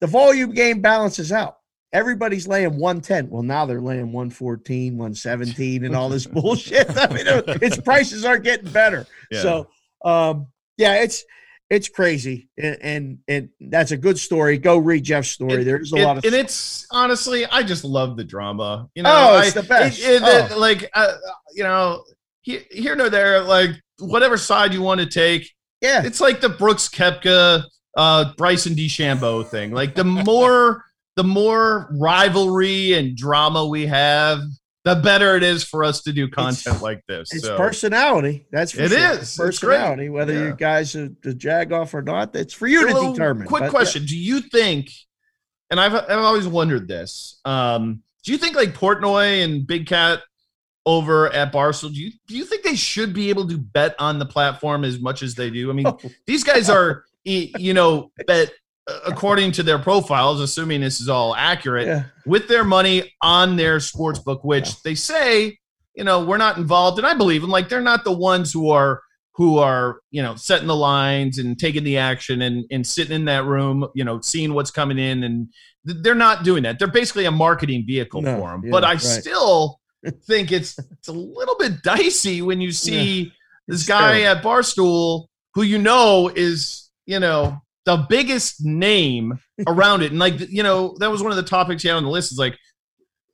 The 0.00 0.06
volume 0.06 0.52
game 0.52 0.80
balances 0.80 1.30
out. 1.30 1.58
Everybody's 1.92 2.48
laying 2.48 2.78
110. 2.78 3.28
Well, 3.28 3.42
now 3.42 3.66
they're 3.66 3.80
laying 3.80 4.12
114, 4.12 4.96
117, 4.96 5.84
and 5.84 5.94
all 5.94 6.08
this 6.08 6.26
bullshit. 6.26 6.86
I 6.96 7.06
mean, 7.08 7.26
its 7.60 7.78
prices 7.78 8.24
are 8.24 8.38
getting 8.38 8.72
better. 8.72 9.06
Yeah. 9.30 9.42
So 9.42 9.68
um, 10.04 10.48
yeah, 10.76 11.02
it's 11.02 11.24
it's 11.72 11.88
crazy, 11.88 12.50
and, 12.58 12.78
and, 12.82 13.18
and 13.28 13.48
that's 13.58 13.92
a 13.92 13.96
good 13.96 14.18
story. 14.18 14.58
Go 14.58 14.76
read 14.76 15.04
Jeff's 15.04 15.30
story. 15.30 15.62
It, 15.62 15.64
There's 15.64 15.90
a 15.94 15.96
it, 15.96 16.04
lot 16.04 16.18
of, 16.18 16.24
and 16.24 16.34
it's 16.34 16.86
honestly, 16.90 17.46
I 17.46 17.62
just 17.62 17.82
love 17.82 18.18
the 18.18 18.24
drama. 18.24 18.90
You 18.94 19.04
know, 19.04 19.10
oh, 19.10 19.38
it's 19.38 19.56
I, 19.56 19.60
the 19.62 19.66
best. 19.66 19.98
It, 20.02 20.22
oh. 20.22 20.58
Like, 20.58 20.90
uh, 20.92 21.14
you 21.54 21.62
know, 21.62 22.04
here, 22.42 22.60
here 22.70 22.94
no 22.94 23.08
there, 23.08 23.40
like 23.40 23.70
whatever 23.98 24.36
side 24.36 24.74
you 24.74 24.82
want 24.82 25.00
to 25.00 25.06
take. 25.06 25.50
Yeah, 25.80 26.02
it's 26.04 26.20
like 26.20 26.42
the 26.42 26.50
Brooks 26.50 26.90
Koepka, 26.90 27.64
uh, 27.96 28.32
Bryson 28.36 28.74
DeChambeau 28.74 29.46
thing. 29.46 29.72
Like 29.72 29.94
the 29.94 30.04
more, 30.04 30.84
the 31.16 31.24
more 31.24 31.88
rivalry 31.98 32.92
and 32.92 33.16
drama 33.16 33.66
we 33.66 33.86
have, 33.86 34.40
the 34.84 34.96
better 34.96 35.36
it 35.36 35.42
is 35.42 35.62
for 35.62 35.84
us 35.84 36.02
to 36.02 36.12
do 36.12 36.28
content 36.28 36.76
it's, 36.76 36.82
like 36.82 37.02
this. 37.06 37.32
It's 37.32 37.44
so. 37.44 37.56
personality. 37.56 38.46
That's 38.50 38.72
for 38.72 38.82
it 38.82 38.90
sure. 38.90 39.12
is. 39.12 39.36
personality. 39.36 40.08
Whether 40.08 40.32
yeah. 40.32 40.46
you 40.46 40.54
guys 40.56 40.96
are 40.96 41.08
the 41.22 41.34
jag 41.34 41.72
off 41.72 41.94
or 41.94 42.02
not, 42.02 42.34
it's 42.34 42.54
for 42.54 42.66
you 42.66 42.86
to 42.88 43.12
determine. 43.12 43.46
Quick 43.46 43.64
but, 43.64 43.70
question: 43.70 44.02
yeah. 44.02 44.08
Do 44.08 44.18
you 44.18 44.40
think? 44.40 44.90
And 45.70 45.80
I've 45.80 45.94
I've 45.94 46.10
always 46.10 46.48
wondered 46.48 46.88
this. 46.88 47.40
Um, 47.44 48.02
do 48.24 48.32
you 48.32 48.38
think 48.38 48.56
like 48.56 48.74
Portnoy 48.74 49.44
and 49.44 49.66
Big 49.66 49.86
Cat 49.86 50.22
over 50.84 51.32
at 51.32 51.52
Barcel, 51.52 51.92
Do 51.92 52.00
you 52.00 52.12
do 52.26 52.36
you 52.36 52.44
think 52.44 52.62
they 52.62 52.74
should 52.74 53.12
be 53.12 53.30
able 53.30 53.48
to 53.48 53.58
bet 53.58 53.94
on 53.98 54.18
the 54.18 54.26
platform 54.26 54.84
as 54.84 55.00
much 55.00 55.22
as 55.22 55.34
they 55.34 55.50
do? 55.50 55.70
I 55.70 55.74
mean, 55.74 55.86
oh. 55.88 55.98
these 56.26 56.44
guys 56.44 56.68
are 56.68 57.04
you 57.24 57.72
know 57.72 58.10
bet 58.26 58.52
according 59.06 59.52
to 59.52 59.62
their 59.62 59.78
profiles, 59.78 60.40
assuming 60.40 60.80
this 60.80 61.00
is 61.00 61.08
all 61.08 61.34
accurate, 61.34 61.86
yeah. 61.86 62.04
with 62.26 62.48
their 62.48 62.64
money 62.64 63.12
on 63.22 63.56
their 63.56 63.80
sports 63.80 64.18
book, 64.18 64.42
which 64.44 64.68
yeah. 64.68 64.74
they 64.84 64.94
say, 64.94 65.58
you 65.94 66.04
know, 66.04 66.24
we're 66.24 66.38
not 66.38 66.56
involved, 66.56 66.98
and 66.98 67.06
I 67.06 67.14
believe 67.14 67.42
them. 67.42 67.50
Like 67.50 67.68
they're 67.68 67.80
not 67.80 68.04
the 68.04 68.12
ones 68.12 68.52
who 68.52 68.70
are 68.70 69.02
who 69.34 69.58
are 69.58 70.00
you 70.10 70.22
know 70.22 70.34
setting 70.34 70.66
the 70.66 70.76
lines 70.76 71.38
and 71.38 71.58
taking 71.58 71.84
the 71.84 71.98
action 71.98 72.42
and 72.42 72.64
and 72.70 72.86
sitting 72.86 73.14
in 73.14 73.24
that 73.26 73.44
room, 73.44 73.86
you 73.94 74.04
know, 74.04 74.20
seeing 74.20 74.54
what's 74.54 74.70
coming 74.70 74.98
in, 74.98 75.22
and 75.24 75.48
they're 75.84 76.14
not 76.14 76.44
doing 76.44 76.62
that. 76.62 76.78
They're 76.78 76.88
basically 76.88 77.26
a 77.26 77.30
marketing 77.30 77.84
vehicle 77.86 78.22
no, 78.22 78.38
for 78.38 78.50
them. 78.50 78.64
Yeah, 78.64 78.70
but 78.70 78.84
I 78.84 78.92
right. 78.92 79.00
still 79.00 79.80
think 80.26 80.50
it's 80.50 80.78
it's 80.78 81.08
a 81.08 81.12
little 81.12 81.56
bit 81.58 81.82
dicey 81.82 82.42
when 82.42 82.60
you 82.60 82.72
see 82.72 83.32
this 83.68 83.86
guy 83.86 84.22
at 84.22 84.42
Barstool 84.42 85.26
who 85.54 85.62
you 85.62 85.78
know 85.78 86.30
is 86.34 86.90
you 87.06 87.20
know 87.20 87.60
the 87.84 88.06
biggest 88.08 88.64
name 88.64 89.38
around 89.66 90.02
it. 90.02 90.10
And 90.10 90.18
like, 90.18 90.38
you 90.50 90.62
know, 90.62 90.96
that 90.98 91.10
was 91.10 91.22
one 91.22 91.32
of 91.32 91.36
the 91.36 91.42
topics 91.42 91.84
you 91.84 91.90
had 91.90 91.96
on 91.96 92.04
the 92.04 92.10
list 92.10 92.32
is 92.32 92.38
like, 92.38 92.56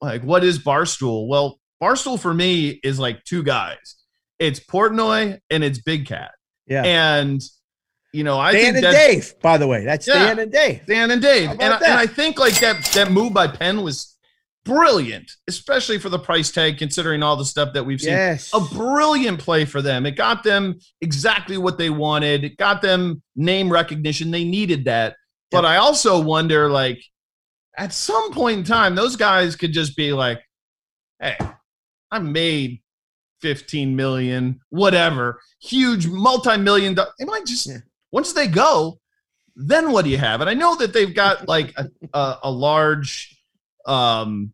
like, 0.00 0.22
what 0.22 0.44
is 0.44 0.58
Barstool? 0.58 1.28
Well, 1.28 1.58
Barstool 1.82 2.18
for 2.18 2.32
me 2.32 2.80
is 2.82 2.98
like 2.98 3.24
two 3.24 3.42
guys. 3.42 3.96
It's 4.38 4.60
Portnoy 4.60 5.38
and 5.50 5.64
it's 5.64 5.80
Big 5.80 6.06
Cat. 6.06 6.32
Yeah. 6.66 6.82
And 6.84 7.42
you 8.12 8.24
know, 8.24 8.38
I 8.38 8.52
Dan 8.52 8.74
think 8.74 8.86
and 8.86 8.94
Dave, 8.94 9.34
by 9.42 9.58
the 9.58 9.66
way. 9.66 9.84
That's 9.84 10.06
yeah, 10.06 10.14
Dan 10.14 10.38
and 10.38 10.52
Dave. 10.52 10.86
Dan 10.86 11.10
and 11.10 11.20
Dave. 11.20 11.50
And 11.50 11.62
I, 11.62 11.76
and 11.76 11.92
I 11.92 12.06
think 12.06 12.38
like 12.38 12.58
that 12.60 12.84
that 12.94 13.10
move 13.12 13.34
by 13.34 13.48
Penn 13.48 13.82
was 13.82 14.16
brilliant, 14.68 15.32
especially 15.48 15.98
for 15.98 16.10
the 16.10 16.18
price 16.18 16.50
tag, 16.52 16.76
considering 16.76 17.22
all 17.22 17.36
the 17.36 17.44
stuff 17.44 17.72
that 17.72 17.84
we've 17.84 18.00
seen. 18.00 18.12
Yes. 18.12 18.50
A 18.52 18.60
brilliant 18.60 19.40
play 19.40 19.64
for 19.64 19.80
them. 19.80 20.04
It 20.04 20.12
got 20.12 20.44
them 20.44 20.78
exactly 21.00 21.56
what 21.56 21.78
they 21.78 21.88
wanted. 21.88 22.44
It 22.44 22.58
got 22.58 22.82
them 22.82 23.22
name 23.34 23.72
recognition. 23.72 24.30
They 24.30 24.44
needed 24.44 24.84
that. 24.84 25.16
But 25.50 25.64
I 25.64 25.76
also 25.76 26.20
wonder, 26.20 26.68
like, 26.68 27.02
at 27.78 27.94
some 27.94 28.32
point 28.32 28.58
in 28.58 28.64
time, 28.64 28.94
those 28.94 29.16
guys 29.16 29.56
could 29.56 29.72
just 29.72 29.96
be 29.96 30.12
like, 30.12 30.42
hey, 31.18 31.38
I 32.10 32.18
made 32.18 32.82
15 33.40 33.96
million, 33.96 34.60
whatever, 34.68 35.40
huge 35.62 36.06
multi-million. 36.06 36.94
Do- 36.94 37.04
they 37.18 37.24
might 37.24 37.46
just 37.46 37.66
yeah. 37.66 37.78
once 38.12 38.34
they 38.34 38.48
go, 38.48 38.98
then 39.56 39.92
what 39.92 40.04
do 40.04 40.10
you 40.10 40.18
have? 40.18 40.42
And 40.42 40.50
I 40.50 40.54
know 40.54 40.76
that 40.76 40.92
they've 40.92 41.14
got 41.14 41.48
like 41.48 41.72
a, 41.78 41.86
a, 42.12 42.38
a 42.44 42.50
large 42.50 43.34
um 43.86 44.52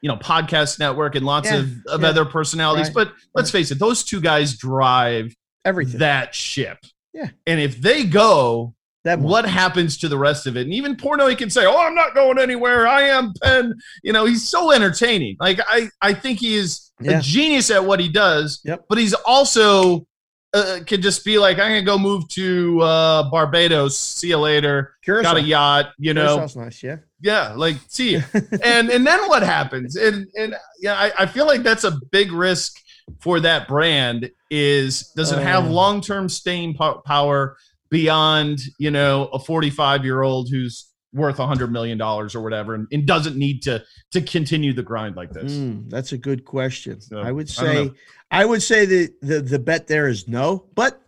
you 0.00 0.08
know 0.08 0.16
podcast 0.16 0.78
network 0.78 1.14
and 1.14 1.26
lots 1.26 1.50
yeah, 1.50 1.58
of, 1.58 1.86
of 1.86 2.02
yeah, 2.02 2.08
other 2.08 2.24
personalities. 2.24 2.88
Right, 2.88 3.06
but 3.06 3.12
let's 3.34 3.52
right. 3.52 3.60
face 3.60 3.70
it 3.70 3.78
those 3.78 4.04
two 4.04 4.20
guys 4.20 4.56
drive 4.56 5.34
everything. 5.64 6.00
that 6.00 6.34
ship. 6.34 6.78
Yeah. 7.12 7.30
And 7.46 7.60
if 7.60 7.80
they 7.80 8.04
go 8.04 8.74
that 9.04 9.18
what 9.20 9.46
happens 9.46 9.96
to 9.98 10.08
the 10.08 10.18
rest 10.18 10.46
of 10.46 10.56
it? 10.56 10.62
And 10.62 10.74
even 10.74 10.96
Portnoy 10.96 11.30
he 11.30 11.36
can 11.36 11.50
say 11.50 11.64
oh 11.66 11.78
i'm 11.78 11.94
not 11.94 12.14
going 12.14 12.38
anywhere. 12.38 12.86
I 12.86 13.02
am 13.02 13.32
penn. 13.42 13.74
You 14.02 14.12
know 14.12 14.24
he's 14.24 14.48
so 14.48 14.72
entertaining. 14.72 15.36
Like 15.40 15.60
i 15.66 15.88
i 16.00 16.12
think 16.14 16.40
he 16.40 16.56
is 16.56 16.90
yeah. 17.00 17.18
a 17.18 17.22
genius 17.22 17.70
at 17.70 17.84
what 17.84 18.00
he 18.00 18.08
does 18.08 18.60
yep. 18.64 18.84
but 18.88 18.98
he's 18.98 19.14
also 19.14 20.06
uh, 20.54 20.80
can 20.86 21.02
just 21.02 21.24
be 21.24 21.38
like, 21.38 21.58
I'm 21.58 21.70
gonna 21.70 21.82
go 21.82 21.98
move 21.98 22.28
to 22.30 22.80
uh, 22.80 23.30
Barbados. 23.30 23.98
See 23.98 24.28
you 24.28 24.38
later. 24.38 24.94
Curacao. 25.04 25.34
Got 25.34 25.36
a 25.38 25.42
yacht, 25.42 25.92
you 25.98 26.14
know. 26.14 26.36
Curacao's 26.36 26.56
nice, 26.56 26.82
yeah 26.82 26.96
yeah 27.20 27.52
like 27.56 27.76
see 27.88 28.14
and 28.64 28.90
and 28.90 29.06
then 29.06 29.28
what 29.28 29.42
happens 29.42 29.96
and 29.96 30.26
and 30.36 30.54
yeah 30.80 30.94
I, 30.94 31.12
I 31.20 31.26
feel 31.26 31.46
like 31.46 31.62
that's 31.62 31.84
a 31.84 31.98
big 32.10 32.32
risk 32.32 32.76
for 33.20 33.40
that 33.40 33.66
brand 33.66 34.30
is 34.50 35.10
does 35.16 35.32
it 35.32 35.38
have 35.38 35.64
uh. 35.64 35.70
long-term 35.70 36.28
staying 36.28 36.74
power 36.74 37.56
beyond 37.90 38.60
you 38.78 38.90
know 38.90 39.26
a 39.26 39.38
45 39.38 40.04
year 40.04 40.22
old 40.22 40.48
who's 40.50 40.87
worth 41.18 41.38
a 41.38 41.46
hundred 41.46 41.72
million 41.72 41.98
dollars 41.98 42.34
or 42.34 42.40
whatever 42.40 42.74
and, 42.74 42.86
and, 42.92 43.06
doesn't 43.06 43.36
need 43.36 43.62
to 43.62 43.82
to 44.12 44.20
continue 44.22 44.72
the 44.72 44.82
grind 44.82 45.16
like 45.16 45.32
this 45.32 45.52
mm, 45.52 45.88
that's 45.90 46.12
a 46.12 46.18
good 46.18 46.44
question 46.44 47.00
so, 47.00 47.18
i 47.18 47.30
would 47.30 47.48
say 47.48 47.90
I, 48.30 48.42
I 48.42 48.44
would 48.44 48.62
say 48.62 48.86
that 48.86 49.20
the 49.20 49.40
the 49.40 49.58
bet 49.58 49.86
there 49.86 50.08
is 50.08 50.28
no 50.28 50.66
but 50.74 51.00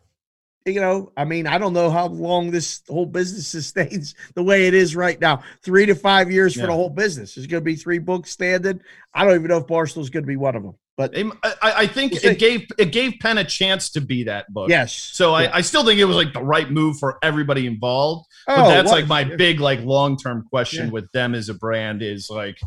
you 0.67 0.81
know, 0.81 1.11
I 1.17 1.25
mean, 1.25 1.47
I 1.47 1.59
don't 1.59 1.73
know 1.73 1.91
how 1.91 2.07
long 2.09 2.51
this 2.51 2.83
whole 2.89 3.07
business 3.07 3.47
sustains 3.49 4.15
the 4.35 4.43
way 4.43 4.67
it 4.67 4.75
is 4.75 4.95
right 4.95 5.21
now. 5.21 5.43
Three 5.63 5.87
to 5.87 5.95
five 5.95 6.31
years 6.31 6.57
yeah. 6.57 6.63
for 6.63 6.67
the 6.67 6.75
whole 6.75 6.91
business. 6.91 7.35
There's 7.35 7.47
going 7.47 7.63
to 7.63 7.65
be 7.65 7.77
three 7.77 7.99
books 7.99 8.31
standing. 8.31 8.81
I 9.15 9.25
don't 9.25 9.35
even 9.35 9.49
know 9.49 9.59
if 9.59 9.67
Barstool's 9.67 10.11
going 10.11 10.23
to 10.23 10.29
be 10.29 10.37
one 10.37 10.57
of 10.57 10.63
them. 10.63 10.75
But 10.97 11.17
I, 11.17 11.55
I 11.63 11.87
think 11.87 12.13
we'll 12.13 12.33
it 12.33 12.39
gave 12.39 12.69
it 12.77 12.93
gave 12.93 13.15
Penn 13.21 13.39
a 13.39 13.45
chance 13.45 13.89
to 13.93 14.03
be 14.03 14.25
that 14.25 14.53
book. 14.53 14.69
Yes. 14.69 14.93
So 14.93 15.31
yeah. 15.31 15.49
I, 15.49 15.57
I 15.57 15.61
still 15.63 15.83
think 15.83 15.99
it 15.99 16.05
was 16.05 16.17
like 16.17 16.35
the 16.35 16.43
right 16.43 16.71
move 16.71 16.99
for 16.99 17.19
everybody 17.23 17.67
involved. 17.67 18.27
Oh, 18.49 18.57
but 18.57 18.68
that's 18.68 18.91
like 18.91 19.07
my 19.07 19.24
big 19.24 19.61
like 19.61 19.80
long 19.82 20.16
term 20.16 20.45
question 20.49 20.86
yeah. 20.86 20.93
with 20.93 21.11
them 21.12 21.34
as 21.34 21.49
a 21.49 21.55
brand 21.55 22.03
is 22.03 22.28
like, 22.30 22.59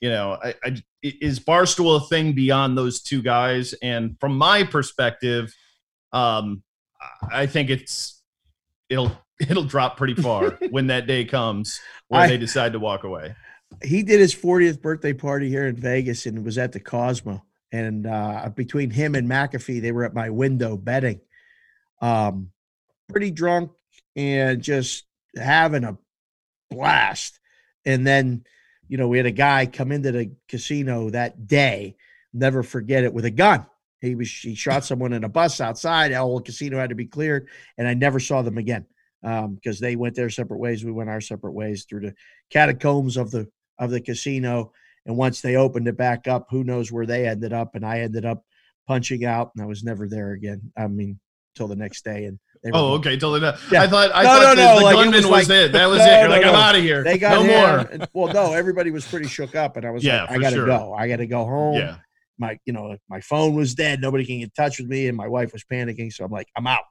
you 0.00 0.10
know, 0.10 0.38
I, 0.42 0.54
I, 0.64 0.82
is 1.02 1.40
Barstool 1.40 2.02
a 2.02 2.06
thing 2.06 2.32
beyond 2.32 2.76
those 2.76 3.02
two 3.02 3.22
guys? 3.22 3.72
And 3.82 4.18
from 4.20 4.36
my 4.36 4.64
perspective, 4.64 5.54
um, 6.12 6.62
I 7.30 7.46
think 7.46 7.70
it's 7.70 8.22
it'll 8.88 9.12
it'll 9.40 9.64
drop 9.64 9.96
pretty 9.96 10.14
far 10.14 10.50
when 10.70 10.88
that 10.88 11.06
day 11.06 11.24
comes 11.24 11.80
where 12.08 12.22
I, 12.22 12.28
they 12.28 12.38
decide 12.38 12.72
to 12.72 12.78
walk 12.78 13.04
away. 13.04 13.34
He 13.82 14.02
did 14.02 14.20
his 14.20 14.34
40th 14.34 14.82
birthday 14.82 15.14
party 15.14 15.48
here 15.48 15.66
in 15.66 15.76
Vegas 15.76 16.26
and 16.26 16.44
was 16.44 16.58
at 16.58 16.72
the 16.72 16.80
Cosmo. 16.80 17.42
And 17.72 18.06
uh, 18.06 18.50
between 18.54 18.90
him 18.90 19.14
and 19.14 19.26
McAfee, 19.28 19.80
they 19.80 19.92
were 19.92 20.04
at 20.04 20.12
my 20.12 20.28
window 20.28 20.76
betting. 20.76 21.20
Um, 22.02 22.50
pretty 23.08 23.30
drunk 23.30 23.70
and 24.14 24.60
just 24.60 25.04
having 25.36 25.84
a 25.84 25.98
blast. 26.70 27.38
And 27.84 28.06
then, 28.06 28.44
you 28.88 28.96
know, 28.96 29.08
we 29.08 29.18
had 29.18 29.26
a 29.26 29.32
guy 29.32 29.66
come 29.66 29.92
into 29.92 30.12
the 30.12 30.32
casino 30.48 31.10
that 31.10 31.46
day, 31.46 31.96
never 32.32 32.62
forget 32.62 33.04
it, 33.04 33.14
with 33.14 33.24
a 33.24 33.30
gun. 33.30 33.66
He 34.00 34.14
was 34.14 34.30
he 34.30 34.54
shot 34.56 34.84
someone 34.84 35.12
in 35.12 35.24
a 35.24 35.28
bus 35.28 35.60
outside. 35.60 36.12
The 36.12 36.18
whole 36.18 36.40
casino 36.40 36.78
had 36.78 36.90
to 36.90 36.96
be 36.96 37.06
cleared, 37.06 37.48
and 37.78 37.86
I 37.88 37.94
never 37.94 38.20
saw 38.20 38.42
them 38.42 38.58
again 38.58 38.86
because 39.22 39.80
um, 39.80 39.80
they 39.80 39.96
went 39.96 40.16
their 40.16 40.30
separate 40.30 40.58
ways. 40.58 40.84
We 40.84 40.92
went 40.92 41.10
our 41.10 41.20
separate 41.20 41.52
ways 41.52 41.84
through 41.84 42.00
the 42.00 42.14
catacombs 42.50 43.16
of 43.16 43.30
the 43.30 43.48
of 43.78 43.90
the 43.90 44.00
casino. 44.00 44.72
And 45.06 45.16
once 45.16 45.40
they 45.40 45.56
opened 45.56 45.88
it 45.88 45.96
back 45.96 46.28
up, 46.28 46.46
who 46.50 46.62
knows 46.62 46.92
where 46.92 47.06
they 47.06 47.26
ended 47.26 47.52
up? 47.52 47.74
And 47.74 47.84
I 47.84 48.00
ended 48.00 48.24
up 48.24 48.44
punching 48.86 49.24
out, 49.24 49.52
and 49.54 49.62
I 49.62 49.66
was 49.66 49.82
never 49.82 50.08
there 50.08 50.32
again. 50.32 50.72
I 50.76 50.86
mean, 50.86 51.18
till 51.54 51.68
the 51.68 51.76
next 51.76 52.04
day. 52.04 52.24
And 52.24 52.38
oh, 52.72 52.94
okay, 52.94 53.16
totally. 53.16 53.40
Not. 53.40 53.58
Yeah. 53.70 53.82
I 53.82 53.86
thought 53.86 54.10
I 54.14 54.22
no, 54.22 54.28
thought 54.28 54.40
no, 54.42 54.48
the, 54.54 54.54
no. 54.54 54.78
the 54.78 54.84
like, 54.84 54.94
gunman 54.94 55.22
was, 55.22 55.48
was 55.48 55.50
it. 55.50 55.72
That 55.72 55.86
was 55.86 55.98
no, 56.00 56.04
it. 56.04 56.20
You're 56.20 56.28
like, 56.28 56.44
I'm 56.44 56.54
out 56.54 56.76
of 56.76 56.82
here. 56.82 57.02
They 57.02 57.18
got 57.18 57.34
no 57.34 57.42
him. 57.42 57.98
more. 57.98 58.08
well, 58.12 58.32
no, 58.32 58.52
everybody 58.52 58.90
was 58.90 59.06
pretty 59.06 59.28
shook 59.28 59.54
up, 59.54 59.76
and 59.76 59.84
I 59.84 59.90
was 59.90 60.04
yeah, 60.04 60.22
like, 60.22 60.30
I 60.30 60.38
got 60.38 60.50
to 60.50 60.56
sure. 60.56 60.66
go. 60.66 60.94
I 60.94 61.08
got 61.08 61.16
to 61.16 61.26
go 61.26 61.44
home. 61.44 61.76
Yeah 61.76 61.96
my 62.42 62.58
you 62.64 62.72
know 62.72 62.96
my 63.08 63.20
phone 63.20 63.54
was 63.54 63.74
dead 63.74 64.00
nobody 64.00 64.26
can 64.26 64.38
get 64.38 64.44
in 64.44 64.50
touch 64.50 64.78
with 64.78 64.88
me 64.88 65.08
and 65.08 65.16
my 65.16 65.28
wife 65.28 65.52
was 65.52 65.64
panicking 65.64 66.12
so 66.12 66.24
i'm 66.24 66.30
like 66.30 66.48
i'm 66.56 66.66
out 66.66 66.84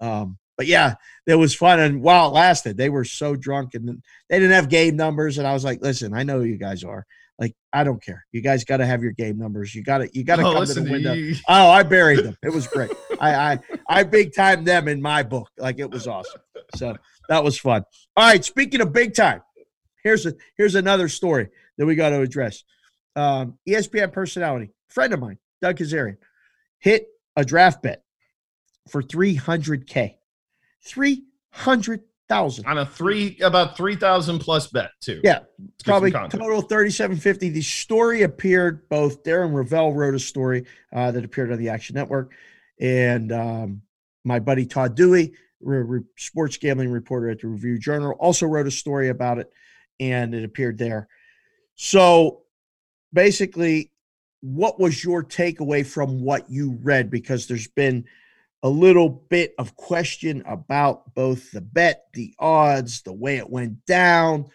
um, 0.00 0.38
but 0.56 0.66
yeah 0.66 0.94
it 1.26 1.34
was 1.34 1.54
fun 1.54 1.80
and 1.80 2.02
while 2.02 2.28
it 2.28 2.32
lasted 2.32 2.76
they 2.76 2.88
were 2.88 3.04
so 3.04 3.36
drunk 3.36 3.74
and 3.74 4.02
they 4.28 4.38
didn't 4.38 4.54
have 4.54 4.68
game 4.68 4.96
numbers 4.96 5.38
and 5.38 5.46
i 5.46 5.52
was 5.52 5.64
like 5.64 5.80
listen 5.82 6.14
i 6.14 6.22
know 6.22 6.40
who 6.40 6.46
you 6.46 6.58
guys 6.58 6.82
are 6.84 7.06
like 7.38 7.54
i 7.72 7.84
don't 7.84 8.02
care. 8.02 8.24
You 8.32 8.40
guys 8.40 8.64
got 8.64 8.78
to 8.78 8.86
have 8.86 9.02
your 9.02 9.12
game 9.12 9.38
numbers. 9.38 9.74
You 9.74 9.82
got 9.82 9.98
to 9.98 10.10
you 10.12 10.24
got 10.24 10.36
to 10.36 10.46
oh, 10.46 10.54
come 10.54 10.66
to 10.66 10.74
the 10.74 10.90
window. 10.90 11.14
to 11.14 11.34
oh 11.48 11.70
i 11.70 11.82
buried 11.82 12.24
them. 12.24 12.36
It 12.42 12.52
was 12.52 12.66
great. 12.66 12.90
I 13.20 13.34
i 13.34 13.58
i 13.88 14.02
big 14.02 14.34
time 14.34 14.64
them 14.64 14.88
in 14.88 15.00
my 15.00 15.22
book. 15.22 15.48
Like 15.58 15.78
it 15.78 15.90
was 15.90 16.06
awesome. 16.06 16.40
So 16.74 16.96
that 17.28 17.44
was 17.44 17.58
fun. 17.58 17.84
All 18.16 18.26
right 18.26 18.44
speaking 18.44 18.80
of 18.80 18.92
big 18.92 19.14
time 19.14 19.42
here's 20.02 20.24
a 20.24 20.34
here's 20.56 20.74
another 20.76 21.08
story 21.08 21.48
that 21.78 21.86
we 21.86 21.94
got 21.94 22.10
to 22.10 22.20
address. 22.20 22.62
Um, 23.16 23.58
espn 23.68 24.12
personality 24.12 24.70
friend 24.88 25.12
of 25.12 25.20
mine, 25.20 25.38
Doug 25.60 25.76
Kezirian, 25.76 26.16
hit 26.78 27.06
a 27.36 27.44
draft 27.44 27.82
bet 27.82 28.02
for 28.88 29.02
300K. 29.02 30.14
300,000 32.28 32.66
on 32.66 32.78
a 32.78 32.86
three 32.86 33.38
about 33.40 33.76
3,000 33.76 34.38
plus 34.38 34.66
bet 34.68 34.90
too. 35.00 35.20
Yeah. 35.22 35.40
Probably 35.84 36.10
total 36.10 36.60
3750. 36.60 37.50
The 37.50 37.62
story 37.62 38.22
appeared 38.22 38.88
both 38.88 39.22
Darren 39.22 39.52
Rovell 39.52 39.94
wrote 39.94 40.14
a 40.14 40.18
story 40.18 40.64
uh, 40.92 41.12
that 41.12 41.24
appeared 41.24 41.52
on 41.52 41.58
the 41.58 41.68
Action 41.68 41.94
Network 41.94 42.32
and 42.80 43.32
um, 43.32 43.82
my 44.24 44.38
buddy 44.38 44.66
Todd 44.66 44.96
Dewey, 44.96 45.34
re- 45.60 45.82
re- 45.82 46.04
sports 46.16 46.56
gambling 46.56 46.90
reporter 46.90 47.30
at 47.30 47.40
the 47.40 47.48
Review 47.48 47.78
Journal, 47.78 48.12
also 48.18 48.46
wrote 48.46 48.66
a 48.66 48.72
story 48.72 49.08
about 49.08 49.38
it 49.38 49.50
and 50.00 50.34
it 50.34 50.44
appeared 50.44 50.78
there. 50.78 51.08
So 51.76 52.42
basically, 53.12 53.92
what 54.40 54.80
was 54.80 55.02
your 55.02 55.22
takeaway 55.22 55.86
from 55.86 56.22
what 56.22 56.50
you 56.50 56.78
read? 56.82 57.10
Because 57.10 57.46
there's 57.46 57.68
been 57.68 58.04
a 58.66 58.68
little 58.68 59.08
bit 59.08 59.54
of 59.58 59.76
question 59.76 60.42
about 60.44 61.14
both 61.14 61.52
the 61.52 61.60
bet, 61.60 62.06
the 62.14 62.34
odds, 62.40 63.02
the 63.02 63.12
way 63.12 63.36
it 63.36 63.48
went 63.48 63.86
down. 63.86 64.46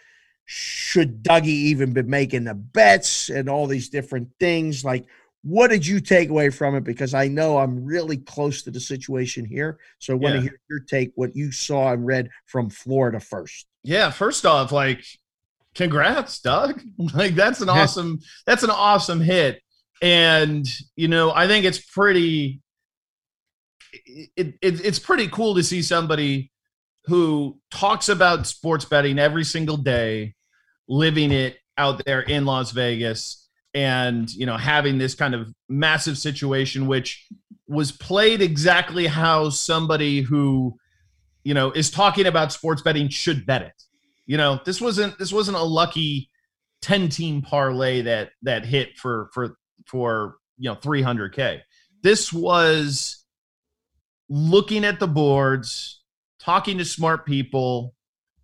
Should 0.44 1.24
Dougie 1.24 1.46
even 1.46 1.94
be 1.94 2.02
making 2.04 2.44
the 2.44 2.54
bets 2.54 3.30
and 3.30 3.50
all 3.50 3.68
these 3.68 3.88
different 3.88 4.28
things? 4.38 4.84
Like, 4.84 5.06
what 5.44 5.70
did 5.70 5.88
you 5.88 6.02
take 6.02 6.28
away 6.28 6.50
from 6.50 6.76
it? 6.76 6.84
Because 6.84 7.14
I 7.14 7.30
know 7.30 7.58
I'm 7.58 7.86
really 7.86 8.18
close 8.18 8.64
to 8.64 8.72
the 8.72 8.82
situation 8.82 9.46
here. 9.46 9.80
So 10.00 10.12
I 10.12 10.18
want 10.18 10.36
yeah. 10.36 10.42
to 10.42 10.42
hear 10.42 10.60
your 10.70 10.80
take, 10.82 11.14
what 11.16 11.34
you 11.34 11.54
saw 11.54 11.94
and 11.94 12.06
read 12.06 12.30
from 12.48 12.70
Florida 12.70 13.22
first. 13.22 13.66
Yeah, 13.82 14.12
first 14.12 14.46
off, 14.46 14.74
like, 14.74 15.06
congrats, 15.74 16.42
Doug. 16.42 16.82
Like, 17.14 17.36
that's 17.36 17.62
an 17.62 17.70
awesome, 17.70 18.20
that's 18.46 18.64
an 18.64 18.72
awesome 18.72 19.22
hit 19.22 19.62
and 20.02 20.68
you 20.96 21.08
know 21.08 21.32
i 21.32 21.48
think 21.48 21.64
it's 21.64 21.78
pretty 21.80 22.60
it, 23.94 24.56
it, 24.62 24.86
it's 24.86 25.00
pretty 25.00 25.28
cool 25.28 25.56
to 25.56 25.64
see 25.64 25.82
somebody 25.82 26.52
who 27.06 27.60
talks 27.72 28.10
about 28.10 28.48
sports 28.48 28.86
betting 28.86 29.20
every 29.20 29.44
single 29.44 29.78
day 29.78 30.36
living 30.88 31.32
it 31.32 31.58
out 31.78 32.04
there 32.06 32.22
in 32.22 32.46
las 32.46 32.72
vegas 32.72 33.48
and 33.74 34.32
you 34.34 34.46
know 34.46 34.58
having 34.58 34.98
this 34.98 35.16
kind 35.16 35.34
of 35.34 35.54
massive 35.70 36.18
situation 36.18 36.86
which 36.86 37.28
was 37.68 37.92
played 37.92 38.42
exactly 38.42 39.08
how 39.08 39.50
somebody 39.50 40.22
who 40.22 40.78
you 41.44 41.54
know 41.54 41.72
is 41.72 41.90
talking 41.90 42.26
about 42.26 42.52
sports 42.52 42.82
betting 42.82 43.10
should 43.10 43.46
bet 43.46 43.62
it 43.62 43.84
you 44.26 44.38
know 44.38 44.60
this 44.66 44.80
wasn't 44.82 45.18
this 45.18 45.34
wasn't 45.34 45.56
a 45.58 45.64
lucky 45.64 46.30
10 46.82 47.10
team 47.10 47.42
parlay 47.42 48.02
that 48.02 48.32
that 48.42 48.66
hit 48.66 48.98
for 48.98 49.30
for 49.34 49.56
for 49.86 50.38
you 50.58 50.70
know 50.70 50.76
300k. 50.76 51.62
This 52.02 52.32
was 52.34 53.21
looking 54.34 54.86
at 54.86 54.98
the 54.98 55.08
boards, 55.08 56.02
talking 56.40 56.78
to 56.78 56.86
smart 56.86 57.26
people, 57.26 57.94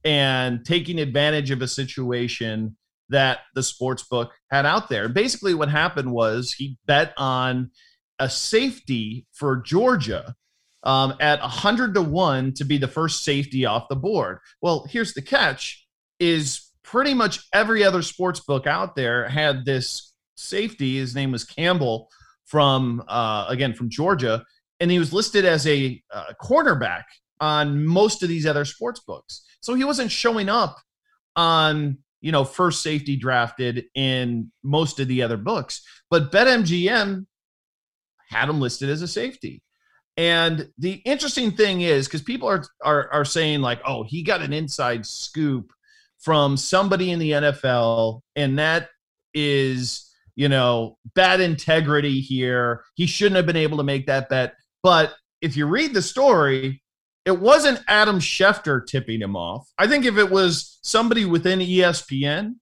and 0.04 0.66
taking 0.66 1.00
advantage 1.00 1.50
of 1.50 1.62
a 1.62 1.68
situation 1.68 2.76
that 3.10 3.40
the 3.56 3.64
sports 3.64 4.04
book 4.04 4.34
had 4.52 4.66
out 4.66 4.90
there. 4.90 5.08
Basically, 5.08 5.54
what 5.54 5.70
happened 5.70 6.12
was 6.12 6.52
he 6.52 6.78
bet 6.86 7.14
on 7.16 7.72
a 8.20 8.30
safety 8.30 9.26
for 9.32 9.56
Georgia 9.58 10.36
um, 10.84 11.14
at 11.22 11.40
100 11.40 11.94
to 11.94 12.02
1 12.02 12.54
to 12.56 12.66
be 12.66 12.78
the 12.78 12.88
first 12.88 13.24
safety 13.24 13.66
off 13.66 13.88
the 13.88 13.96
board. 13.96 14.40
Well, 14.62 14.86
here's 14.90 15.14
the 15.14 15.22
catch 15.22 15.88
is 16.20 16.70
pretty 16.84 17.14
much 17.14 17.40
every 17.54 17.84
other 17.84 18.02
sports 18.02 18.42
book 18.42 18.68
out 18.68 18.96
there 18.96 19.30
had 19.30 19.64
this 19.64 20.14
safety. 20.36 20.98
His 20.98 21.16
name 21.16 21.32
was 21.32 21.46
Campbell 21.46 22.10
from 22.46 23.04
uh, 23.08 23.46
again 23.48 23.74
from 23.74 23.90
Georgia, 23.90 24.44
and 24.80 24.92
he 24.92 25.00
was 25.00 25.14
listed 25.14 25.46
as 25.46 25.66
a 25.68 26.02
uh, 26.14 26.34
cornerback 26.42 27.04
on 27.40 27.86
most 27.86 28.24
of 28.24 28.30
these 28.30 28.46
other 28.46 28.66
sports 28.66 29.00
books. 29.00 29.44
So 29.62 29.74
he 29.74 29.84
wasn't 29.84 30.12
showing 30.12 30.50
up 30.50 30.78
on 31.36 32.00
you 32.22 32.32
know 32.32 32.44
first 32.44 32.82
safety 32.82 33.16
drafted 33.16 33.86
in 33.96 34.52
most 34.64 35.00
of 35.00 35.08
the 35.08 35.22
other 35.22 35.38
books, 35.38 35.82
but 36.10 36.32
BetMGM 36.32 37.26
had 38.30 38.50
him 38.50 38.60
listed 38.60 38.90
as 38.90 39.02
a 39.02 39.08
safety. 39.08 39.64
And 40.16 40.70
the 40.80 40.94
interesting 41.06 41.52
thing 41.52 41.82
is 41.82 42.08
because 42.08 42.24
people 42.24 42.50
are, 42.50 42.66
are 42.84 43.12
are 43.12 43.26
saying 43.26 43.62
like, 43.62 43.82
oh, 43.86 44.04
he 44.04 44.24
got 44.24 44.42
an 44.42 44.52
inside 44.52 45.06
scoop 45.06 45.72
from 46.20 46.58
somebody 46.58 47.12
in 47.12 47.20
the 47.20 47.32
NFL, 47.32 48.22
and 48.36 48.58
that 48.58 48.90
is 49.34 50.08
you 50.38 50.48
know, 50.48 50.98
bad 51.16 51.42
integrity 51.42 52.22
here. 52.22 52.84
He 52.94 53.08
shouldn't 53.08 53.36
have 53.36 53.48
been 53.48 53.58
able 53.58 53.78
to 53.78 53.84
make 53.84 54.06
that 54.06 54.30
bet. 54.30 54.54
But 54.88 55.16
if 55.42 55.58
you 55.58 55.66
read 55.66 55.94
the 55.94 56.02
story, 56.02 56.82
it 57.26 57.38
wasn't 57.38 57.84
Adam 57.90 58.20
Schefter 58.20 58.88
tipping 58.88 59.20
him 59.20 59.36
off. 59.36 59.68
I 59.78 59.86
think 59.86 60.06
if 60.06 60.16
it 60.16 60.32
was 60.32 60.80
somebody 60.82 61.26
within 61.26 61.60
ESPN 61.60 62.54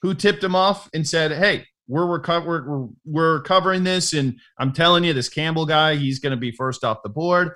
who 0.00 0.14
tipped 0.14 0.42
him 0.42 0.56
off 0.56 0.88
and 0.94 1.06
said, 1.06 1.32
"Hey, 1.32 1.66
we're 1.86 2.06
recover- 2.06 2.64
we're, 2.66 2.88
we're 3.04 3.42
covering 3.42 3.84
this, 3.84 4.14
and 4.14 4.40
I'm 4.56 4.72
telling 4.72 5.04
you, 5.04 5.12
this 5.12 5.28
Campbell 5.28 5.66
guy, 5.66 5.96
he's 5.96 6.18
going 6.18 6.30
to 6.30 6.38
be 6.38 6.50
first 6.50 6.82
off 6.82 7.02
the 7.02 7.10
board." 7.10 7.52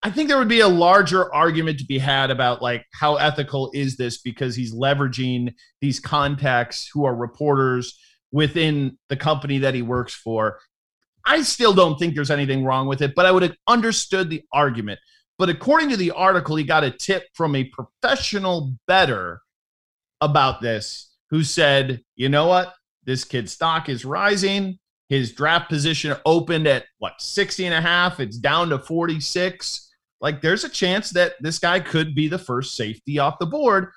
I 0.00 0.12
think 0.12 0.28
there 0.28 0.38
would 0.38 0.46
be 0.46 0.60
a 0.60 0.68
larger 0.68 1.34
argument 1.34 1.80
to 1.80 1.84
be 1.84 1.98
had 1.98 2.30
about 2.30 2.62
like 2.62 2.86
how 2.92 3.16
ethical 3.16 3.72
is 3.74 3.96
this 3.96 4.18
because 4.18 4.54
he's 4.54 4.72
leveraging 4.72 5.54
these 5.80 5.98
contacts 5.98 6.88
who 6.94 7.04
are 7.04 7.16
reporters 7.16 7.98
within 8.30 8.96
the 9.08 9.16
company 9.16 9.58
that 9.58 9.74
he 9.74 9.82
works 9.82 10.14
for. 10.14 10.60
I 11.24 11.42
still 11.42 11.72
don't 11.72 11.98
think 11.98 12.14
there's 12.14 12.30
anything 12.30 12.64
wrong 12.64 12.86
with 12.86 13.02
it, 13.02 13.14
but 13.14 13.26
I 13.26 13.32
would 13.32 13.42
have 13.42 13.56
understood 13.66 14.30
the 14.30 14.42
argument. 14.52 15.00
But 15.38 15.48
according 15.48 15.90
to 15.90 15.96
the 15.96 16.10
article, 16.10 16.56
he 16.56 16.64
got 16.64 16.84
a 16.84 16.90
tip 16.90 17.24
from 17.34 17.54
a 17.54 17.64
professional 17.64 18.74
better 18.86 19.40
about 20.20 20.60
this 20.60 21.14
who 21.30 21.42
said, 21.42 22.02
you 22.16 22.28
know 22.28 22.46
what? 22.46 22.74
This 23.04 23.24
kid's 23.24 23.52
stock 23.52 23.88
is 23.88 24.04
rising. 24.04 24.78
His 25.08 25.32
draft 25.32 25.68
position 25.68 26.16
opened 26.24 26.66
at 26.66 26.84
what, 26.98 27.20
60 27.20 27.64
and 27.64 27.74
a 27.74 27.80
half? 27.80 28.20
It's 28.20 28.36
down 28.36 28.68
to 28.68 28.78
46. 28.78 29.88
Like 30.20 30.42
there's 30.42 30.64
a 30.64 30.68
chance 30.68 31.10
that 31.10 31.32
this 31.40 31.58
guy 31.58 31.80
could 31.80 32.14
be 32.14 32.28
the 32.28 32.38
first 32.38 32.76
safety 32.76 33.18
off 33.18 33.38
the 33.38 33.46
board. 33.46 33.88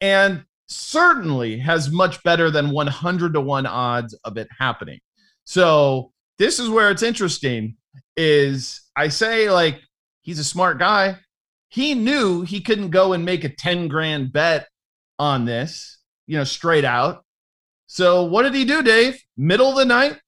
And 0.00 0.44
certainly 0.68 1.58
has 1.58 1.90
much 1.90 2.22
better 2.22 2.50
than 2.50 2.70
100 2.70 3.34
to 3.34 3.40
1 3.40 3.66
odds 3.66 4.14
of 4.24 4.36
it 4.36 4.48
happening. 4.58 5.00
So 5.44 6.12
this 6.38 6.58
is 6.58 6.68
where 6.68 6.90
it's 6.90 7.02
interesting 7.02 7.76
is 8.16 8.82
I 8.96 9.08
say 9.08 9.50
like 9.50 9.80
he's 10.22 10.38
a 10.38 10.44
smart 10.44 10.78
guy. 10.78 11.16
he 11.68 11.94
knew 11.94 12.42
he 12.42 12.60
couldn't 12.60 12.90
go 12.90 13.12
and 13.12 13.24
make 13.24 13.44
a 13.44 13.48
10 13.48 13.88
grand 13.88 14.32
bet 14.32 14.68
on 15.18 15.44
this, 15.44 15.98
you 16.26 16.36
know, 16.36 16.44
straight 16.44 16.84
out. 16.84 17.24
So 17.86 18.24
what 18.24 18.42
did 18.42 18.54
he 18.54 18.64
do, 18.64 18.82
Dave? 18.82 19.20
Middle 19.36 19.70
of 19.70 19.76
the 19.76 19.84
night, 19.84 20.18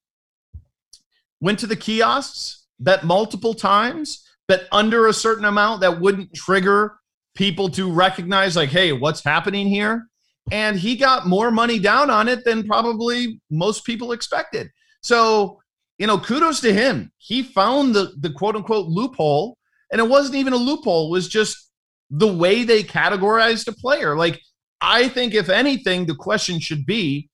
went 1.41 1.59
to 1.61 1.67
the 1.67 1.77
kiosks, 1.77 2.67
bet 2.79 3.05
multiple 3.05 3.55
times, 3.55 4.25
bet 4.47 4.67
under 4.73 5.07
a 5.07 5.13
certain 5.13 5.45
amount 5.45 5.81
that 5.81 6.01
wouldn't 6.01 6.35
trigger 6.35 6.99
people 7.35 7.69
to 7.71 7.91
recognize, 7.91 8.57
like, 8.57 8.71
hey, 8.71 8.93
what's 8.93 9.23
happening 9.25 9.69
here? 9.69 10.07
And 10.51 10.79
he 10.79 10.97
got 10.97 11.27
more 11.27 11.51
money 11.51 11.79
down 11.79 12.11
on 12.11 12.29
it 12.29 12.45
than 12.45 12.65
probably 12.65 13.41
most 13.51 13.85
people 13.85 14.13
expected. 14.13 14.71
So, 15.03 15.61
you 15.99 16.07
know, 16.07 16.19
kudos 16.19 16.61
to 16.61 16.73
him. 16.73 17.13
He 17.19 17.43
found 17.43 17.95
the, 17.95 18.15
the 18.19 18.31
quote 18.31 18.57
unquote 18.57 18.87
loophole. 18.87 19.59
And 19.91 20.01
it 20.01 20.09
wasn't 20.09 20.37
even 20.37 20.53
a 20.53 20.57
loophole, 20.57 21.09
it 21.09 21.13
was 21.13 21.29
just 21.29 21.71
the 22.11 22.33
way 22.33 22.65
they 22.65 22.83
categorized 22.83 23.69
a 23.69 23.73
player. 23.73 24.17
Like, 24.17 24.41
I 24.81 25.09
think, 25.09 25.35
if 25.35 25.49
anything, 25.49 26.07
the 26.07 26.15
question 26.15 26.61
should 26.61 26.87
be 26.87 27.29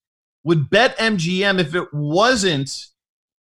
would 0.45 0.71
BetMGM 0.71 1.59
if 1.59 1.75
it 1.75 1.89
wasn't 1.93 2.87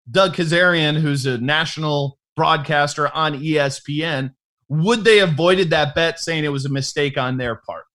Doug 0.10 0.36
Kezirian, 0.36 1.00
who's 1.00 1.26
a 1.26 1.38
national 1.38 2.18
broadcaster 2.36 3.14
on 3.14 3.40
ESPN, 3.40 4.34
would 4.70 5.04
they 5.04 5.20
avoided 5.20 5.70
that 5.70 5.94
bet 5.94 6.20
saying 6.20 6.44
it 6.44 6.50
was 6.50 6.66
a 6.66 6.70
mistake 6.70 7.18
on 7.18 7.38
their 7.38 7.56
part? 7.56 7.86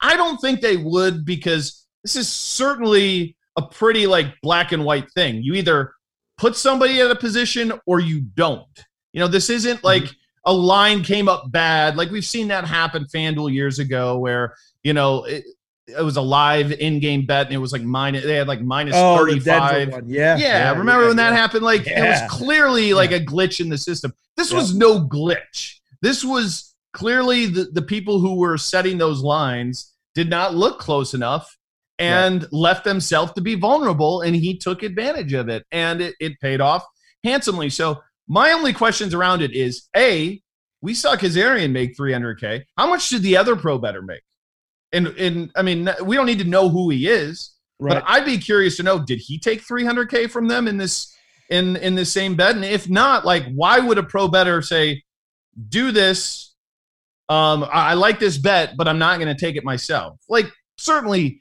I 0.00 0.16
don't 0.16 0.38
think 0.38 0.60
they 0.60 0.76
would 0.76 1.24
because 1.24 1.86
this 2.02 2.16
is 2.16 2.28
certainly 2.28 3.36
a 3.56 3.62
pretty 3.62 4.06
like 4.06 4.40
black 4.42 4.72
and 4.72 4.84
white 4.84 5.10
thing. 5.12 5.42
You 5.42 5.54
either 5.54 5.92
put 6.42 6.56
somebody 6.56 7.00
at 7.00 7.08
a 7.08 7.14
position 7.14 7.72
or 7.86 8.00
you 8.00 8.20
don't. 8.20 8.84
You 9.12 9.20
know, 9.20 9.28
this 9.28 9.48
isn't 9.48 9.76
mm-hmm. 9.76 9.86
like 9.86 10.10
a 10.44 10.52
line 10.52 11.04
came 11.04 11.28
up 11.28 11.52
bad. 11.52 11.96
Like 11.96 12.10
we've 12.10 12.24
seen 12.24 12.48
that 12.48 12.64
happen 12.64 13.04
FanDuel 13.04 13.52
years 13.54 13.78
ago 13.78 14.18
where, 14.18 14.56
you 14.82 14.92
know, 14.92 15.22
it, 15.22 15.44
it 15.86 16.02
was 16.02 16.16
a 16.16 16.20
live 16.20 16.72
in-game 16.72 17.26
bet 17.26 17.46
and 17.46 17.54
it 17.54 17.58
was 17.58 17.72
like 17.72 17.82
minus 17.82 18.24
they 18.24 18.34
had 18.34 18.48
like 18.48 18.60
minus 18.60 18.94
oh, 18.96 19.16
35 19.18 20.08
yeah. 20.08 20.36
yeah 20.36 20.36
yeah 20.36 20.70
remember 20.70 21.02
yeah, 21.02 21.08
when 21.08 21.16
that 21.16 21.30
yeah. 21.30 21.36
happened 21.36 21.64
like 21.64 21.86
it 21.88 22.00
was 22.00 22.20
clearly 22.30 22.94
like 22.94 23.10
a 23.10 23.18
glitch 23.18 23.60
in 23.60 23.68
the 23.68 23.76
system 23.76 24.14
this 24.36 24.52
was 24.52 24.76
no 24.76 25.00
glitch 25.00 25.80
this 26.00 26.24
was 26.24 26.76
clearly 26.92 27.46
the, 27.46 27.64
the 27.64 27.82
people 27.82 28.20
who 28.20 28.36
were 28.36 28.56
setting 28.56 28.96
those 28.96 29.22
lines 29.22 29.92
did 30.14 30.30
not 30.30 30.54
look 30.54 30.78
close 30.78 31.14
enough 31.14 31.58
and 32.02 32.42
right. 32.42 32.52
left 32.52 32.84
themselves 32.84 33.32
to 33.32 33.40
be 33.40 33.54
vulnerable 33.54 34.22
and 34.22 34.34
he 34.34 34.56
took 34.56 34.82
advantage 34.82 35.32
of 35.32 35.48
it 35.48 35.64
and 35.72 36.00
it, 36.00 36.14
it 36.20 36.40
paid 36.40 36.60
off 36.60 36.84
handsomely 37.24 37.70
so 37.70 38.00
my 38.28 38.52
only 38.52 38.72
questions 38.72 39.14
around 39.14 39.42
it 39.42 39.52
is 39.52 39.88
a 39.96 40.40
we 40.80 40.94
saw 40.94 41.16
Kezirian 41.16 41.72
make 41.72 41.96
300k 41.96 42.62
how 42.76 42.88
much 42.88 43.08
did 43.08 43.22
the 43.22 43.36
other 43.36 43.56
pro 43.56 43.78
better 43.78 44.02
make 44.02 44.22
and 44.92 45.08
and 45.18 45.50
I 45.56 45.62
mean, 45.62 45.88
we 46.04 46.16
don't 46.16 46.26
need 46.26 46.38
to 46.38 46.44
know 46.44 46.68
who 46.68 46.90
he 46.90 47.08
is, 47.08 47.52
right. 47.78 47.94
but 47.94 48.04
I'd 48.06 48.24
be 48.24 48.38
curious 48.38 48.76
to 48.76 48.82
know: 48.82 48.98
did 48.98 49.18
he 49.18 49.38
take 49.38 49.66
300k 49.66 50.30
from 50.30 50.48
them 50.48 50.68
in 50.68 50.76
this 50.76 51.14
in 51.50 51.76
in 51.76 51.94
this 51.94 52.12
same 52.12 52.36
bet? 52.36 52.54
And 52.54 52.64
if 52.64 52.88
not, 52.88 53.24
like, 53.24 53.44
why 53.54 53.78
would 53.78 53.98
a 53.98 54.02
pro 54.02 54.28
better 54.28 54.62
say, 54.62 55.02
"Do 55.68 55.92
this"? 55.92 56.54
Um, 57.28 57.64
I, 57.64 57.90
I 57.90 57.94
like 57.94 58.18
this 58.18 58.36
bet, 58.36 58.76
but 58.76 58.86
I'm 58.86 58.98
not 58.98 59.18
going 59.18 59.34
to 59.34 59.40
take 59.40 59.56
it 59.56 59.64
myself. 59.64 60.20
Like, 60.28 60.50
certainly, 60.76 61.40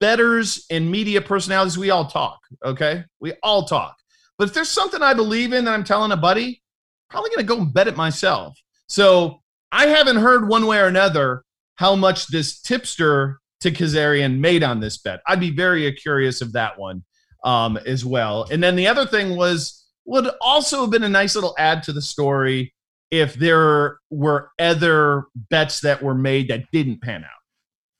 betters 0.00 0.66
and 0.70 0.90
media 0.90 1.20
personalities, 1.20 1.78
we 1.78 1.90
all 1.90 2.06
talk. 2.06 2.40
Okay, 2.64 3.04
we 3.20 3.32
all 3.42 3.64
talk. 3.64 3.96
But 4.38 4.48
if 4.48 4.54
there's 4.54 4.68
something 4.68 5.02
I 5.02 5.14
believe 5.14 5.52
in 5.52 5.64
that 5.64 5.74
I'm 5.74 5.84
telling 5.84 6.12
a 6.12 6.16
buddy, 6.16 6.62
probably 7.08 7.30
going 7.30 7.46
to 7.46 7.54
go 7.54 7.58
and 7.58 7.72
bet 7.72 7.88
it 7.88 7.96
myself. 7.96 8.58
So 8.86 9.40
I 9.72 9.86
haven't 9.86 10.16
heard 10.16 10.48
one 10.48 10.66
way 10.66 10.78
or 10.78 10.86
another 10.86 11.44
how 11.76 11.94
much 11.94 12.28
this 12.28 12.60
tipster 12.60 13.40
to 13.60 13.70
Kezirian 13.70 14.38
made 14.38 14.62
on 14.62 14.80
this 14.80 14.98
bet. 14.98 15.20
I'd 15.26 15.40
be 15.40 15.50
very 15.50 15.90
curious 15.92 16.40
of 16.40 16.52
that 16.52 16.78
one 16.78 17.02
um, 17.44 17.76
as 17.86 18.04
well. 18.04 18.46
And 18.50 18.62
then 18.62 18.76
the 18.76 18.86
other 18.86 19.06
thing 19.06 19.36
was 19.36 19.84
would 20.04 20.28
also 20.40 20.82
have 20.82 20.90
been 20.90 21.02
a 21.02 21.08
nice 21.08 21.34
little 21.34 21.54
add 21.58 21.82
to 21.84 21.92
the 21.92 22.02
story 22.02 22.72
if 23.10 23.34
there 23.34 23.98
were 24.10 24.50
other 24.58 25.24
bets 25.50 25.80
that 25.80 26.02
were 26.02 26.14
made 26.14 26.48
that 26.48 26.70
didn't 26.72 27.02
pan 27.02 27.24
out. 27.24 27.30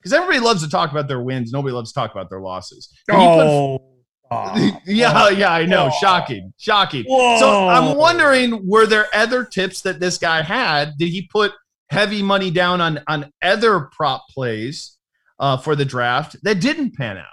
Because 0.07 0.23
everybody 0.23 0.39
loves 0.39 0.63
to 0.63 0.71
talk 0.71 0.93
about 0.93 1.09
their 1.09 1.21
wins, 1.21 1.53
nobody 1.53 1.75
loves 1.75 1.93
to 1.93 2.01
talk 2.01 2.13
about 2.13 2.31
their 2.31 2.41
losses. 2.41 2.93
oh. 3.11 3.83
yeah, 4.87 5.29
yeah, 5.31 5.53
I 5.53 5.67
know. 5.67 5.91
Shocking, 6.01 6.53
shocking. 6.59 7.05
Whoa. 7.07 7.39
So 7.39 7.69
I'm 7.69 7.97
wondering, 7.97 8.67
were 8.69 8.87
there 8.87 9.07
other 9.15 9.45
tips 9.45 9.83
that 9.83 10.01
this 10.01 10.19
guy 10.19 10.43
had? 10.43 10.95
Did 10.99 11.11
he 11.11 11.29
put 11.31 11.53
heavy 11.91 12.23
money 12.23 12.51
down 12.51 12.81
on 12.81 13.01
on 13.07 13.33
other 13.43 13.89
prop 13.93 14.25
plays 14.31 14.97
uh, 15.39 15.57
for 15.57 15.77
the 15.77 15.85
draft 15.85 16.37
that 16.43 16.61
didn't 16.61 16.95
pan 16.95 17.19
out. 17.19 17.25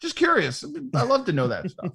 Just 0.00 0.16
curious. 0.16 0.64
I 0.94 1.02
love 1.02 1.24
to 1.26 1.32
know 1.32 1.48
that 1.48 1.70
stuff. 1.70 1.92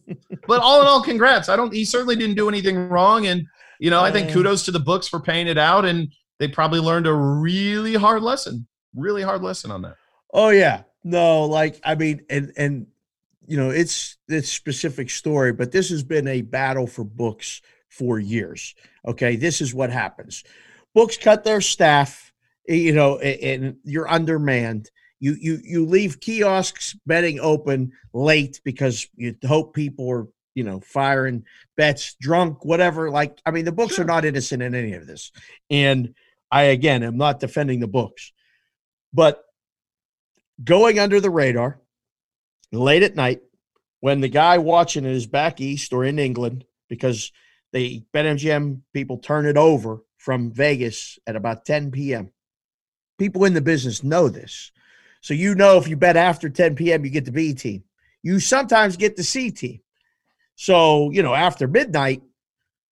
But 0.48 0.62
all 0.62 0.82
in 0.82 0.88
all, 0.88 1.04
congrats. 1.04 1.50
I 1.50 1.56
don't. 1.56 1.74
He 1.74 1.86
certainly 1.86 2.16
didn't 2.16 2.36
do 2.36 2.50
anything 2.50 2.90
wrong, 2.90 3.28
and 3.28 3.46
you 3.80 3.90
know, 3.90 4.02
I 4.02 4.12
think 4.12 4.32
kudos 4.32 4.66
to 4.66 4.72
the 4.72 4.80
books 4.80 5.08
for 5.08 5.20
paying 5.20 5.48
it 5.48 5.58
out, 5.58 5.86
and 5.86 6.12
they 6.40 6.48
probably 6.48 6.80
learned 6.80 7.08
a 7.08 7.14
really 7.14 7.94
hard 7.94 8.24
lesson. 8.24 8.68
Really 8.96 9.22
hard 9.22 9.42
lesson 9.42 9.72
on 9.72 9.84
that. 9.84 9.96
Oh 10.34 10.50
yeah, 10.50 10.84
no, 11.04 11.46
like 11.46 11.80
I 11.84 11.96
mean, 11.96 12.22
and 12.30 12.54
and 12.58 12.88
you 13.48 13.58
know, 13.58 13.70
it's 13.70 14.18
this 14.28 14.52
specific 14.52 15.10
story, 15.10 15.52
but 15.52 15.72
this 15.72 15.90
has 15.90 16.04
been 16.04 16.28
a 16.28 16.42
battle 16.42 16.88
for 16.88 17.04
books 17.04 17.62
for 17.90 18.20
years. 18.20 18.76
Okay, 19.06 19.36
this 19.36 19.62
is 19.62 19.74
what 19.74 19.90
happens 19.90 20.44
books 20.94 21.18
cut 21.18 21.44
their 21.44 21.62
staff, 21.62 22.32
you 22.68 22.94
know, 22.94 23.18
and 23.20 23.78
you're 23.84 24.10
undermanned. 24.10 24.90
You 25.20 25.36
you 25.40 25.60
you 25.64 25.86
leave 25.86 26.20
kiosks 26.20 26.96
betting 27.06 27.40
open 27.40 27.92
late 28.14 28.60
because 28.64 29.08
you 29.16 29.36
hope 29.46 29.76
people 29.76 30.10
are 30.10 30.28
you 30.56 30.64
know 30.64 30.80
firing 30.80 31.46
bets, 31.78 32.16
drunk, 32.20 32.66
whatever. 32.66 33.12
Like 33.12 33.40
I 33.46 33.52
mean, 33.52 33.66
the 33.66 33.72
books 33.72 33.96
sure. 33.96 34.04
are 34.04 34.08
not 34.08 34.26
innocent 34.26 34.64
in 34.64 34.74
any 34.74 34.94
of 34.94 35.06
this, 35.06 35.32
and 35.70 36.16
I 36.52 36.64
again 36.64 37.04
am 37.04 37.18
not 37.18 37.40
defending 37.40 37.80
the 37.80 37.88
books, 37.88 38.32
but 39.14 39.44
going 40.64 41.00
under 41.00 41.20
the 41.20 41.30
radar 41.30 41.80
late 42.72 43.04
at 43.04 43.16
night 43.16 43.42
when 44.00 44.22
the 44.22 44.28
guy 44.28 44.58
watching 44.58 45.06
it 45.06 45.12
is 45.12 45.28
back 45.28 45.62
east 45.62 45.94
or 45.94 46.04
in 46.04 46.20
England 46.20 46.66
because 46.90 47.32
the 47.72 48.04
BetMGM 48.14 48.82
people 48.94 49.18
turn 49.18 49.46
it 49.46 49.58
over 49.58 50.04
from 50.18 50.52
Vegas 50.52 51.18
at 51.26 51.36
about 51.36 51.66
10 51.66 51.92
p.m. 51.92 52.32
People 53.18 53.46
in 53.46 53.54
the 53.54 53.62
business 53.62 54.04
know 54.04 54.30
this. 54.30 54.72
So 55.22 55.34
you 55.34 55.56
know 55.56 55.78
if 55.78 55.88
you 55.88 55.96
bet 55.96 56.18
after 56.18 56.50
10 56.50 56.76
p.m., 56.76 57.06
you 57.06 57.12
get 57.12 57.26
the 57.26 57.32
B 57.32 57.54
team. 57.54 57.84
You 58.24 58.40
sometimes 58.40 58.98
get 58.98 59.16
the 59.16 59.24
C 59.24 59.52
team. 59.52 59.82
So, 60.56 61.10
you 61.12 61.24
know, 61.24 61.34
after 61.34 61.68
midnight, 61.68 62.22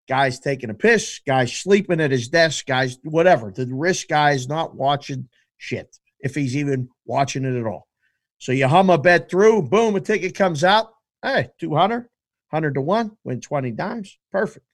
guys 0.08 0.40
taking 0.40 0.72
a 0.72 0.74
piss, 0.74 1.20
guys 1.26 1.54
sleeping 1.54 2.02
at 2.02 2.12
his 2.12 2.30
desk, 2.30 2.66
guys, 2.66 2.98
whatever. 3.04 3.52
The 3.52 3.68
risk 3.72 4.08
guy's 4.08 4.48
not 4.48 4.76
watching 4.76 5.30
shit 5.58 6.00
if 6.20 6.36
he's 6.36 6.56
even 6.56 6.90
watching 7.06 7.46
it 7.46 7.58
at 7.58 7.66
all. 7.66 7.88
So 8.38 8.52
you 8.52 8.68
hum 8.68 8.90
a 8.90 8.98
bet 8.98 9.30
through, 9.30 9.64
boom, 9.64 9.96
a 9.96 10.00
ticket 10.00 10.36
comes 10.36 10.64
out. 10.64 10.94
Hey, 11.22 11.50
200, 11.60 12.08
100 12.50 12.74
to 12.76 12.82
1, 12.82 13.18
win 13.24 13.42
20 13.42 13.72
dimes. 13.72 14.18
Perfect. 14.32 14.66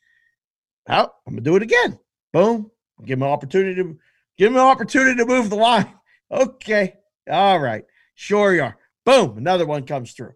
Well, 0.88 1.16
I'm 1.26 1.34
going 1.34 1.44
to 1.44 1.50
do 1.50 1.56
it 1.56 1.64
again. 1.64 2.00
Boom. 2.32 2.70
Give 3.04 3.18
him 3.18 3.24
an 3.24 3.30
opportunity 3.30 3.76
to 3.76 3.98
give 4.38 4.52
him 4.52 4.56
an 4.56 4.62
opportunity 4.62 5.16
to 5.16 5.26
move 5.26 5.50
the 5.50 5.56
line. 5.56 5.92
Okay. 6.32 6.96
All 7.30 7.60
right. 7.60 7.86
Sure 8.16 8.56
you 8.56 8.64
are. 8.64 8.76
Boom. 9.06 9.38
Another 9.38 9.68
one 9.68 9.86
comes 9.86 10.14
through. 10.14 10.34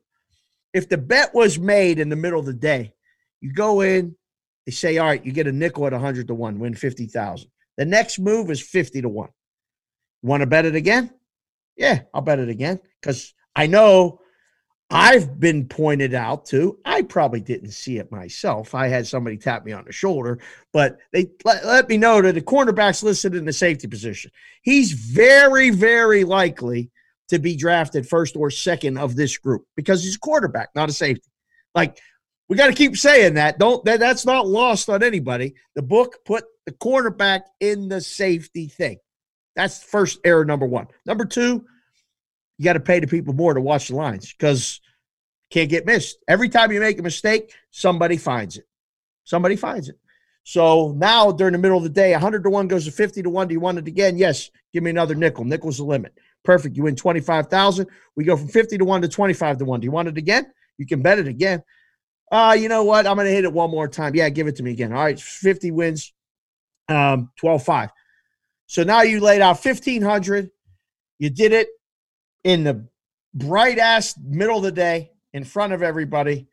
If 0.71 0.87
the 0.87 0.99
bet 0.99 1.33
was 1.33 1.57
made 1.57 1.97
in 1.97 2.09
the 2.09 2.15
middle 2.15 2.39
of 2.39 2.45
the 2.45 2.53
day, 2.53 2.93
you 3.41 3.51
go 3.51 3.81
in, 3.81 4.15
they 4.67 4.71
say, 4.71 4.99
all 4.99 5.07
right, 5.07 5.25
you 5.25 5.31
get 5.31 5.47
a 5.47 5.51
nickel 5.51 5.87
at 5.87 5.93
100 5.93 6.27
to 6.27 6.35
1, 6.35 6.59
win 6.59 6.75
50,000. 6.75 7.49
The 7.77 7.85
next 7.85 8.19
move 8.19 8.51
is 8.51 8.61
50 8.61 9.01
to 9.01 9.09
1. 9.09 9.29
Want 10.21 10.41
to 10.41 10.47
bet 10.47 10.65
it 10.65 10.75
again? 10.75 11.11
Yeah, 11.75 12.01
I'll 12.13 12.21
bet 12.21 12.39
it 12.39 12.49
again 12.49 12.79
because 13.01 13.33
I 13.55 13.67
know 13.67 14.21
I've 14.91 15.39
been 15.39 15.67
pointed 15.67 16.13
out 16.13 16.47
to. 16.47 16.79
I 16.83 17.03
probably 17.03 17.39
didn't 17.39 17.71
see 17.71 17.97
it 17.99 18.11
myself. 18.11 18.73
I 18.73 18.87
had 18.87 19.05
somebody 19.05 19.37
tap 19.37 19.63
me 19.63 19.71
on 19.71 19.85
the 19.85 19.91
shoulder, 19.91 20.39
but 20.73 20.97
they 21.13 21.27
let, 21.45 21.65
let 21.65 21.87
me 21.87 21.97
know 21.97 22.21
that 22.21 22.33
the 22.33 22.41
cornerback's 22.41 23.03
listed 23.03 23.35
in 23.35 23.45
the 23.45 23.53
safety 23.53 23.87
position. 23.87 24.31
He's 24.61 24.91
very, 24.91 25.69
very 25.69 26.23
likely 26.23 26.91
to 27.29 27.37
be 27.37 27.55
drafted 27.55 28.09
first 28.09 28.35
or 28.35 28.49
second 28.49 28.97
of 28.97 29.15
this 29.15 29.37
group 29.37 29.65
because 29.75 30.03
he's 30.03 30.15
a 30.15 30.19
quarterback, 30.19 30.69
not 30.73 30.89
a 30.89 30.93
safety. 30.93 31.29
Like 31.75 31.99
we 32.47 32.57
got 32.57 32.67
to 32.67 32.73
keep 32.73 32.97
saying 32.97 33.35
that. 33.35 33.59
Don't 33.59 33.85
that, 33.85 33.99
that's 33.99 34.25
not 34.25 34.47
lost 34.47 34.89
on 34.89 35.03
anybody. 35.03 35.53
The 35.75 35.83
book 35.83 36.17
put 36.25 36.43
the 36.65 36.71
cornerback 36.71 37.41
in 37.59 37.87
the 37.89 38.01
safety 38.01 38.67
thing. 38.67 38.97
That's 39.59 39.83
first 39.83 40.19
error 40.23 40.45
number 40.45 40.65
one. 40.65 40.87
Number 41.05 41.25
two, 41.25 41.65
you 42.57 42.63
got 42.63 42.73
to 42.73 42.79
pay 42.79 43.01
the 43.01 43.07
people 43.07 43.33
more 43.33 43.53
to 43.53 43.59
watch 43.59 43.89
the 43.89 43.95
lines 43.95 44.31
because 44.31 44.79
can't 45.49 45.69
get 45.69 45.85
missed. 45.85 46.17
Every 46.29 46.47
time 46.47 46.71
you 46.71 46.79
make 46.79 46.97
a 46.97 47.03
mistake, 47.03 47.53
somebody 47.69 48.15
finds 48.15 48.55
it. 48.55 48.65
Somebody 49.25 49.57
finds 49.57 49.89
it. 49.89 49.99
So 50.43 50.93
now 50.95 51.33
during 51.33 51.51
the 51.51 51.57
middle 51.57 51.75
of 51.75 51.83
the 51.83 51.89
day, 51.89 52.13
100 52.13 52.43
to 52.43 52.49
1 52.49 52.69
goes 52.69 52.85
to 52.85 52.91
50 52.91 53.21
to 53.23 53.29
1. 53.29 53.49
Do 53.49 53.53
you 53.53 53.59
want 53.59 53.79
it 53.79 53.87
again? 53.87 54.17
Yes. 54.17 54.49
Give 54.71 54.81
me 54.81 54.91
another 54.91 55.13
nickel. 55.13 55.43
Nickel's 55.43 55.79
the 55.79 55.83
limit. 55.83 56.13
Perfect. 56.45 56.77
You 56.77 56.83
win 56.83 56.95
25,000. 56.95 57.85
We 58.15 58.23
go 58.23 58.37
from 58.37 58.47
50 58.47 58.77
to 58.77 58.85
1 58.85 59.01
to 59.01 59.09
25 59.09 59.57
to 59.57 59.65
1. 59.65 59.81
Do 59.81 59.85
you 59.85 59.91
want 59.91 60.07
it 60.07 60.17
again? 60.17 60.45
You 60.77 60.85
can 60.85 61.01
bet 61.01 61.19
it 61.19 61.27
again. 61.27 61.63
Uh, 62.31 62.55
you 62.57 62.69
know 62.69 62.85
what? 62.85 63.05
I'm 63.05 63.15
going 63.15 63.27
to 63.27 63.33
hit 63.33 63.43
it 63.43 63.51
one 63.51 63.71
more 63.71 63.89
time. 63.89 64.15
Yeah, 64.15 64.29
give 64.29 64.47
it 64.47 64.55
to 64.55 64.63
me 64.63 64.71
again. 64.71 64.93
All 64.93 65.03
right, 65.03 65.19
50 65.19 65.71
wins, 65.71 66.13
um, 66.87 67.29
12 67.35 67.61
5. 67.61 67.89
So 68.69 68.83
now 68.83 69.01
you 69.01 69.19
laid 69.19 69.41
out 69.41 69.65
1,500. 69.65 70.51
You 71.17 71.29
did 71.31 71.53
it 71.53 71.69
in 72.43 72.63
the 72.63 72.87
bright 73.33 73.79
ass 73.79 74.13
middle 74.23 74.57
of 74.57 74.63
the 74.63 74.71
day 74.71 75.09
in 75.33 75.43
front 75.43 75.73
of 75.73 75.81
everybody. 75.81 76.47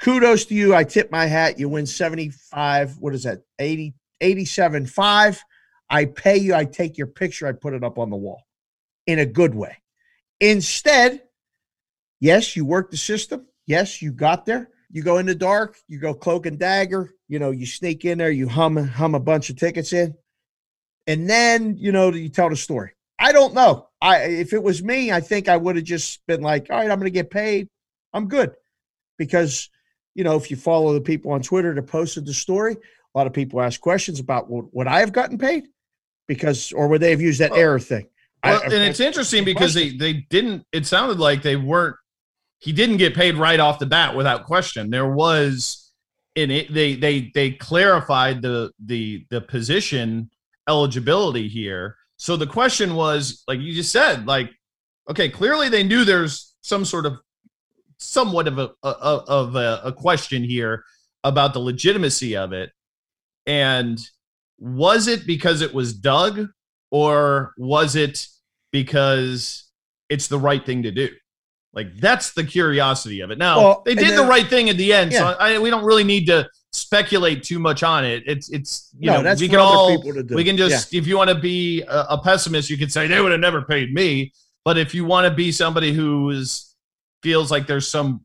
Kudos 0.00 0.46
to 0.46 0.54
you. 0.54 0.74
I 0.74 0.82
tip 0.82 1.12
my 1.12 1.26
hat. 1.26 1.60
You 1.60 1.68
win 1.68 1.86
75. 1.86 2.98
What 2.98 3.14
is 3.14 3.22
that? 3.22 3.42
80, 3.60 3.94
87 4.20 4.86
5. 4.86 5.44
I 5.88 6.06
pay 6.06 6.38
you. 6.38 6.56
I 6.56 6.64
take 6.64 6.98
your 6.98 7.06
picture. 7.06 7.46
I 7.46 7.52
put 7.52 7.72
it 7.72 7.84
up 7.84 8.00
on 8.00 8.10
the 8.10 8.16
wall 8.16 8.42
in 9.06 9.20
a 9.20 9.26
good 9.26 9.54
way. 9.54 9.80
Instead, 10.40 11.22
yes, 12.18 12.56
you 12.56 12.64
work 12.64 12.90
the 12.90 12.96
system. 12.96 13.46
Yes, 13.68 14.02
you 14.02 14.10
got 14.10 14.44
there. 14.44 14.70
You 14.90 15.04
go 15.04 15.18
in 15.18 15.26
the 15.26 15.36
dark. 15.36 15.78
You 15.86 16.00
go 16.00 16.14
cloak 16.14 16.46
and 16.46 16.58
dagger. 16.58 17.14
You 17.28 17.38
know, 17.38 17.52
you 17.52 17.64
sneak 17.64 18.04
in 18.04 18.18
there. 18.18 18.32
You 18.32 18.48
hum 18.48 18.76
hum 18.76 19.14
a 19.14 19.20
bunch 19.20 19.50
of 19.50 19.56
tickets 19.56 19.92
in, 19.92 20.16
and 21.06 21.28
then 21.28 21.76
you 21.78 21.92
know 21.92 22.12
you 22.12 22.28
tell 22.28 22.48
the 22.48 22.56
story. 22.56 22.92
I 23.18 23.32
don't 23.32 23.54
know. 23.54 23.88
I 24.00 24.18
if 24.22 24.52
it 24.52 24.62
was 24.62 24.82
me, 24.82 25.12
I 25.12 25.20
think 25.20 25.48
I 25.48 25.56
would 25.56 25.76
have 25.76 25.84
just 25.84 26.26
been 26.26 26.42
like, 26.42 26.68
all 26.70 26.76
right, 26.76 26.90
I'm 26.90 26.98
going 26.98 27.06
to 27.06 27.10
get 27.10 27.30
paid. 27.30 27.68
I'm 28.12 28.28
good 28.28 28.54
because 29.18 29.68
you 30.14 30.24
know, 30.24 30.36
if 30.36 30.50
you 30.50 30.56
follow 30.56 30.92
the 30.92 31.00
people 31.00 31.32
on 31.32 31.42
Twitter 31.42 31.74
that 31.74 31.86
posted 31.86 32.26
the 32.26 32.34
story, 32.34 32.74
a 32.74 33.18
lot 33.18 33.26
of 33.26 33.32
people 33.32 33.60
ask 33.60 33.80
questions 33.80 34.20
about 34.20 34.50
would, 34.50 34.66
would 34.72 34.86
I 34.86 35.00
have 35.00 35.12
gotten 35.12 35.38
paid 35.38 35.68
because, 36.26 36.72
or 36.72 36.88
would 36.88 37.00
they 37.00 37.10
have 37.10 37.20
used 37.20 37.40
that 37.40 37.52
well, 37.52 37.60
error 37.60 37.78
thing? 37.78 38.06
Well, 38.44 38.60
I, 38.60 38.64
and 38.64 38.74
I, 38.74 38.86
it's 38.86 39.00
interesting 39.00 39.44
because 39.44 39.74
they, 39.74 39.96
they 39.96 40.26
didn't, 40.30 40.66
it 40.72 40.86
sounded 40.86 41.18
like 41.18 41.42
they 41.42 41.56
weren't, 41.56 41.96
he 42.58 42.72
didn't 42.72 42.98
get 42.98 43.14
paid 43.14 43.36
right 43.36 43.58
off 43.58 43.78
the 43.78 43.86
bat 43.86 44.14
without 44.14 44.44
question. 44.44 44.90
There 44.90 45.08
was, 45.08 45.92
in 46.34 46.50
it, 46.50 46.72
they, 46.72 46.94
they, 46.94 47.30
they 47.34 47.52
clarified 47.52 48.40
the, 48.42 48.70
the, 48.84 49.26
the 49.30 49.40
position 49.40 50.30
eligibility 50.68 51.48
here. 51.48 51.96
So 52.16 52.36
the 52.36 52.46
question 52.46 52.94
was, 52.94 53.42
like 53.48 53.60
you 53.60 53.74
just 53.74 53.92
said, 53.92 54.26
like, 54.26 54.50
okay, 55.10 55.28
clearly 55.28 55.68
they 55.68 55.82
knew 55.82 56.04
there's 56.04 56.54
some 56.62 56.84
sort 56.84 57.06
of 57.06 57.18
somewhat 57.98 58.48
of 58.48 58.58
a, 58.58 58.70
a 58.82 58.88
of 58.88 59.56
a, 59.56 59.80
a 59.84 59.92
question 59.92 60.44
here 60.44 60.84
about 61.24 61.52
the 61.52 61.60
legitimacy 61.60 62.36
of 62.36 62.52
it. 62.52 62.70
And 63.46 63.98
was 64.58 65.08
it 65.08 65.26
because 65.26 65.60
it 65.60 65.74
was 65.74 65.92
Doug, 65.92 66.48
or 66.90 67.52
was 67.56 67.96
it 67.96 68.26
because 68.70 69.64
it's 70.08 70.28
the 70.28 70.38
right 70.38 70.64
thing 70.64 70.84
to 70.84 70.92
do? 70.92 71.08
Like 71.72 71.96
that's 71.96 72.34
the 72.34 72.44
curiosity 72.44 73.20
of 73.20 73.30
it. 73.30 73.38
Now 73.38 73.58
well, 73.58 73.82
they 73.84 73.94
did 73.94 74.10
then, 74.10 74.16
the 74.16 74.26
right 74.26 74.46
thing 74.46 74.68
at 74.68 74.76
the 74.76 74.92
end, 74.92 75.12
yeah. 75.12 75.18
so 75.18 75.26
I, 75.40 75.58
we 75.58 75.70
don't 75.70 75.84
really 75.84 76.04
need 76.04 76.26
to 76.26 76.48
speculate 76.72 77.42
too 77.42 77.58
much 77.58 77.82
on 77.82 78.04
it. 78.04 78.22
It's 78.26 78.50
it's 78.50 78.90
you 78.98 79.10
no, 79.10 79.22
know 79.22 79.34
we 79.38 79.48
can 79.48 79.58
all 79.58 80.02
we 80.02 80.44
can 80.44 80.56
just 80.56 80.92
yeah. 80.92 81.00
if 81.00 81.06
you 81.06 81.16
want 81.16 81.30
to 81.30 81.36
be 81.36 81.82
a, 81.82 82.06
a 82.10 82.22
pessimist, 82.22 82.70
you 82.70 82.78
could 82.78 82.92
say 82.92 83.06
they 83.06 83.20
would 83.20 83.32
have 83.32 83.40
never 83.40 83.62
paid 83.62 83.92
me. 83.92 84.32
But 84.64 84.78
if 84.78 84.94
you 84.94 85.04
want 85.04 85.26
to 85.26 85.34
be 85.34 85.52
somebody 85.52 85.92
who 85.92 86.30
is 86.30 86.74
feels 87.22 87.50
like 87.50 87.66
there's 87.66 87.88
some 87.88 88.24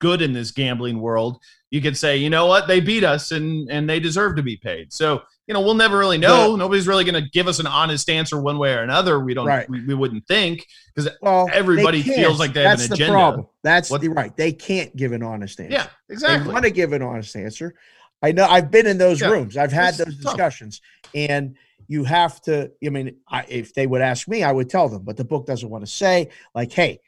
good 0.00 0.20
in 0.20 0.32
this 0.32 0.50
gambling 0.50 1.00
world, 1.00 1.38
you 1.70 1.80
could 1.80 1.96
say, 1.96 2.16
you 2.16 2.30
know 2.30 2.46
what, 2.46 2.66
they 2.66 2.80
beat 2.80 3.04
us 3.04 3.32
and 3.32 3.70
and 3.70 3.88
they 3.88 4.00
deserve 4.00 4.36
to 4.36 4.42
be 4.42 4.56
paid. 4.56 4.92
So 4.92 5.22
you 5.46 5.54
know, 5.54 5.60
we'll 5.60 5.74
never 5.74 5.98
really 5.98 6.18
know. 6.18 6.52
But, 6.52 6.56
Nobody's 6.56 6.88
really 6.88 7.04
going 7.04 7.22
to 7.22 7.28
give 7.30 7.46
us 7.46 7.58
an 7.58 7.66
honest 7.66 8.10
answer 8.10 8.40
one 8.40 8.58
way 8.58 8.74
or 8.74 8.82
another. 8.82 9.20
We 9.20 9.34
don't. 9.34 9.46
Right. 9.46 9.68
We, 9.68 9.84
we 9.84 9.94
wouldn't 9.94 10.26
think 10.26 10.66
because 10.94 11.10
well, 11.22 11.48
everybody 11.52 12.02
feels 12.02 12.38
like 12.38 12.52
they 12.52 12.62
That's 12.62 12.82
have 12.82 12.90
an 12.90 12.94
agenda. 12.94 13.12
Problem. 13.12 13.46
That's 13.62 13.90
what, 13.90 14.00
the 14.00 14.08
right. 14.08 14.36
They 14.36 14.52
can't 14.52 14.94
give 14.96 15.12
an 15.12 15.22
honest 15.22 15.60
answer. 15.60 15.72
Yeah, 15.72 15.86
exactly. 16.08 16.48
They 16.48 16.52
want 16.52 16.64
to 16.64 16.70
give 16.70 16.92
an 16.92 17.02
honest 17.02 17.36
answer. 17.36 17.74
I 18.22 18.32
know. 18.32 18.46
I've 18.46 18.70
been 18.70 18.86
in 18.86 18.98
those 18.98 19.20
yeah, 19.20 19.28
rooms. 19.28 19.56
I've 19.56 19.72
had 19.72 19.94
those 19.94 20.16
discussions, 20.16 20.80
and 21.14 21.56
you 21.86 22.02
have 22.04 22.40
to. 22.42 22.72
I 22.84 22.88
mean, 22.88 23.16
I, 23.28 23.44
if 23.48 23.72
they 23.74 23.86
would 23.86 24.00
ask 24.00 24.26
me, 24.26 24.42
I 24.42 24.50
would 24.50 24.68
tell 24.68 24.88
them, 24.88 25.02
but 25.02 25.16
the 25.16 25.24
book 25.24 25.46
doesn't 25.46 25.68
want 25.68 25.86
to 25.86 25.90
say 25.90 26.30
like, 26.54 26.72
"Hey, 26.72 27.00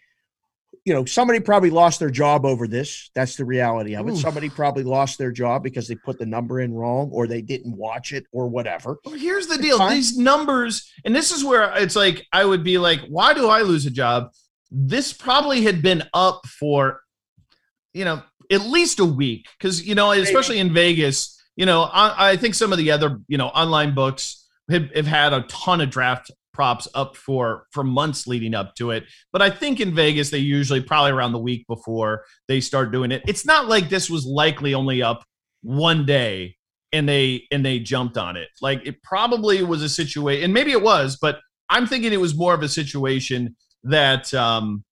you 0.89 0.95
know, 0.95 1.05
somebody 1.05 1.39
probably 1.39 1.69
lost 1.69 2.01
their 2.01 2.09
job 2.09 2.47
over 2.47 2.67
this. 2.67 3.11
That's 3.15 3.37
the 3.37 3.45
reality 3.45 3.95
of 3.95 4.09
it. 4.09 4.17
Somebody 4.17 4.49
probably 4.49 4.85
lost 4.85 5.19
their 5.19 5.31
job 5.31 5.63
because 5.63 5.87
they 5.87 5.97
put 5.97 6.19
the 6.19 6.25
number 6.25 6.61
in 6.61 6.73
wrong 6.73 7.11
or 7.13 7.27
they 7.27 7.43
didn't 7.43 7.77
watch 7.77 8.15
it 8.15 8.25
or 8.33 8.49
whatever. 8.49 8.97
Well, 9.05 9.15
here's 9.15 9.49
the 9.49 9.59
deal 9.59 9.87
these 9.91 10.17
numbers, 10.17 10.91
and 11.05 11.15
this 11.15 11.31
is 11.31 11.45
where 11.45 11.71
it's 11.77 11.95
like, 11.95 12.27
I 12.33 12.47
would 12.47 12.65
be 12.65 12.79
like, 12.79 13.01
why 13.01 13.35
do 13.35 13.49
I 13.49 13.61
lose 13.61 13.85
a 13.85 13.91
job? 13.91 14.31
This 14.71 15.13
probably 15.13 15.61
had 15.61 15.83
been 15.83 16.05
up 16.15 16.47
for, 16.47 17.03
you 17.93 18.07
know, 18.07 18.23
at 18.51 18.63
least 18.63 18.99
a 18.99 19.05
week. 19.05 19.47
Cause, 19.61 19.83
you 19.83 19.95
know, 19.95 20.13
especially 20.13 20.59
in 20.59 20.73
Vegas, 20.73 21.39
you 21.55 21.67
know, 21.67 21.83
I, 21.83 22.31
I 22.31 22.37
think 22.39 22.55
some 22.55 22.73
of 22.73 22.79
the 22.79 22.93
other, 22.93 23.19
you 23.29 23.37
know, 23.37 23.49
online 23.49 23.95
books 23.95 24.49
have, 24.71 24.89
have 24.95 25.07
had 25.07 25.35
a 25.35 25.43
ton 25.43 25.83
of 25.83 25.91
draft 25.91 26.31
props 26.59 26.89
up 26.93 27.15
for 27.15 27.67
for 27.71 27.85
months 27.85 28.27
leading 28.27 28.53
up 28.53 28.75
to 28.75 28.91
it. 28.91 29.05
But 29.33 29.43
I 29.43 29.49
think 29.49 29.79
in 29.79 29.95
Vegas 29.95 30.31
they 30.31 30.39
usually 30.39 30.81
probably 30.81 31.13
around 31.13 31.31
the 31.31 31.39
week 31.39 31.65
before 31.69 32.25
they 32.49 32.61
start 32.61 32.91
doing 32.91 33.13
it. 33.13 33.23
It's 33.29 33.47
not 33.47 33.69
like 33.69 33.89
this 33.89 34.11
was 34.11 34.27
likely 34.27 34.75
only 34.75 35.01
up 35.01 35.25
one 35.63 36.05
day 36.05 36.57
and 36.93 37.09
they 37.09 37.45
and 37.53 37.65
they 37.65 37.79
jumped 37.79 38.19
on 38.19 38.37
it. 38.37 38.49
Like 38.61 38.85
it 38.85 39.01
probably 39.05 39.63
was 39.63 39.85
a 39.85 39.89
situation 39.89 40.43
and 40.43 40.53
maybe 40.53 40.73
it 40.73 40.83
was, 40.83 41.17
but 41.17 41.39
I'm 41.71 41.87
thinking 41.87 42.13
it 42.13 42.21
was 42.21 42.37
more 42.37 42.55
of 42.55 42.63
a 42.65 42.69
situation 42.69 43.55
that 43.85 44.35
um 44.35 44.83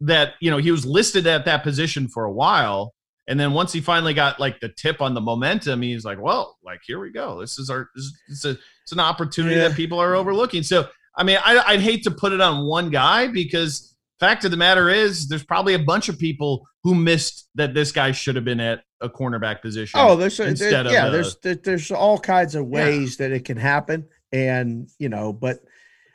that 0.00 0.32
you 0.40 0.50
know 0.50 0.56
he 0.58 0.72
was 0.72 0.84
listed 0.84 1.28
at 1.28 1.44
that 1.44 1.62
position 1.62 2.08
for 2.08 2.24
a 2.24 2.32
while 2.32 2.94
and 3.28 3.38
then 3.38 3.52
once 3.52 3.72
he 3.72 3.80
finally 3.80 4.14
got 4.14 4.40
like 4.40 4.60
the 4.60 4.68
tip 4.68 5.00
on 5.00 5.14
the 5.14 5.20
momentum, 5.20 5.82
he's 5.82 6.04
like, 6.04 6.20
well, 6.20 6.58
like 6.64 6.80
here 6.86 6.98
we 6.98 7.10
go. 7.10 7.40
This 7.40 7.58
is 7.58 7.70
our 7.70 7.90
this 7.94 8.12
is 8.28 8.44
a 8.44 8.58
it's 8.82 8.92
an 8.92 9.00
opportunity 9.00 9.56
yeah. 9.56 9.68
that 9.68 9.76
people 9.76 9.98
are 9.98 10.14
overlooking. 10.14 10.62
So 10.62 10.88
I 11.16 11.24
mean, 11.24 11.38
I, 11.44 11.58
I'd 11.66 11.80
hate 11.80 12.04
to 12.04 12.10
put 12.10 12.32
it 12.32 12.40
on 12.40 12.66
one 12.66 12.90
guy 12.90 13.28
because 13.28 13.96
fact 14.18 14.44
of 14.44 14.50
the 14.50 14.56
matter 14.56 14.88
is 14.88 15.28
there's 15.28 15.44
probably 15.44 15.74
a 15.74 15.78
bunch 15.78 16.08
of 16.08 16.18
people 16.18 16.66
who 16.82 16.94
missed 16.94 17.48
that 17.54 17.74
this 17.74 17.92
guy 17.92 18.12
should 18.12 18.34
have 18.34 18.44
been 18.44 18.60
at 18.60 18.82
a 19.00 19.08
cornerback 19.08 19.62
position. 19.62 20.00
Oh, 20.00 20.16
there's 20.16 20.40
instead 20.40 20.86
there, 20.86 20.92
yeah, 20.92 21.06
of 21.06 21.12
there's 21.12 21.36
there's 21.62 21.90
all 21.92 22.18
kinds 22.18 22.54
of 22.56 22.66
ways 22.66 23.18
yeah. 23.18 23.28
that 23.28 23.34
it 23.34 23.44
can 23.44 23.56
happen, 23.56 24.08
and 24.32 24.88
you 24.98 25.08
know, 25.08 25.32
but 25.32 25.60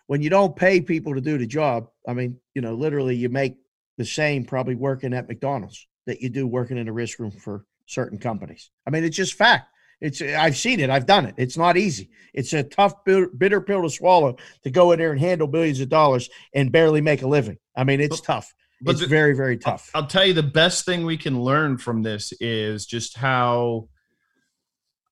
when 0.07 0.21
you 0.21 0.29
don't 0.29 0.55
pay 0.55 0.81
people 0.81 1.15
to 1.15 1.21
do 1.21 1.37
the 1.37 1.47
job, 1.47 1.87
I 2.07 2.13
mean, 2.13 2.37
you 2.53 2.61
know, 2.61 2.73
literally 2.73 3.15
you 3.15 3.29
make 3.29 3.55
the 3.97 4.05
same 4.05 4.45
probably 4.45 4.75
working 4.75 5.13
at 5.13 5.27
McDonald's 5.27 5.87
that 6.07 6.21
you 6.21 6.29
do 6.29 6.47
working 6.47 6.77
in 6.77 6.87
a 6.87 6.93
risk 6.93 7.19
room 7.19 7.31
for 7.31 7.65
certain 7.85 8.17
companies. 8.17 8.71
I 8.85 8.89
mean, 8.89 9.03
it's 9.03 9.15
just 9.15 9.35
fact. 9.35 9.69
It's 9.99 10.21
I've 10.21 10.57
seen 10.57 10.79
it. 10.79 10.89
I've 10.89 11.05
done 11.05 11.25
it. 11.25 11.35
It's 11.37 11.57
not 11.57 11.75
easy. 11.75 12.09
It's 12.33 12.53
a 12.53 12.63
tough, 12.63 12.93
bitter 13.05 13.61
pill 13.61 13.81
to 13.83 13.89
swallow 13.89 14.37
to 14.63 14.69
go 14.69 14.91
in 14.91 14.99
there 14.99 15.11
and 15.11 15.19
handle 15.19 15.47
billions 15.47 15.79
of 15.79 15.89
dollars 15.89 16.29
and 16.53 16.71
barely 16.71 17.01
make 17.01 17.23
a 17.23 17.27
living. 17.27 17.57
I 17.75 17.83
mean, 17.83 17.99
it's 17.99 18.21
tough. 18.21 18.53
But 18.79 18.91
it's 18.91 19.01
the, 19.01 19.07
very, 19.07 19.33
very 19.33 19.57
tough. 19.57 19.89
I'll, 19.95 20.05
tell 20.05 20.23
you 20.23 20.33
the 20.33 20.43
best 20.43 20.85
thing 20.85 21.03
we 21.03 21.17
can 21.17 21.41
learn 21.41 21.79
from 21.79 22.03
this 22.03 22.31
is 22.39 22.85
just 22.85 23.17
how 23.17 23.89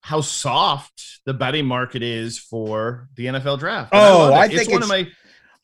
how 0.02 0.22
soft 0.22 1.22
the 1.26 1.34
betting 1.34 1.66
market 1.66 2.04
is 2.04 2.38
for 2.38 3.10
the 3.16 3.26
NFL 3.26 3.58
draft. 3.58 3.92
And 3.92 4.04
oh, 4.04 4.32
I, 4.32 4.42
I 4.42 4.48
think 4.48 4.54
it's, 4.54 4.62
it's 4.68 4.72
one 4.72 4.84
of 4.84 4.90
my 4.90 5.08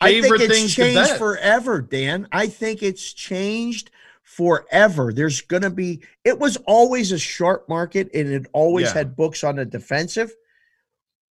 favorite 0.02 0.42
I 0.42 0.48
think 0.48 0.64
it's 0.64 0.74
changed 0.74 1.12
forever, 1.18 1.80
Dan. 1.80 2.28
I 2.32 2.48
think 2.48 2.82
it's 2.82 3.14
changed 3.14 3.92
forever. 4.38 5.12
There's 5.12 5.42
going 5.42 5.64
to 5.64 5.70
be, 5.70 6.02
it 6.24 6.40
was 6.40 6.56
always 6.66 7.12
a 7.12 7.20
sharp 7.20 7.68
market 7.68 8.10
and 8.14 8.30
it 8.30 8.48
always 8.54 8.88
yeah. 8.88 8.94
had 8.94 9.16
books 9.16 9.44
on 9.44 9.58
the 9.58 9.66
defensive. 9.66 10.34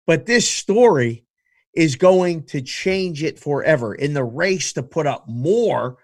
But 0.05 0.27
this 0.27 0.49
story 0.49 1.25
is 1.73 1.95
going 1.95 2.43
to 2.47 2.61
change 2.61 3.23
it 3.23 3.39
forever. 3.39 3.95
In 3.95 4.13
the 4.13 4.23
race 4.23 4.73
to 4.73 4.83
put 4.83 5.07
up 5.07 5.27
more, 5.27 5.97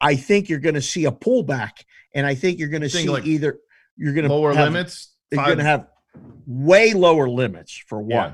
I 0.00 0.14
think 0.14 0.48
you're 0.48 0.60
going 0.60 0.76
to 0.76 0.82
see 0.82 1.06
a 1.06 1.10
pullback. 1.10 1.82
And 2.14 2.24
I 2.24 2.36
think 2.36 2.60
you're 2.60 2.68
going 2.68 2.82
to 2.82 2.90
see 2.90 3.08
like 3.08 3.26
either 3.26 3.58
you're 3.96 4.14
going 4.14 4.28
to 4.28 4.32
lower 4.32 4.54
have, 4.54 4.72
limits. 4.72 5.14
You're 5.32 5.44
going 5.44 5.58
to 5.58 5.64
have 5.64 5.88
way 6.46 6.92
lower 6.92 7.28
limits 7.28 7.76
for 7.88 8.00
one. 8.00 8.10
Yeah. 8.10 8.32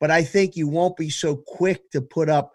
But 0.00 0.10
I 0.10 0.22
think 0.22 0.54
you 0.54 0.68
won't 0.68 0.98
be 0.98 1.08
so 1.08 1.36
quick 1.36 1.90
to 1.92 2.02
put 2.02 2.28
up 2.28 2.52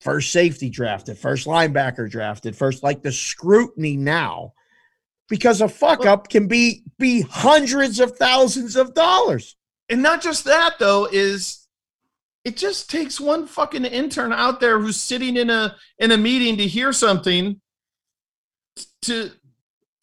first 0.00 0.32
safety 0.32 0.70
drafted, 0.70 1.18
first 1.18 1.46
linebacker 1.46 2.10
drafted, 2.10 2.56
first 2.56 2.82
like 2.82 3.02
the 3.02 3.12
scrutiny 3.12 3.96
now 3.96 4.52
because 5.30 5.60
a 5.60 5.68
fuck 5.68 6.04
up 6.04 6.28
can 6.28 6.46
be 6.46 6.82
be 6.98 7.22
hundreds 7.22 8.00
of 8.00 8.16
thousands 8.16 8.76
of 8.76 8.92
dollars. 8.92 9.56
And 9.88 10.02
not 10.02 10.20
just 10.20 10.44
that 10.44 10.74
though 10.78 11.08
is 11.10 11.66
it 12.44 12.56
just 12.56 12.90
takes 12.90 13.20
one 13.20 13.46
fucking 13.46 13.84
intern 13.84 14.32
out 14.32 14.60
there 14.60 14.78
who's 14.78 14.96
sitting 14.96 15.36
in 15.36 15.48
a 15.48 15.76
in 15.98 16.10
a 16.10 16.18
meeting 16.18 16.58
to 16.58 16.66
hear 16.66 16.92
something 16.92 17.60
to 19.02 19.30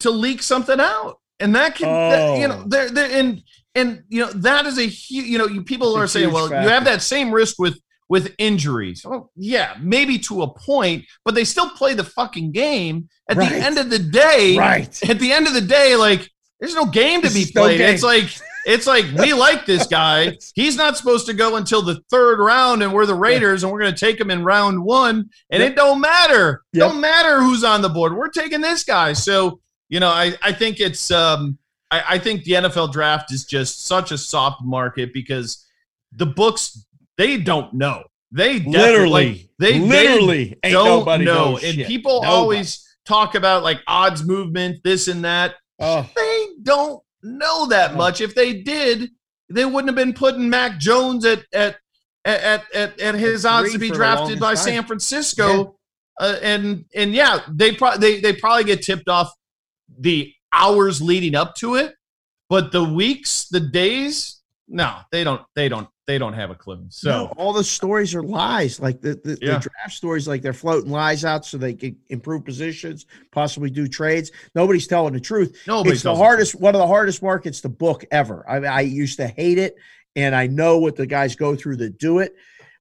to 0.00 0.10
leak 0.10 0.42
something 0.42 0.80
out. 0.80 1.20
and 1.40 1.54
that 1.54 1.76
can 1.76 1.88
oh. 1.88 2.10
that, 2.10 2.40
you 2.40 2.48
know 2.48 2.62
oh. 2.64 2.88
there 2.90 3.10
and 3.12 3.42
and 3.74 4.02
you 4.08 4.24
know 4.24 4.32
that 4.32 4.66
is 4.66 4.78
a 4.78 4.86
huge 4.86 5.26
you 5.26 5.38
know 5.38 5.46
you 5.46 5.62
people 5.62 5.96
are 5.96 6.06
saying 6.06 6.32
well 6.32 6.48
factor. 6.48 6.62
you 6.62 6.68
have 6.68 6.84
that 6.84 7.02
same 7.02 7.30
risk 7.30 7.58
with 7.58 7.78
with 8.08 8.34
injuries. 8.38 9.04
Well, 9.04 9.30
yeah, 9.36 9.76
maybe 9.80 10.18
to 10.20 10.42
a 10.42 10.48
point, 10.48 11.04
but 11.24 11.34
they 11.34 11.44
still 11.44 11.70
play 11.70 11.94
the 11.94 12.04
fucking 12.04 12.52
game. 12.52 13.08
At 13.28 13.36
right. 13.36 13.50
the 13.50 13.56
end 13.56 13.78
of 13.78 13.90
the 13.90 13.98
day, 13.98 14.56
right? 14.56 15.10
At 15.10 15.18
the 15.18 15.32
end 15.32 15.46
of 15.46 15.54
the 15.54 15.60
day, 15.60 15.96
like 15.96 16.28
there's 16.60 16.74
no 16.74 16.86
game 16.86 17.22
to 17.22 17.30
be 17.30 17.46
played. 17.52 17.80
No 17.80 17.86
it's 17.86 18.02
like 18.02 18.30
it's 18.64 18.86
like 18.86 19.04
we 19.18 19.32
like 19.32 19.66
this 19.66 19.86
guy. 19.86 20.36
He's 20.54 20.76
not 20.76 20.96
supposed 20.96 21.26
to 21.26 21.34
go 21.34 21.56
until 21.56 21.82
the 21.82 22.00
third 22.10 22.38
round, 22.38 22.82
and 22.82 22.92
we're 22.92 23.06
the 23.06 23.14
Raiders, 23.14 23.62
and 23.62 23.72
we're 23.72 23.80
going 23.80 23.94
to 23.94 23.98
take 23.98 24.18
him 24.18 24.30
in 24.30 24.44
round 24.44 24.82
one. 24.82 25.30
And 25.50 25.62
yep. 25.62 25.72
it 25.72 25.76
don't 25.76 26.00
matter. 26.00 26.62
Yep. 26.72 26.90
Don't 26.90 27.00
matter 27.00 27.40
who's 27.40 27.64
on 27.64 27.82
the 27.82 27.88
board. 27.88 28.16
We're 28.16 28.28
taking 28.28 28.60
this 28.60 28.84
guy. 28.84 29.12
So 29.12 29.60
you 29.88 30.00
know, 30.00 30.08
I 30.08 30.34
I 30.42 30.52
think 30.52 30.80
it's 30.80 31.10
um 31.10 31.58
I, 31.90 32.02
I 32.10 32.18
think 32.18 32.44
the 32.44 32.52
NFL 32.52 32.92
draft 32.92 33.32
is 33.32 33.44
just 33.44 33.86
such 33.86 34.12
a 34.12 34.18
soft 34.18 34.62
market 34.62 35.12
because 35.12 35.64
the 36.12 36.26
books 36.26 36.86
they 37.18 37.36
don't 37.36 37.74
know. 37.74 38.04
They 38.30 38.60
literally, 38.60 39.50
they 39.58 39.78
literally 39.78 40.58
they 40.62 40.70
don't 40.70 41.24
know. 41.24 41.58
And 41.58 41.74
shit. 41.74 41.86
people 41.86 42.22
nobody. 42.22 42.32
always 42.32 42.96
talk 43.04 43.34
about 43.34 43.62
like 43.62 43.80
odds 43.86 44.24
movement, 44.24 44.82
this 44.84 45.08
and 45.08 45.24
that. 45.24 45.56
Oh. 45.80 46.08
They 46.14 46.46
don't 46.62 47.02
know 47.22 47.66
that 47.66 47.92
oh. 47.92 47.96
much. 47.96 48.20
If 48.20 48.34
they 48.34 48.62
did, 48.62 49.10
they 49.50 49.64
wouldn't 49.64 49.88
have 49.88 49.96
been 49.96 50.14
putting 50.14 50.48
Mac 50.48 50.78
Jones 50.78 51.24
at 51.24 51.44
at 51.52 51.76
at 52.24 52.64
at, 52.74 53.00
at 53.00 53.14
his 53.14 53.44
odds 53.44 53.72
to 53.72 53.78
be 53.78 53.90
drafted 53.90 54.38
by 54.38 54.54
time. 54.54 54.64
San 54.64 54.84
Francisco. 54.84 55.76
Yeah. 56.20 56.26
Uh, 56.26 56.36
and 56.42 56.84
and 56.94 57.14
yeah, 57.14 57.40
they 57.48 57.72
probably 57.72 57.98
they 58.00 58.20
they 58.20 58.32
probably 58.32 58.64
get 58.64 58.82
tipped 58.82 59.08
off 59.08 59.32
the 59.98 60.32
hours 60.52 61.00
leading 61.00 61.34
up 61.34 61.54
to 61.56 61.76
it, 61.76 61.94
but 62.48 62.72
the 62.72 62.84
weeks, 62.84 63.46
the 63.50 63.60
days, 63.60 64.40
no, 64.66 64.96
they 65.12 65.24
don't 65.24 65.42
they 65.54 65.68
don't 65.68 65.88
they 66.08 66.16
don't 66.16 66.32
have 66.32 66.48
a 66.48 66.54
clue. 66.54 66.86
So 66.88 67.10
no, 67.10 67.26
all 67.36 67.52
the 67.52 67.62
stories 67.62 68.14
are 68.14 68.22
lies. 68.22 68.80
Like 68.80 69.02
the, 69.02 69.20
the, 69.22 69.38
yeah. 69.42 69.58
the, 69.58 69.68
draft 69.68 69.94
stories, 69.94 70.26
like 70.26 70.40
they're 70.40 70.54
floating 70.54 70.90
lies 70.90 71.22
out 71.22 71.44
so 71.44 71.58
they 71.58 71.74
can 71.74 71.98
improve 72.08 72.46
positions, 72.46 73.04
possibly 73.30 73.68
do 73.68 73.86
trades. 73.86 74.32
Nobody's 74.54 74.86
telling 74.86 75.12
the 75.12 75.20
truth. 75.20 75.58
Nobody's 75.66 75.98
it's 75.98 76.02
the 76.04 76.16
hardest, 76.16 76.58
one 76.58 76.74
of 76.74 76.78
the 76.78 76.86
hardest 76.86 77.22
markets 77.22 77.60
to 77.60 77.68
book 77.68 78.06
ever. 78.10 78.42
I, 78.48 78.56
I 78.64 78.80
used 78.80 79.18
to 79.18 79.28
hate 79.28 79.58
it, 79.58 79.76
and 80.16 80.34
I 80.34 80.46
know 80.46 80.78
what 80.78 80.96
the 80.96 81.06
guys 81.06 81.36
go 81.36 81.54
through 81.54 81.76
to 81.76 81.90
do 81.90 82.20
it. 82.20 82.34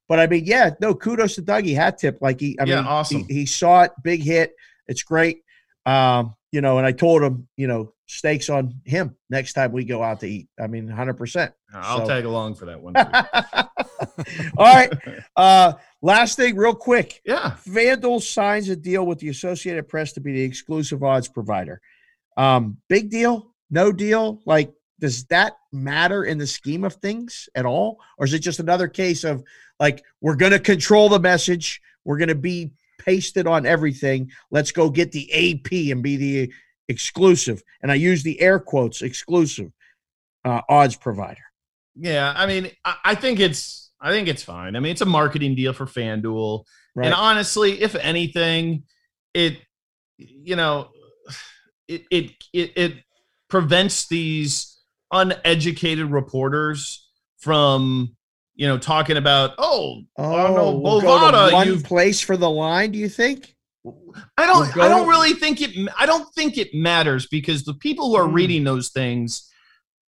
But 0.08 0.22
I 0.22 0.28
mean, 0.28 0.46
yeah, 0.46 0.70
no, 0.80 0.96
kudos 0.96 1.36
to 1.36 1.42
Dougie 1.42 1.76
hat 1.76 1.98
tip. 1.98 2.20
Like 2.22 2.40
he, 2.40 2.58
I 2.58 2.64
yeah, 2.64 2.78
mean, 2.78 2.86
awesome. 2.86 3.26
He, 3.28 3.34
he, 3.34 3.46
saw 3.46 3.84
it, 3.84 3.92
big 4.02 4.24
hit. 4.24 4.56
It's 4.88 5.04
great. 5.04 5.44
Um, 5.86 6.34
you 6.54 6.62
know, 6.62 6.78
and 6.78 6.88
I 6.88 6.94
told 6.94 7.24
him, 7.24 7.50
you 7.58 7.68
know, 7.68 7.94
stakes 8.08 8.50
on 8.50 8.74
him 8.86 9.16
next 9.30 9.54
time 9.54 9.72
we 9.72 9.84
go 9.86 10.02
out 10.02 10.22
to 10.22 10.28
eat. 10.28 10.48
I 10.60 10.68
mean, 10.68 10.88
100%. 10.88 11.52
I'll 11.74 12.00
so. 12.00 12.08
tag 12.08 12.26
along 12.26 12.56
for 12.56 12.66
that 12.66 12.82
one. 12.82 12.96
All 14.58 14.66
right. 14.66 14.92
Uh, 15.36 15.74
last 16.02 16.38
thing, 16.38 16.56
real 16.56 16.74
quick. 16.74 17.22
Yeah. 17.26 17.56
FanDuel 17.68 18.22
signs 18.22 18.70
a 18.70 18.76
deal 18.76 19.06
with 19.06 19.20
the 19.20 19.30
Associated 19.30 19.88
Press 19.88 20.14
to 20.14 20.22
be 20.22 20.32
the 20.32 20.42
exclusive 20.42 21.04
odds 21.04 21.28
provider. 21.28 21.82
Um, 22.38 22.78
big 22.88 23.10
deal? 23.10 23.54
No 23.70 23.92
deal? 23.92 24.42
Like, 24.46 24.74
does 25.00 25.26
that 25.26 25.58
matter 25.72 26.24
in 26.24 26.38
the 26.38 26.48
scheme 26.48 26.84
of 26.84 26.94
things 26.96 27.50
at 27.56 27.66
all? 27.66 28.00
Or 28.18 28.26
is 28.26 28.34
it 28.34 28.40
just 28.40 28.60
another 28.60 28.88
case 28.88 29.24
of 29.24 29.44
like, 29.80 30.04
we're 30.22 30.36
going 30.36 30.54
to 30.54 30.60
control 30.60 31.10
the 31.10 31.20
message, 31.20 31.82
we're 32.04 32.18
going 32.18 32.30
to 32.30 32.36
be 32.36 32.72
pasted 33.00 33.48
on 33.48 33.66
everything. 33.66 34.32
Let's 34.50 34.72
go 34.72 34.90
get 34.90 35.12
the 35.12 35.32
AP 35.32 35.92
and 35.92 36.02
be 36.02 36.18
the 36.18 36.54
exclusive. 36.88 37.62
And 37.82 37.92
I 37.92 37.96
use 37.96 38.24
the 38.24 38.40
air 38.42 38.60
quotes 38.60 39.02
exclusive 39.02 39.72
uh, 40.46 40.62
odds 40.70 40.96
provider. 40.96 41.42
Yeah, 41.96 42.34
I 42.36 42.46
mean, 42.46 42.72
I, 42.86 43.16
think 43.16 43.40
it's 43.40 43.92
I 44.00 44.12
think 44.12 44.28
it's 44.28 44.44
fine. 44.44 44.76
I 44.76 44.80
mean, 44.80 44.92
it's 44.92 45.02
a 45.02 45.06
marketing 45.06 45.56
deal 45.56 45.74
for 45.74 45.86
FanDuel. 45.86 46.64
Right. 46.96 47.06
And 47.06 47.14
honestly, 47.14 47.82
if 47.82 47.96
anything, 47.96 48.84
it 49.34 49.58
you 50.18 50.56
know, 50.56 50.90
it 51.88 52.04
it 52.12 52.32
it, 52.54 52.78
it 52.78 52.94
prevents 53.50 54.08
these 54.08 54.80
uneducated 55.12 56.12
reporters 56.12 57.10
from 57.40 58.16
you 58.58 58.68
know, 58.68 58.78
talking 58.78 59.18
about, 59.18 59.54
oh, 59.60 60.02
oh 60.18 60.36
I 60.36 60.44
don't 60.44 60.56
know, 60.56 60.82
oh, 60.84 61.00
Bovada. 61.00 61.52
We'll 61.52 61.54
one 61.54 61.82
place 61.84 62.20
for 62.20 62.36
the 62.36 62.50
line, 62.50 62.92
do 62.92 62.98
you 62.98 63.08
think? 63.08 63.56
I 64.38 64.46
don't. 64.46 64.76
We'll 64.76 64.86
I 64.86 64.90
don't 64.90 65.08
really 65.08 65.34
think 65.34 65.62
it. 65.62 65.72
I 65.98 66.06
don't 66.06 66.28
think 66.36 66.58
it 66.58 66.74
matters 66.74 67.28
because 67.28 67.64
the 67.64 67.74
people 67.74 68.10
who 68.10 68.16
are 68.16 68.28
mm. 68.28 68.34
reading 68.34 68.64
those 68.64 68.90
things, 68.90 69.50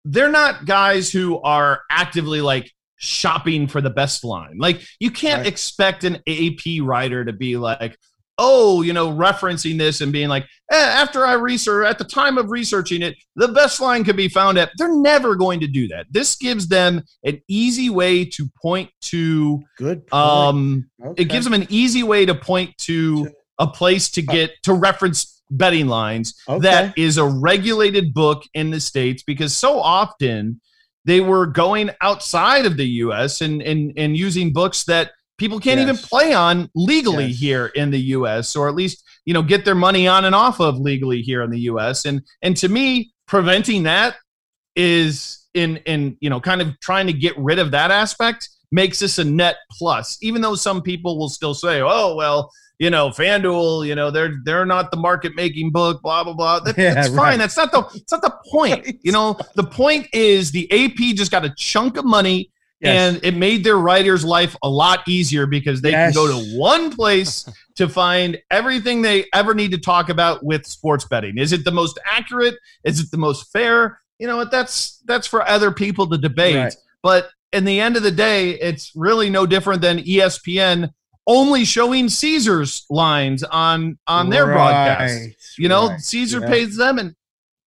they're 0.05 0.31
not 0.31 0.65
guys 0.65 1.11
who 1.11 1.41
are 1.43 1.83
actively 1.91 2.41
like 2.41 2.73
shopping 2.97 3.69
for 3.69 3.81
the 3.81 3.91
best 3.91 4.25
line. 4.25 4.59
Like 4.59 4.83
you 5.01 5.11
can't 5.11 5.41
right. 5.41 5.47
expect 5.47 6.05
an 6.05 6.17
AP 6.29 6.83
writer 6.83 7.25
to 7.25 7.33
be 7.33 7.57
like, 7.57 7.97
oh, 8.39 8.83
you 8.83 8.93
know, 8.93 9.13
referencing 9.13 9.79
this 9.79 10.01
and 10.01 10.13
being 10.13 10.29
like, 10.29 10.45
eh, 10.71 10.77
after 10.77 11.27
I 11.27 11.35
research, 11.35 11.87
at 11.87 11.99
the 11.99 12.05
time 12.05 12.39
of 12.39 12.51
researching 12.51 13.03
it, 13.03 13.17
the 13.37 13.49
best 13.49 13.81
line 13.81 14.05
could 14.05 14.17
be 14.17 14.29
found 14.29 14.59
at. 14.59 14.71
They're 14.77 14.97
never 14.97 15.35
going 15.35 15.61
to 15.61 15.67
do 15.67 15.89
that. 15.89 16.07
This 16.11 16.37
gives 16.37 16.69
them 16.69 17.03
an 17.25 17.41
easy 17.49 17.91
way 17.91 18.25
to 18.25 18.49
point 18.63 18.91
to. 19.03 19.61
Good. 19.77 20.07
Point. 20.07 20.13
Um, 20.13 20.91
okay. 21.05 21.23
it 21.23 21.25
gives 21.27 21.45
them 21.45 21.55
an 21.55 21.67
easy 21.69 22.03
way 22.03 22.27
to 22.27 22.35
point 22.35 22.77
to 22.79 23.31
a 23.59 23.67
place 23.67 24.11
to 24.11 24.27
uh, 24.27 24.33
get 24.33 24.53
to 24.63 24.75
reference 24.75 25.43
betting 25.51 25.89
lines 25.89 26.35
okay. 26.49 26.61
that 26.61 26.99
is 26.99 27.17
a 27.17 27.25
regulated 27.25 28.13
book 28.13 28.45
in 28.55 28.71
the 28.71 28.81
states 28.81 29.23
because 29.23 29.57
so 29.57 29.81
often 29.81 30.61
they 31.05 31.21
were 31.21 31.47
going 31.47 31.91
outside 32.03 32.67
of 32.67 32.77
the 32.77 32.87
U.S. 32.87 33.41
and 33.41 33.63
and 33.63 33.93
and 33.97 34.17
using 34.17 34.53
books 34.53 34.85
that 34.85 35.13
people 35.39 35.59
can't 35.59 35.81
yes. 35.81 35.89
even 35.89 35.97
play 35.97 36.35
on 36.35 36.69
legally 36.75 37.27
yes. 37.27 37.39
here 37.39 37.67
in 37.67 37.91
the 37.91 37.99
US 37.99 38.55
or 38.55 38.69
at 38.69 38.75
least 38.75 39.03
you 39.25 39.33
know 39.33 39.43
get 39.43 39.65
their 39.65 39.75
money 39.75 40.07
on 40.07 40.25
and 40.25 40.35
off 40.35 40.61
of 40.61 40.79
legally 40.79 41.23
here 41.23 41.43
in 41.43 41.51
the 41.51 41.61
US 41.61 42.05
and 42.05 42.23
and 42.43 42.57
to 42.59 42.69
me 42.69 43.13
preventing 43.27 43.85
that 43.85 44.17
is 44.77 45.47
in 45.55 45.79
in 45.79 46.17
you 46.21 46.29
know 46.29 46.41
kind 46.41 46.61
of 46.61 46.79
trying 46.81 47.07
to 47.07 47.13
get 47.13 47.37
rid 47.39 47.59
of 47.59 47.71
that 47.71 47.91
aspect 47.91 48.49
makes 48.71 48.99
this 48.99 49.19
a 49.19 49.25
net 49.25 49.57
plus 49.73 50.19
even 50.21 50.43
though 50.43 50.55
some 50.55 50.83
people 50.83 51.19
will 51.19 51.29
still 51.29 51.55
say 51.55 51.81
oh 51.81 52.15
well 52.15 52.51
you 52.79 52.91
know 52.91 53.09
FanDuel 53.09 53.87
you 53.87 53.95
know 53.95 54.11
they're 54.11 54.37
they're 54.45 54.67
not 54.67 54.91
the 54.91 54.97
market 54.97 55.35
making 55.35 55.71
book 55.71 56.03
blah 56.03 56.25
blah 56.25 56.33
blah 56.33 56.61
that, 56.61 56.79
yeah, 56.79 56.95
that's 56.95 57.09
right. 57.11 57.31
fine 57.31 57.39
that's 57.39 57.57
not 57.57 57.73
the 57.73 57.83
it's 57.95 58.13
not 58.13 58.23
the 58.23 58.35
point 58.51 58.99
you 59.03 59.13
know 59.13 59.39
the 59.55 59.65
point 59.65 60.07
is 60.13 60.51
the 60.51 60.71
AP 60.73 61.17
just 61.17 61.31
got 61.31 61.45
a 61.45 61.55
chunk 61.57 61.97
of 61.97 62.05
money 62.05 62.51
Yes. 62.81 63.15
And 63.15 63.25
it 63.25 63.37
made 63.37 63.65
their 63.65 63.77
writer's 63.77 64.25
life 64.25 64.55
a 64.63 64.71
lot 64.71 65.07
easier 65.09 65.47
because 65.47 65.81
they 65.81 65.91
yes. 65.91 66.15
can 66.15 66.27
go 66.27 66.29
to 66.29 66.57
one 66.57 66.95
place 66.95 67.49
to 67.75 67.89
find 67.89 68.39
everything 68.51 69.03
they 69.03 69.25
ever 69.33 69.53
need 69.53 69.73
to 69.73 69.79
talk 69.79 70.09
about 70.09 70.45
with 70.45 70.65
sports 70.65 71.05
betting. 71.05 71.39
Is 71.39 71.53
it 71.53 71.65
the 71.65 71.73
most 71.73 71.99
accurate? 72.09 72.55
Is 72.85 73.01
it 73.01 73.11
the 73.11 73.17
most 73.17 73.51
fair? 73.53 74.01
You 74.21 74.29
know 74.29 74.37
what? 74.37 74.53
That's 74.53 75.03
that's 75.07 75.27
for 75.27 75.47
other 75.49 75.73
people 75.73 76.09
to 76.09 76.19
debate. 76.19 76.57
Right. 76.57 76.77
But 77.03 77.31
in 77.53 77.65
the 77.65 77.81
end 77.81 77.97
of 77.97 78.05
the 78.05 78.13
day, 78.13 78.51
it's 78.51 78.93
really 78.95 79.29
no 79.29 79.45
different 79.45 79.83
than 79.83 79.99
ESPN 79.99 80.93
only 81.29 81.65
showing 81.65 82.09
Caesars 82.09 82.85
lines 82.91 83.45
on 83.45 83.99
on 84.09 84.31
their 84.31 84.47
right. 84.47 84.55
broadcast. 84.55 85.59
You 85.59 85.69
know, 85.69 85.89
right. 85.89 86.01
Caesar 86.01 86.41
yeah. 86.41 86.49
pays 86.49 86.77
them 86.77 86.99
and 86.99 87.15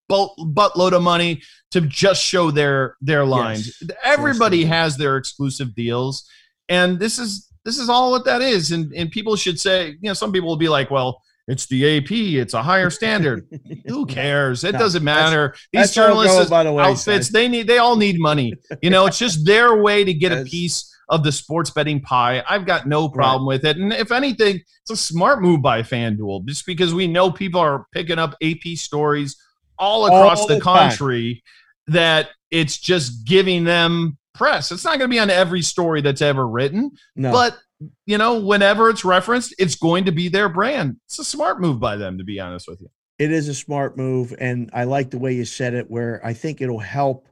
boat 0.09 0.31
buttload 0.39 0.91
of 0.91 1.03
money 1.03 1.41
to 1.69 1.81
just 1.81 2.21
show 2.21 2.51
their 2.51 2.97
their 2.99 3.23
lines. 3.23 3.77
Yes. 3.81 3.97
Everybody 4.03 4.65
has 4.65 4.97
their 4.97 5.15
exclusive 5.15 5.73
deals, 5.75 6.27
and 6.67 6.99
this 6.99 7.19
is 7.19 7.47
this 7.63 7.77
is 7.77 7.87
all 7.87 8.11
what 8.11 8.25
that 8.25 8.41
is. 8.41 8.71
And 8.71 8.91
and 8.93 9.11
people 9.11 9.35
should 9.35 9.59
say, 9.59 9.89
you 10.01 10.09
know, 10.09 10.13
some 10.13 10.33
people 10.33 10.49
will 10.49 10.57
be 10.57 10.69
like, 10.69 10.91
well. 10.91 11.21
It's 11.47 11.65
the 11.65 11.97
AP. 11.97 12.11
It's 12.11 12.53
a 12.53 12.61
higher 12.61 12.91
standard. 12.91 13.45
Who 13.87 14.05
cares? 14.05 14.63
It 14.63 14.73
no, 14.73 14.79
doesn't 14.79 15.03
matter. 15.03 15.55
These 15.73 15.91
journalists, 15.91 16.49
by 16.49 16.63
the 16.63 16.71
way, 16.71 16.83
outfits, 16.83 17.29
they 17.29 17.47
need. 17.47 17.65
They 17.65 17.79
all 17.79 17.97
need 17.97 18.19
money. 18.19 18.53
You 18.81 18.91
know, 18.91 19.07
it's 19.07 19.17
just 19.17 19.45
their 19.45 19.75
way 19.81 20.05
to 20.05 20.13
get 20.13 20.31
a 20.31 20.43
piece 20.49 20.90
of 21.11 21.23
the 21.23 21.31
sports 21.31 21.69
betting 21.69 21.99
pie. 21.99 22.41
I've 22.49 22.65
got 22.65 22.87
no 22.87 23.09
problem 23.09 23.43
right. 23.43 23.55
with 23.55 23.65
it. 23.65 23.77
And 23.77 23.91
if 23.91 24.11
anything, 24.11 24.55
it's 24.55 24.91
a 24.91 24.97
smart 24.97 25.41
move 25.41 25.61
by 25.61 25.83
FanDuel 25.83 26.45
just 26.45 26.65
because 26.65 26.93
we 26.93 27.05
know 27.05 27.29
people 27.29 27.59
are 27.59 27.85
picking 27.91 28.17
up 28.17 28.35
AP 28.41 28.75
stories 28.77 29.35
all 29.77 30.05
across 30.05 30.39
all 30.39 30.47
the, 30.47 30.55
the 30.55 30.61
country 30.61 31.43
that 31.87 32.29
it's 32.49 32.77
just 32.77 33.25
giving 33.25 33.65
them 33.65 34.17
press. 34.33 34.71
It's 34.71 34.85
not 34.85 34.99
going 34.99 35.09
to 35.09 35.13
be 35.13 35.19
on 35.19 35.29
every 35.29 35.61
story 35.61 36.01
that's 36.01 36.21
ever 36.21 36.47
written, 36.47 36.91
no. 37.17 37.31
but 37.31 37.57
you 38.05 38.17
know, 38.17 38.39
whenever 38.39 38.89
it's 38.89 39.03
referenced, 39.03 39.53
it's 39.59 39.75
going 39.75 40.05
to 40.05 40.11
be 40.11 40.29
their 40.29 40.47
brand. 40.47 40.97
It's 41.07 41.19
a 41.19 41.25
smart 41.25 41.59
move 41.59 41.79
by 41.79 41.97
them, 41.97 42.17
to 42.19 42.23
be 42.23 42.39
honest 42.39 42.67
with 42.67 42.79
you. 42.79 42.89
It 43.19 43.31
is 43.31 43.49
a 43.49 43.53
smart 43.53 43.97
move, 43.97 44.33
and 44.39 44.69
I 44.71 44.85
like 44.85 45.09
the 45.09 45.19
way 45.19 45.33
you 45.33 45.45
said 45.45 45.73
it. 45.73 45.91
Where 45.91 46.25
I 46.25 46.33
think 46.33 46.61
it'll 46.61 46.79
help 46.79 47.27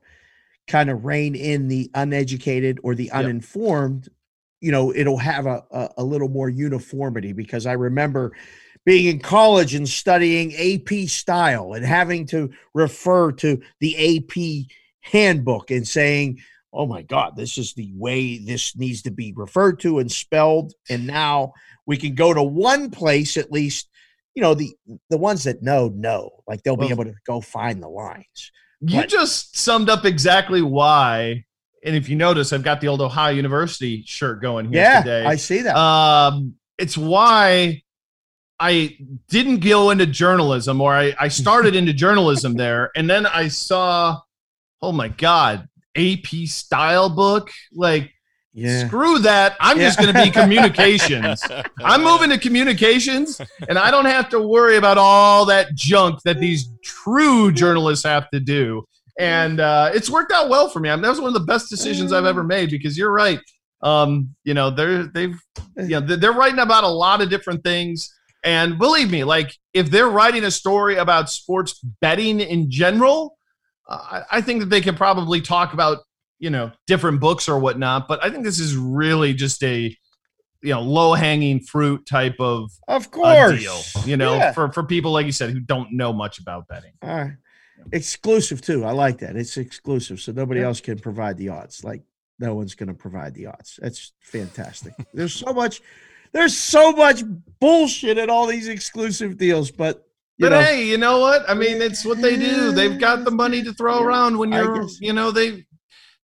kind 0.69 0.89
of 0.89 1.03
rein 1.03 1.35
in 1.35 1.67
the 1.67 1.91
uneducated 1.93 2.79
or 2.83 2.95
the 2.95 3.11
uninformed. 3.11 4.05
Yep. 4.05 4.13
You 4.61 4.71
know, 4.71 4.93
it'll 4.93 5.17
have 5.17 5.45
a, 5.45 5.63
a, 5.71 5.89
a 5.97 6.03
little 6.03 6.29
more 6.29 6.49
uniformity 6.49 7.33
because 7.33 7.65
I 7.65 7.73
remember 7.73 8.33
being 8.85 9.07
in 9.07 9.19
college 9.19 9.73
and 9.75 9.87
studying 9.87 10.53
AP 10.55 11.09
style 11.09 11.73
and 11.73 11.85
having 11.85 12.25
to 12.27 12.49
refer 12.73 13.31
to 13.33 13.61
the 13.79 14.17
AP 14.17 14.67
handbook 15.01 15.71
and 15.71 15.87
saying, 15.87 16.39
oh 16.73 16.85
my 16.85 17.01
God, 17.01 17.35
this 17.35 17.57
is 17.57 17.73
the 17.73 17.91
way 17.95 18.37
this 18.37 18.75
needs 18.77 19.01
to 19.03 19.11
be 19.11 19.33
referred 19.35 19.79
to 19.81 19.99
and 19.99 20.11
spelled. 20.11 20.73
And 20.89 21.07
now 21.07 21.53
we 21.85 21.97
can 21.97 22.15
go 22.15 22.33
to 22.33 22.43
one 22.43 22.91
place 22.91 23.37
at 23.37 23.51
least, 23.51 23.89
you 24.35 24.41
know, 24.41 24.53
the 24.53 24.75
the 25.09 25.17
ones 25.17 25.43
that 25.45 25.63
know, 25.63 25.89
know. 25.89 26.29
Like 26.47 26.63
they'll 26.63 26.77
well, 26.77 26.87
be 26.87 26.93
able 26.93 27.05
to 27.05 27.15
go 27.25 27.41
find 27.41 27.81
the 27.81 27.89
lines. 27.89 28.51
You 28.81 29.01
but, 29.01 29.09
just 29.09 29.57
summed 29.57 29.89
up 29.89 30.05
exactly 30.05 30.61
why. 30.61 31.45
And 31.83 31.95
if 31.95 32.09
you 32.09 32.15
notice, 32.15 32.53
I've 32.53 32.63
got 32.63 32.81
the 32.81 32.87
old 32.87 33.01
Ohio 33.01 33.33
University 33.33 34.03
shirt 34.05 34.41
going 34.41 34.71
here 34.71 34.81
yeah, 34.81 35.01
today. 35.01 35.25
I 35.25 35.35
see 35.35 35.61
that. 35.61 35.77
Um, 35.77 36.55
it's 36.77 36.97
why 36.97 37.81
I 38.59 38.97
didn't 39.29 39.59
go 39.59 39.89
into 39.89 40.05
journalism, 40.05 40.81
or 40.81 40.93
I, 40.93 41.15
I 41.19 41.29
started 41.29 41.75
into 41.75 41.93
journalism 41.93 42.55
there, 42.55 42.91
and 42.95 43.09
then 43.09 43.25
I 43.25 43.47
saw, 43.47 44.19
oh 44.81 44.91
my 44.91 45.07
god, 45.07 45.67
AP 45.95 46.27
style 46.45 47.09
book. 47.09 47.51
Like, 47.71 48.11
yeah. 48.53 48.87
screw 48.87 49.19
that. 49.19 49.55
I'm 49.59 49.79
yeah. 49.79 49.87
just 49.87 49.99
going 49.99 50.13
to 50.13 50.21
be 50.21 50.31
communications. 50.31 51.43
I'm 51.83 52.03
moving 52.03 52.29
to 52.29 52.37
communications, 52.37 53.39
and 53.67 53.77
I 53.77 53.91
don't 53.91 54.05
have 54.05 54.29
to 54.29 54.41
worry 54.41 54.77
about 54.77 54.97
all 54.97 55.45
that 55.45 55.75
junk 55.75 56.21
that 56.23 56.39
these 56.39 56.69
true 56.83 57.51
journalists 57.51 58.05
have 58.05 58.29
to 58.31 58.39
do. 58.39 58.85
And 59.19 59.59
uh, 59.59 59.91
it's 59.93 60.09
worked 60.09 60.31
out 60.31 60.49
well 60.49 60.69
for 60.69 60.79
me. 60.79 60.89
I 60.89 60.95
mean, 60.95 61.03
that 61.03 61.09
was 61.09 61.19
one 61.19 61.27
of 61.27 61.33
the 61.33 61.45
best 61.45 61.69
decisions 61.69 62.13
I've 62.13 62.25
ever 62.25 62.43
made 62.43 62.69
because 62.69 62.97
you're 62.97 63.11
right. 63.11 63.39
Um, 63.81 64.35
you 64.43 64.53
know, 64.53 64.69
they're 64.69 65.03
they've 65.03 65.39
you 65.77 65.99
know 65.99 66.01
they're 66.01 66.33
writing 66.33 66.59
about 66.59 66.83
a 66.83 66.89
lot 66.89 67.21
of 67.21 67.29
different 67.29 67.63
things. 67.63 68.13
And 68.43 68.77
believe 68.77 69.11
me, 69.11 69.25
like 69.25 69.53
if 69.73 69.91
they're 69.91 70.09
writing 70.09 70.45
a 70.45 70.51
story 70.51 70.95
about 70.95 71.29
sports 71.29 71.79
betting 72.01 72.39
in 72.39 72.71
general, 72.71 73.37
uh, 73.89 74.21
I 74.31 74.41
think 74.41 74.61
that 74.61 74.69
they 74.69 74.81
can 74.81 74.95
probably 74.95 75.41
talk 75.41 75.73
about 75.73 75.99
you 76.39 76.49
know 76.49 76.71
different 76.87 77.19
books 77.19 77.47
or 77.47 77.59
whatnot. 77.59 78.07
But 78.07 78.23
I 78.23 78.29
think 78.29 78.43
this 78.43 78.59
is 78.59 78.75
really 78.75 79.33
just 79.33 79.63
a 79.63 79.95
you 80.61 80.73
know 80.73 80.81
low 80.81 81.13
hanging 81.13 81.59
fruit 81.59 82.05
type 82.05 82.35
of 82.39 82.71
of 82.87 83.11
course 83.11 83.59
deal. 83.59 83.81
You 84.05 84.17
know, 84.17 84.35
yeah. 84.35 84.51
for 84.53 84.71
for 84.71 84.83
people 84.83 85.11
like 85.11 85.25
you 85.25 85.31
said 85.31 85.51
who 85.51 85.59
don't 85.59 85.93
know 85.93 86.13
much 86.13 86.39
about 86.39 86.67
betting. 86.67 86.93
All 87.01 87.15
right. 87.15 87.33
Exclusive 87.91 88.61
too. 88.61 88.83
I 88.83 88.91
like 88.91 89.19
that. 89.19 89.35
It's 89.35 89.55
exclusive, 89.57 90.19
so 90.19 90.31
nobody 90.31 90.59
yeah. 90.61 90.67
else 90.67 90.81
can 90.81 90.99
provide 90.99 91.37
the 91.37 91.49
odds. 91.49 91.83
Like 91.83 92.03
no 92.39 92.55
one's 92.55 92.75
going 92.75 92.87
to 92.87 92.93
provide 92.93 93.33
the 93.33 93.47
odds. 93.47 93.79
That's 93.81 94.13
fantastic. 94.19 94.93
There's 95.13 95.33
so 95.33 95.53
much. 95.53 95.81
There's 96.31 96.55
so 96.55 96.91
much 96.91 97.23
bullshit 97.59 98.19
in 98.19 98.29
all 98.29 98.45
these 98.45 98.67
exclusive 98.67 99.37
deals, 99.37 99.71
but 99.71 100.05
but 100.39 100.49
know, 100.49 100.61
hey, 100.61 100.85
you 100.85 100.97
know 100.97 101.19
what? 101.19 101.47
I 101.49 101.53
mean, 101.53 101.81
it's 101.81 102.05
what 102.05 102.21
they 102.21 102.37
do. 102.37 102.71
They've 102.71 102.97
got 102.97 103.25
the 103.25 103.31
money 103.31 103.61
to 103.61 103.73
throw 103.73 104.01
around 104.01 104.37
when 104.37 104.53
you're, 104.53 104.87
you 105.01 105.11
know, 105.11 105.31
they, 105.31 105.65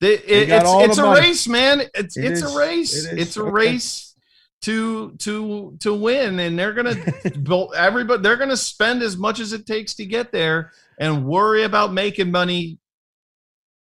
they, 0.02 0.14
it, 0.16 0.50
it's 0.50 0.70
it's 0.70 0.98
a 0.98 1.04
money. 1.04 1.22
race, 1.22 1.48
man. 1.48 1.82
It's 1.93 2.18
it 2.18 2.26
it's 2.26 2.41
is. 2.41 2.54
a 2.54 2.58
race. 2.58 3.06
It 3.06 3.20
it's 3.20 3.38
a 3.38 3.41
okay. 3.41 3.52
race 3.52 4.16
to 4.64 5.12
to 5.20 5.78
to 5.80 5.93
win, 5.93 6.39
and 6.39 6.60
they're 6.60 6.74
gonna 6.74 6.96
build 7.43 7.74
everybody 7.76 8.22
they're 8.22 8.36
gonna 8.36 8.58
spend 8.58 9.02
as 9.02 9.16
much 9.16 9.39
as 9.39 9.54
it 9.54 9.66
takes 9.66 9.96
to 9.96 10.06
get 10.06 10.32
there, 10.32 10.72
and 11.00 11.26
worry 11.26 11.64
about 11.64 11.93
making 11.93 12.32
money 12.32 12.78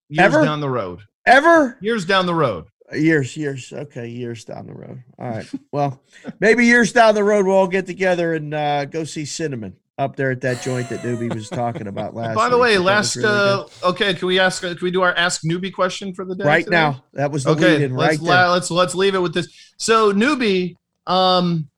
years 0.10 0.34
Ever? 0.34 0.44
down 0.44 0.62
the 0.62 0.70
road. 0.70 1.02
Ever 1.26 1.78
years 1.82 2.06
down 2.06 2.26
the 2.26 2.36
road. 2.36 2.66
Years, 2.92 3.38
years. 3.38 3.72
Okay, 3.72 4.08
years 4.08 4.46
down 4.46 4.66
the 4.66 4.74
road. 4.74 5.04
All 5.20 5.30
right. 5.30 5.48
Well, 5.72 6.02
maybe 6.40 6.66
years 6.66 6.92
down 6.92 7.14
the 7.14 7.24
road 7.24 7.46
we'll 7.46 7.56
all 7.56 7.68
get 7.68 7.86
together 7.86 8.34
and 8.34 8.52
uh, 8.52 8.86
go 8.86 9.04
see 9.04 9.26
Cinnamon 9.26 9.76
up 10.00 10.16
there 10.16 10.32
at 10.32 10.42
that 10.42 10.64
joint 10.64 10.90
that 10.90 11.02
Newbie 11.02 11.32
was 11.34 11.50
talking 11.50 11.88
about 11.88 12.16
last. 12.16 12.34
By 12.34 12.50
the 12.50 12.58
way, 12.58 12.78
last 12.78 13.18
really 13.18 13.28
uh, 13.28 13.66
okay, 13.84 14.14
can 14.14 14.28
we 14.28 14.40
ask? 14.40 14.62
Can 14.62 14.78
we 14.82 14.90
do 14.90 15.02
our 15.02 15.14
ask 15.14 15.44
Newbie 15.44 15.74
question 15.74 16.14
for 16.14 16.26
the 16.26 16.36
day? 16.36 16.46
Right 16.46 16.64
today? 16.64 16.78
now, 16.78 17.04
that 17.14 17.32
was 17.32 17.44
the 17.44 17.52
okay. 17.52 17.80
lead 17.80 17.92
let's, 17.92 18.20
right 18.20 18.28
la- 18.28 18.54
let's 18.54 18.72
let's 18.72 18.96
leave 18.96 19.14
it 19.14 19.20
with 19.20 19.34
this. 19.34 19.74
So 19.78 20.14
Newbie, 20.14 20.76
um, 21.06 21.70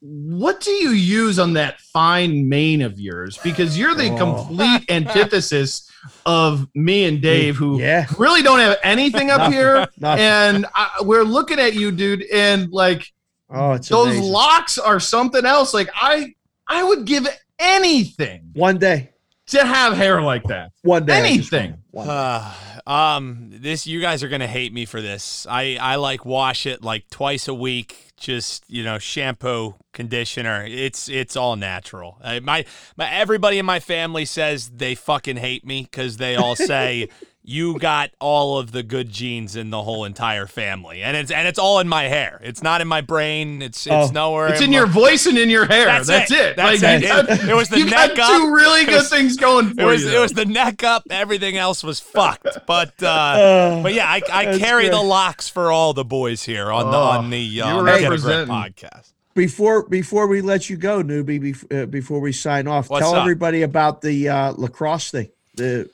what 0.00 0.60
do 0.60 0.70
you 0.70 0.90
use 0.90 1.40
on 1.40 1.54
that 1.54 1.80
fine 1.80 2.48
mane 2.48 2.80
of 2.80 2.98
yours? 2.98 3.38
Because 3.38 3.76
you're 3.76 3.96
the 3.96 4.14
oh. 4.14 4.16
complete 4.16 4.84
antithesis 4.88 5.90
of 6.24 6.68
me 6.76 7.06
and 7.06 7.20
Dave, 7.20 7.56
who 7.56 7.80
yeah. 7.80 8.06
really 8.18 8.42
don't 8.42 8.60
have 8.60 8.78
anything 8.84 9.30
up 9.30 9.52
here, 9.52 9.88
and 10.02 10.64
I, 10.76 11.02
we're 11.02 11.24
looking 11.24 11.58
at 11.58 11.74
you, 11.74 11.90
dude, 11.90 12.22
and 12.32 12.70
like. 12.70 13.12
Oh, 13.52 13.76
those 13.78 14.14
amazing. 14.14 14.32
locks 14.32 14.78
are 14.78 15.00
something 15.00 15.44
else. 15.44 15.74
Like 15.74 15.90
I 15.92 16.34
I 16.70 16.84
would 16.84 17.04
give 17.04 17.26
anything 17.58 18.52
one 18.54 18.78
day 18.78 19.10
to 19.48 19.66
have 19.66 19.96
hair 19.96 20.22
like 20.22 20.44
that. 20.44 20.70
One 20.82 21.04
day, 21.04 21.18
anything. 21.18 21.78
One 21.90 22.06
day. 22.06 22.12
Uh, 22.12 22.52
um, 22.86 23.50
this 23.52 23.86
you 23.86 24.00
guys 24.00 24.22
are 24.22 24.28
gonna 24.28 24.46
hate 24.46 24.72
me 24.72 24.86
for 24.86 25.02
this. 25.02 25.46
I 25.50 25.76
I 25.80 25.96
like 25.96 26.24
wash 26.24 26.66
it 26.66 26.82
like 26.82 27.10
twice 27.10 27.48
a 27.48 27.54
week. 27.54 28.12
Just 28.16 28.64
you 28.68 28.84
know, 28.84 28.98
shampoo, 28.98 29.74
conditioner. 29.92 30.64
It's 30.64 31.08
it's 31.08 31.36
all 31.36 31.56
natural. 31.56 32.18
Uh, 32.22 32.38
my 32.40 32.64
my 32.96 33.10
everybody 33.12 33.58
in 33.58 33.66
my 33.66 33.80
family 33.80 34.24
says 34.24 34.70
they 34.70 34.94
fucking 34.94 35.38
hate 35.38 35.66
me 35.66 35.82
because 35.82 36.18
they 36.18 36.36
all 36.36 36.54
say 36.54 37.08
you 37.42 37.78
got 37.78 38.10
all 38.20 38.58
of 38.58 38.70
the 38.70 38.82
good 38.82 39.10
genes 39.10 39.56
in 39.56 39.70
the 39.70 39.82
whole 39.82 40.04
entire 40.04 40.46
family, 40.46 41.02
and 41.02 41.16
it's 41.16 41.30
and 41.30 41.48
it's 41.48 41.58
all 41.58 41.78
in 41.78 41.88
my 41.88 42.04
hair. 42.04 42.40
It's 42.42 42.62
not 42.62 42.80
in 42.80 42.88
my 42.88 43.00
brain. 43.00 43.62
It's 43.62 43.86
it's 43.86 44.10
oh, 44.10 44.10
nowhere. 44.12 44.48
It's 44.48 44.60
in, 44.60 44.66
in 44.66 44.72
your 44.72 44.86
my, 44.86 44.92
voice 44.92 45.26
and 45.26 45.38
in 45.38 45.48
your 45.48 45.66
hair. 45.66 45.86
That's, 45.86 46.08
that's 46.08 46.30
it. 46.30 46.38
it. 46.38 46.56
That's 46.56 46.82
like, 46.82 47.02
it. 47.02 47.40
It, 47.44 47.48
it. 47.50 47.54
was 47.54 47.68
the 47.68 47.78
you 47.78 47.86
neck 47.86 48.14
got 48.14 48.20
up. 48.20 48.40
Two 48.40 48.52
really 48.52 48.84
good 48.84 48.96
was, 48.96 49.10
things 49.10 49.36
going 49.36 49.74
for 49.74 49.80
it 49.80 49.84
was, 49.84 50.04
you. 50.04 50.16
It 50.16 50.20
was 50.20 50.32
the 50.32 50.44
neck 50.44 50.84
up. 50.84 51.04
Everything 51.10 51.56
else 51.56 51.82
was 51.82 51.98
fucked. 51.98 52.66
But 52.66 52.94
uh, 53.02 53.06
uh 53.08 53.82
but 53.82 53.94
yeah, 53.94 54.08
I, 54.08 54.22
I 54.30 54.58
carry 54.58 54.84
great. 54.84 54.90
the 54.90 55.02
locks 55.02 55.48
for 55.48 55.72
all 55.72 55.92
the 55.92 56.04
boys 56.04 56.42
here 56.42 56.70
on 56.70 56.86
oh, 56.86 56.90
the 56.90 56.96
on 56.96 57.30
the 57.30 57.62
uh, 57.62 57.82
Get 57.84 58.12
a 58.12 58.16
podcast 58.46 59.12
before 59.34 59.88
before 59.88 60.26
we 60.26 60.40
let 60.40 60.68
you 60.68 60.76
go, 60.76 61.02
newbie, 61.02 61.82
uh, 61.82 61.86
before 61.86 62.20
we 62.20 62.32
sign 62.32 62.66
off, 62.66 62.90
What's 62.90 63.02
tell 63.02 63.14
up? 63.14 63.22
everybody 63.22 63.62
about 63.62 64.02
the 64.02 64.28
uh, 64.28 64.52
lacrosse 64.52 65.10
thing. 65.10 65.30
The 65.54 65.88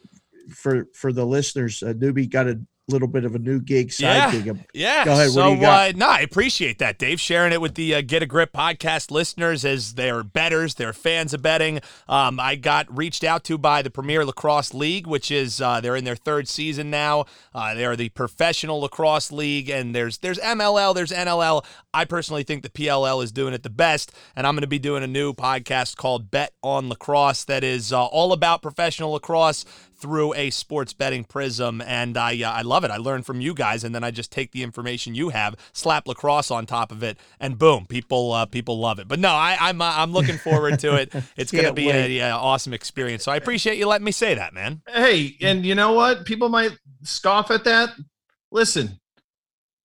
for 0.51 0.87
for 0.95 1.13
the 1.13 1.25
listeners, 1.25 1.83
uh, 1.83 1.93
newbie 1.93 2.29
got 2.29 2.49
a 2.49 2.61
little 2.89 3.09
bit 3.09 3.25
of 3.25 3.35
a 3.35 3.39
new 3.39 3.61
gig, 3.61 3.93
side 3.93 4.33
yeah, 4.33 4.41
gig. 4.41 4.67
Yeah. 4.73 5.05
Go 5.05 5.13
ahead. 5.13 5.31
So, 5.31 5.43
what 5.43 5.49
do 5.49 5.55
you 5.57 5.61
got? 5.61 5.95
Uh, 5.95 5.99
no, 5.99 6.09
I 6.09 6.21
appreciate 6.21 6.79
that, 6.79 6.99
Dave, 6.99 7.21
sharing 7.21 7.53
it 7.53 7.61
with 7.61 7.75
the 7.75 7.97
uh, 7.97 8.01
Get 8.01 8.23
a 8.23 8.27
Grip 8.27 8.53
podcast 8.53 9.11
listeners 9.11 9.65
as 9.65 9.95
they're 9.95 10.23
betters, 10.23 10.75
they're 10.75 10.93
fans 10.93 11.35
of 11.35 11.43
betting. 11.43 11.81
Um, 12.09 12.39
I 12.39 12.55
got 12.55 12.95
reached 12.97 13.25
out 13.25 13.43
to 13.45 13.59
by 13.59 13.83
the 13.83 13.91
Premier 13.91 14.25
Lacrosse 14.25 14.73
League, 14.73 15.07
which 15.07 15.31
is 15.31 15.61
uh, 15.61 15.81
they're 15.81 15.97
in 15.97 16.05
their 16.05 16.17
third 16.17 16.49
season 16.49 16.91
now. 16.91 17.25
Uh, 17.53 17.75
they 17.75 17.85
are 17.85 17.97
the 17.97 18.11
professional 18.11 18.81
lacrosse 18.81 19.33
league, 19.33 19.69
and 19.69 19.95
there's 19.95 20.19
there's 20.19 20.39
MLL, 20.39 20.95
there's 20.95 21.13
NLL. 21.13 21.65
I 21.93 22.05
personally 22.05 22.45
think 22.45 22.63
the 22.63 22.71
PLL 22.71 23.23
is 23.25 23.33
doing 23.33 23.53
it 23.53 23.65
the 23.65 23.71
best, 23.71 24.13
and 24.37 24.47
I'm 24.47 24.55
going 24.55 24.61
to 24.61 24.69
be 24.69 24.79
doing 24.79 25.03
a 25.03 25.09
new 25.09 25.33
podcast 25.33 25.97
called 25.97 26.31
Bet 26.31 26.53
on 26.63 26.89
Lacrosse 26.89 27.45
that 27.45 27.65
is 27.65 27.93
uh, 27.93 28.05
all 28.05 28.33
about 28.33 28.63
professional 28.63 29.13
lacrosse 29.13 29.65
through 29.97 30.35
a 30.35 30.51
sports 30.51 30.93
betting 30.93 31.25
prism, 31.25 31.81
and 31.81 32.17
I 32.17 32.43
uh, 32.43 32.51
I 32.51 32.63
love 32.63 32.85
it. 32.85 32.91
I 32.91 32.97
learn 32.97 33.23
from 33.23 33.41
you 33.41 33.55
guys, 33.55 33.85
and 33.85 33.95
then 33.95 34.05
I 34.05 34.11
just 34.11 34.31
take 34.31 34.53
the 34.53 34.63
information 34.63 35.15
you 35.15 35.31
have, 35.31 35.57
slap 35.73 36.07
lacrosse 36.07 36.51
on 36.51 36.67
top 36.67 36.93
of 36.93 37.03
it, 37.03 37.19
and 37.41 37.59
boom, 37.59 37.87
people 37.87 38.33
uh, 38.33 38.47
people 38.47 38.79
love 38.79 38.99
it. 38.99 39.09
But 39.09 39.19
no, 39.19 39.31
I, 39.31 39.57
I'm 39.61 39.81
uh, 39.81 39.93
I'm 39.97 40.13
looking 40.13 40.39
forward 40.39 40.79
to 40.81 40.95
it. 40.97 41.13
It's 41.37 41.51
going 41.51 41.65
to 41.65 41.73
be 41.73 41.91
an 41.91 42.11
a, 42.11 42.31
awesome 42.31 42.73
experience. 42.73 43.25
So 43.25 43.33
I 43.33 43.37
appreciate 43.37 43.79
you 43.79 43.87
letting 43.87 44.05
me 44.05 44.13
say 44.13 44.35
that, 44.35 44.55
man. 44.55 44.81
Hey, 44.89 45.37
and 45.41 45.67
you 45.67 45.75
know 45.75 45.93
what? 45.93 46.25
People 46.25 46.49
might 46.49 46.77
scoff 47.03 47.51
at 47.51 47.65
that. 47.65 47.91
Listen, 48.51 48.99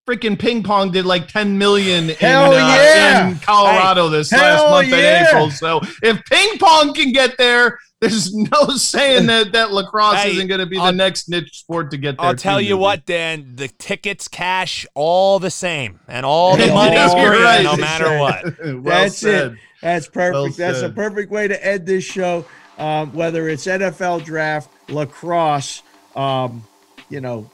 freaking 0.08 0.38
ping 0.38 0.64
pong 0.64 0.92
did 0.92 1.06
like 1.06 1.28
10 1.28 1.58
million 1.58 2.10
in, 2.10 2.16
uh, 2.22 2.52
yeah. 2.52 3.30
in 3.30 3.40
Colorado 3.40 4.10
hey, 4.10 4.18
this 4.18 4.32
last 4.32 4.70
month 4.70 4.88
yeah. 4.90 5.22
in 5.22 5.28
April. 5.28 5.52
So 5.52 5.82
if 6.02 6.24
ping 6.26 6.58
pong 6.58 6.94
can 6.94 7.12
get 7.12 7.38
there, 7.38 7.78
there's 8.02 8.34
no 8.52 8.68
saying 8.76 9.28
that 9.28 9.52
that 9.54 9.72
lacrosse 9.72 10.24
hey, 10.24 10.32
isn't 10.32 10.48
going 10.48 10.60
to 10.60 10.66
be 10.66 10.78
I'll, 10.78 10.88
the 10.88 10.98
next 10.98 11.30
niche 11.30 11.60
sport 11.60 11.92
to 11.92 11.98
get 11.98 12.18
there. 12.18 12.28
I'll 12.28 12.36
tell 12.36 12.60
you 12.60 12.76
what, 12.78 13.06
Dan, 13.06 13.56
the 13.56 13.68
tickets 13.68 14.28
cash 14.28 14.86
all 14.96 15.40
the 15.40 15.52
same, 15.52 16.00
and 16.08 16.26
all 16.26 16.58
the 16.58 16.68
money's 16.74 17.14
green, 17.14 17.44
right. 17.44 17.64
no 17.64 17.78
matter 17.78 18.18
what. 18.18 18.44
well 18.64 18.82
That's 18.82 19.18
said. 19.20 19.54
it. 19.54 19.60
That's 19.82 20.08
perfect. 20.08 20.34
Well 20.34 20.52
That's 20.52 20.82
a 20.82 20.90
perfect 20.90 21.32
way 21.32 21.48
to 21.48 21.66
end 21.66 21.86
this 21.86 22.04
show. 22.04 22.46
Um, 22.78 23.14
whether 23.14 23.48
it's 23.48 23.68
NFL 23.68 24.26
draft, 24.26 24.72
lacrosse, 24.90 25.84
um, 26.16 26.64
you 27.10 27.22
know, 27.22 27.50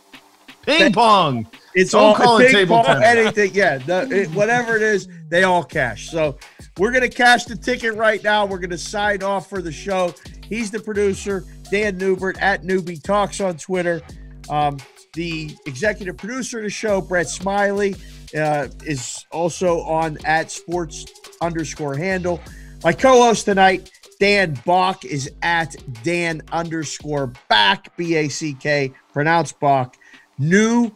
ping 0.62 0.94
pong. 0.94 1.48
It's 1.78 1.92
Don't 1.92 2.02
all 2.02 2.16
call 2.16 2.38
it 2.40 2.52
table 2.52 2.82
pong, 2.84 3.04
anything. 3.04 3.52
Yeah, 3.54 3.78
the, 3.78 4.10
it, 4.10 4.30
whatever 4.32 4.76
it 4.76 4.82
is, 4.82 5.08
they 5.30 5.44
all 5.44 5.64
cash. 5.64 6.10
So 6.10 6.40
we're 6.80 6.92
gonna 6.92 7.08
cash 7.08 7.46
the 7.46 7.56
ticket 7.56 7.94
right 7.94 8.24
now. 8.24 8.48
We're 8.48 8.58
gonna 8.58 8.80
sign 8.80 9.22
off 9.22 9.48
for 9.48 9.62
the 9.62 9.72
show. 9.72 10.12
He's 10.50 10.72
the 10.72 10.80
producer, 10.80 11.44
Dan 11.70 12.00
Newbert 12.00 12.42
at 12.42 12.64
Newbie 12.64 13.02
Talks 13.04 13.40
on 13.42 13.58
Twitter. 13.58 14.02
Um, 14.50 14.80
the 15.14 15.56
executive 15.68 16.18
producer 16.18 16.58
of 16.58 16.64
the 16.64 16.70
show, 16.72 17.00
Brett 17.00 17.30
Smiley. 17.30 17.96
uh, 18.36 18.70
is 18.84 19.24
also 19.32 19.82
on 19.82 20.18
at 20.26 20.50
sports 20.50 21.06
underscore 21.42 21.96
handle. 21.96 22.42
My 22.84 22.92
co-host 22.92 23.46
tonight, 23.46 23.92
Dan 24.20 24.60
Bach, 24.66 25.06
is 25.06 25.32
at 25.44 25.76
Dan 26.04 26.42
underscore 26.52 27.32
back, 27.50 27.96
B-A-C-K, 27.98 28.94
pronounced 29.14 29.60
Bach. 29.60 29.96
New 30.40 30.92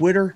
Twitter 0.00 0.34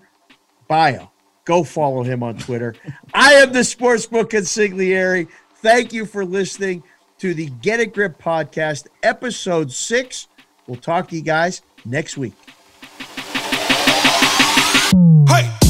bio. 0.69 1.11
Go 1.47 1.65
follow 1.65 2.03
him 2.03 2.23
on 2.23 2.37
Twitter. 2.37 2.75
I 3.15 3.33
am 3.35 3.55
the 3.55 3.61
Sportsbook 3.61 4.25
consigliere. 4.25 5.27
Thank 5.57 5.95
you 5.95 6.05
for 6.05 6.23
listening 6.23 6.83
to 7.17 7.33
the 7.33 7.47
Get 7.63 7.81
a 7.81 7.87
Grip 7.87 8.21
podcast, 8.21 8.89
episode 9.03 9.73
six. 9.73 10.29
We'll 10.67 10.77
talk 10.77 11.09
to 11.09 11.17
you 11.17 11.23
guys 11.23 11.63
next 11.87 12.19
week. 12.19 12.35
Hey! 15.29 15.64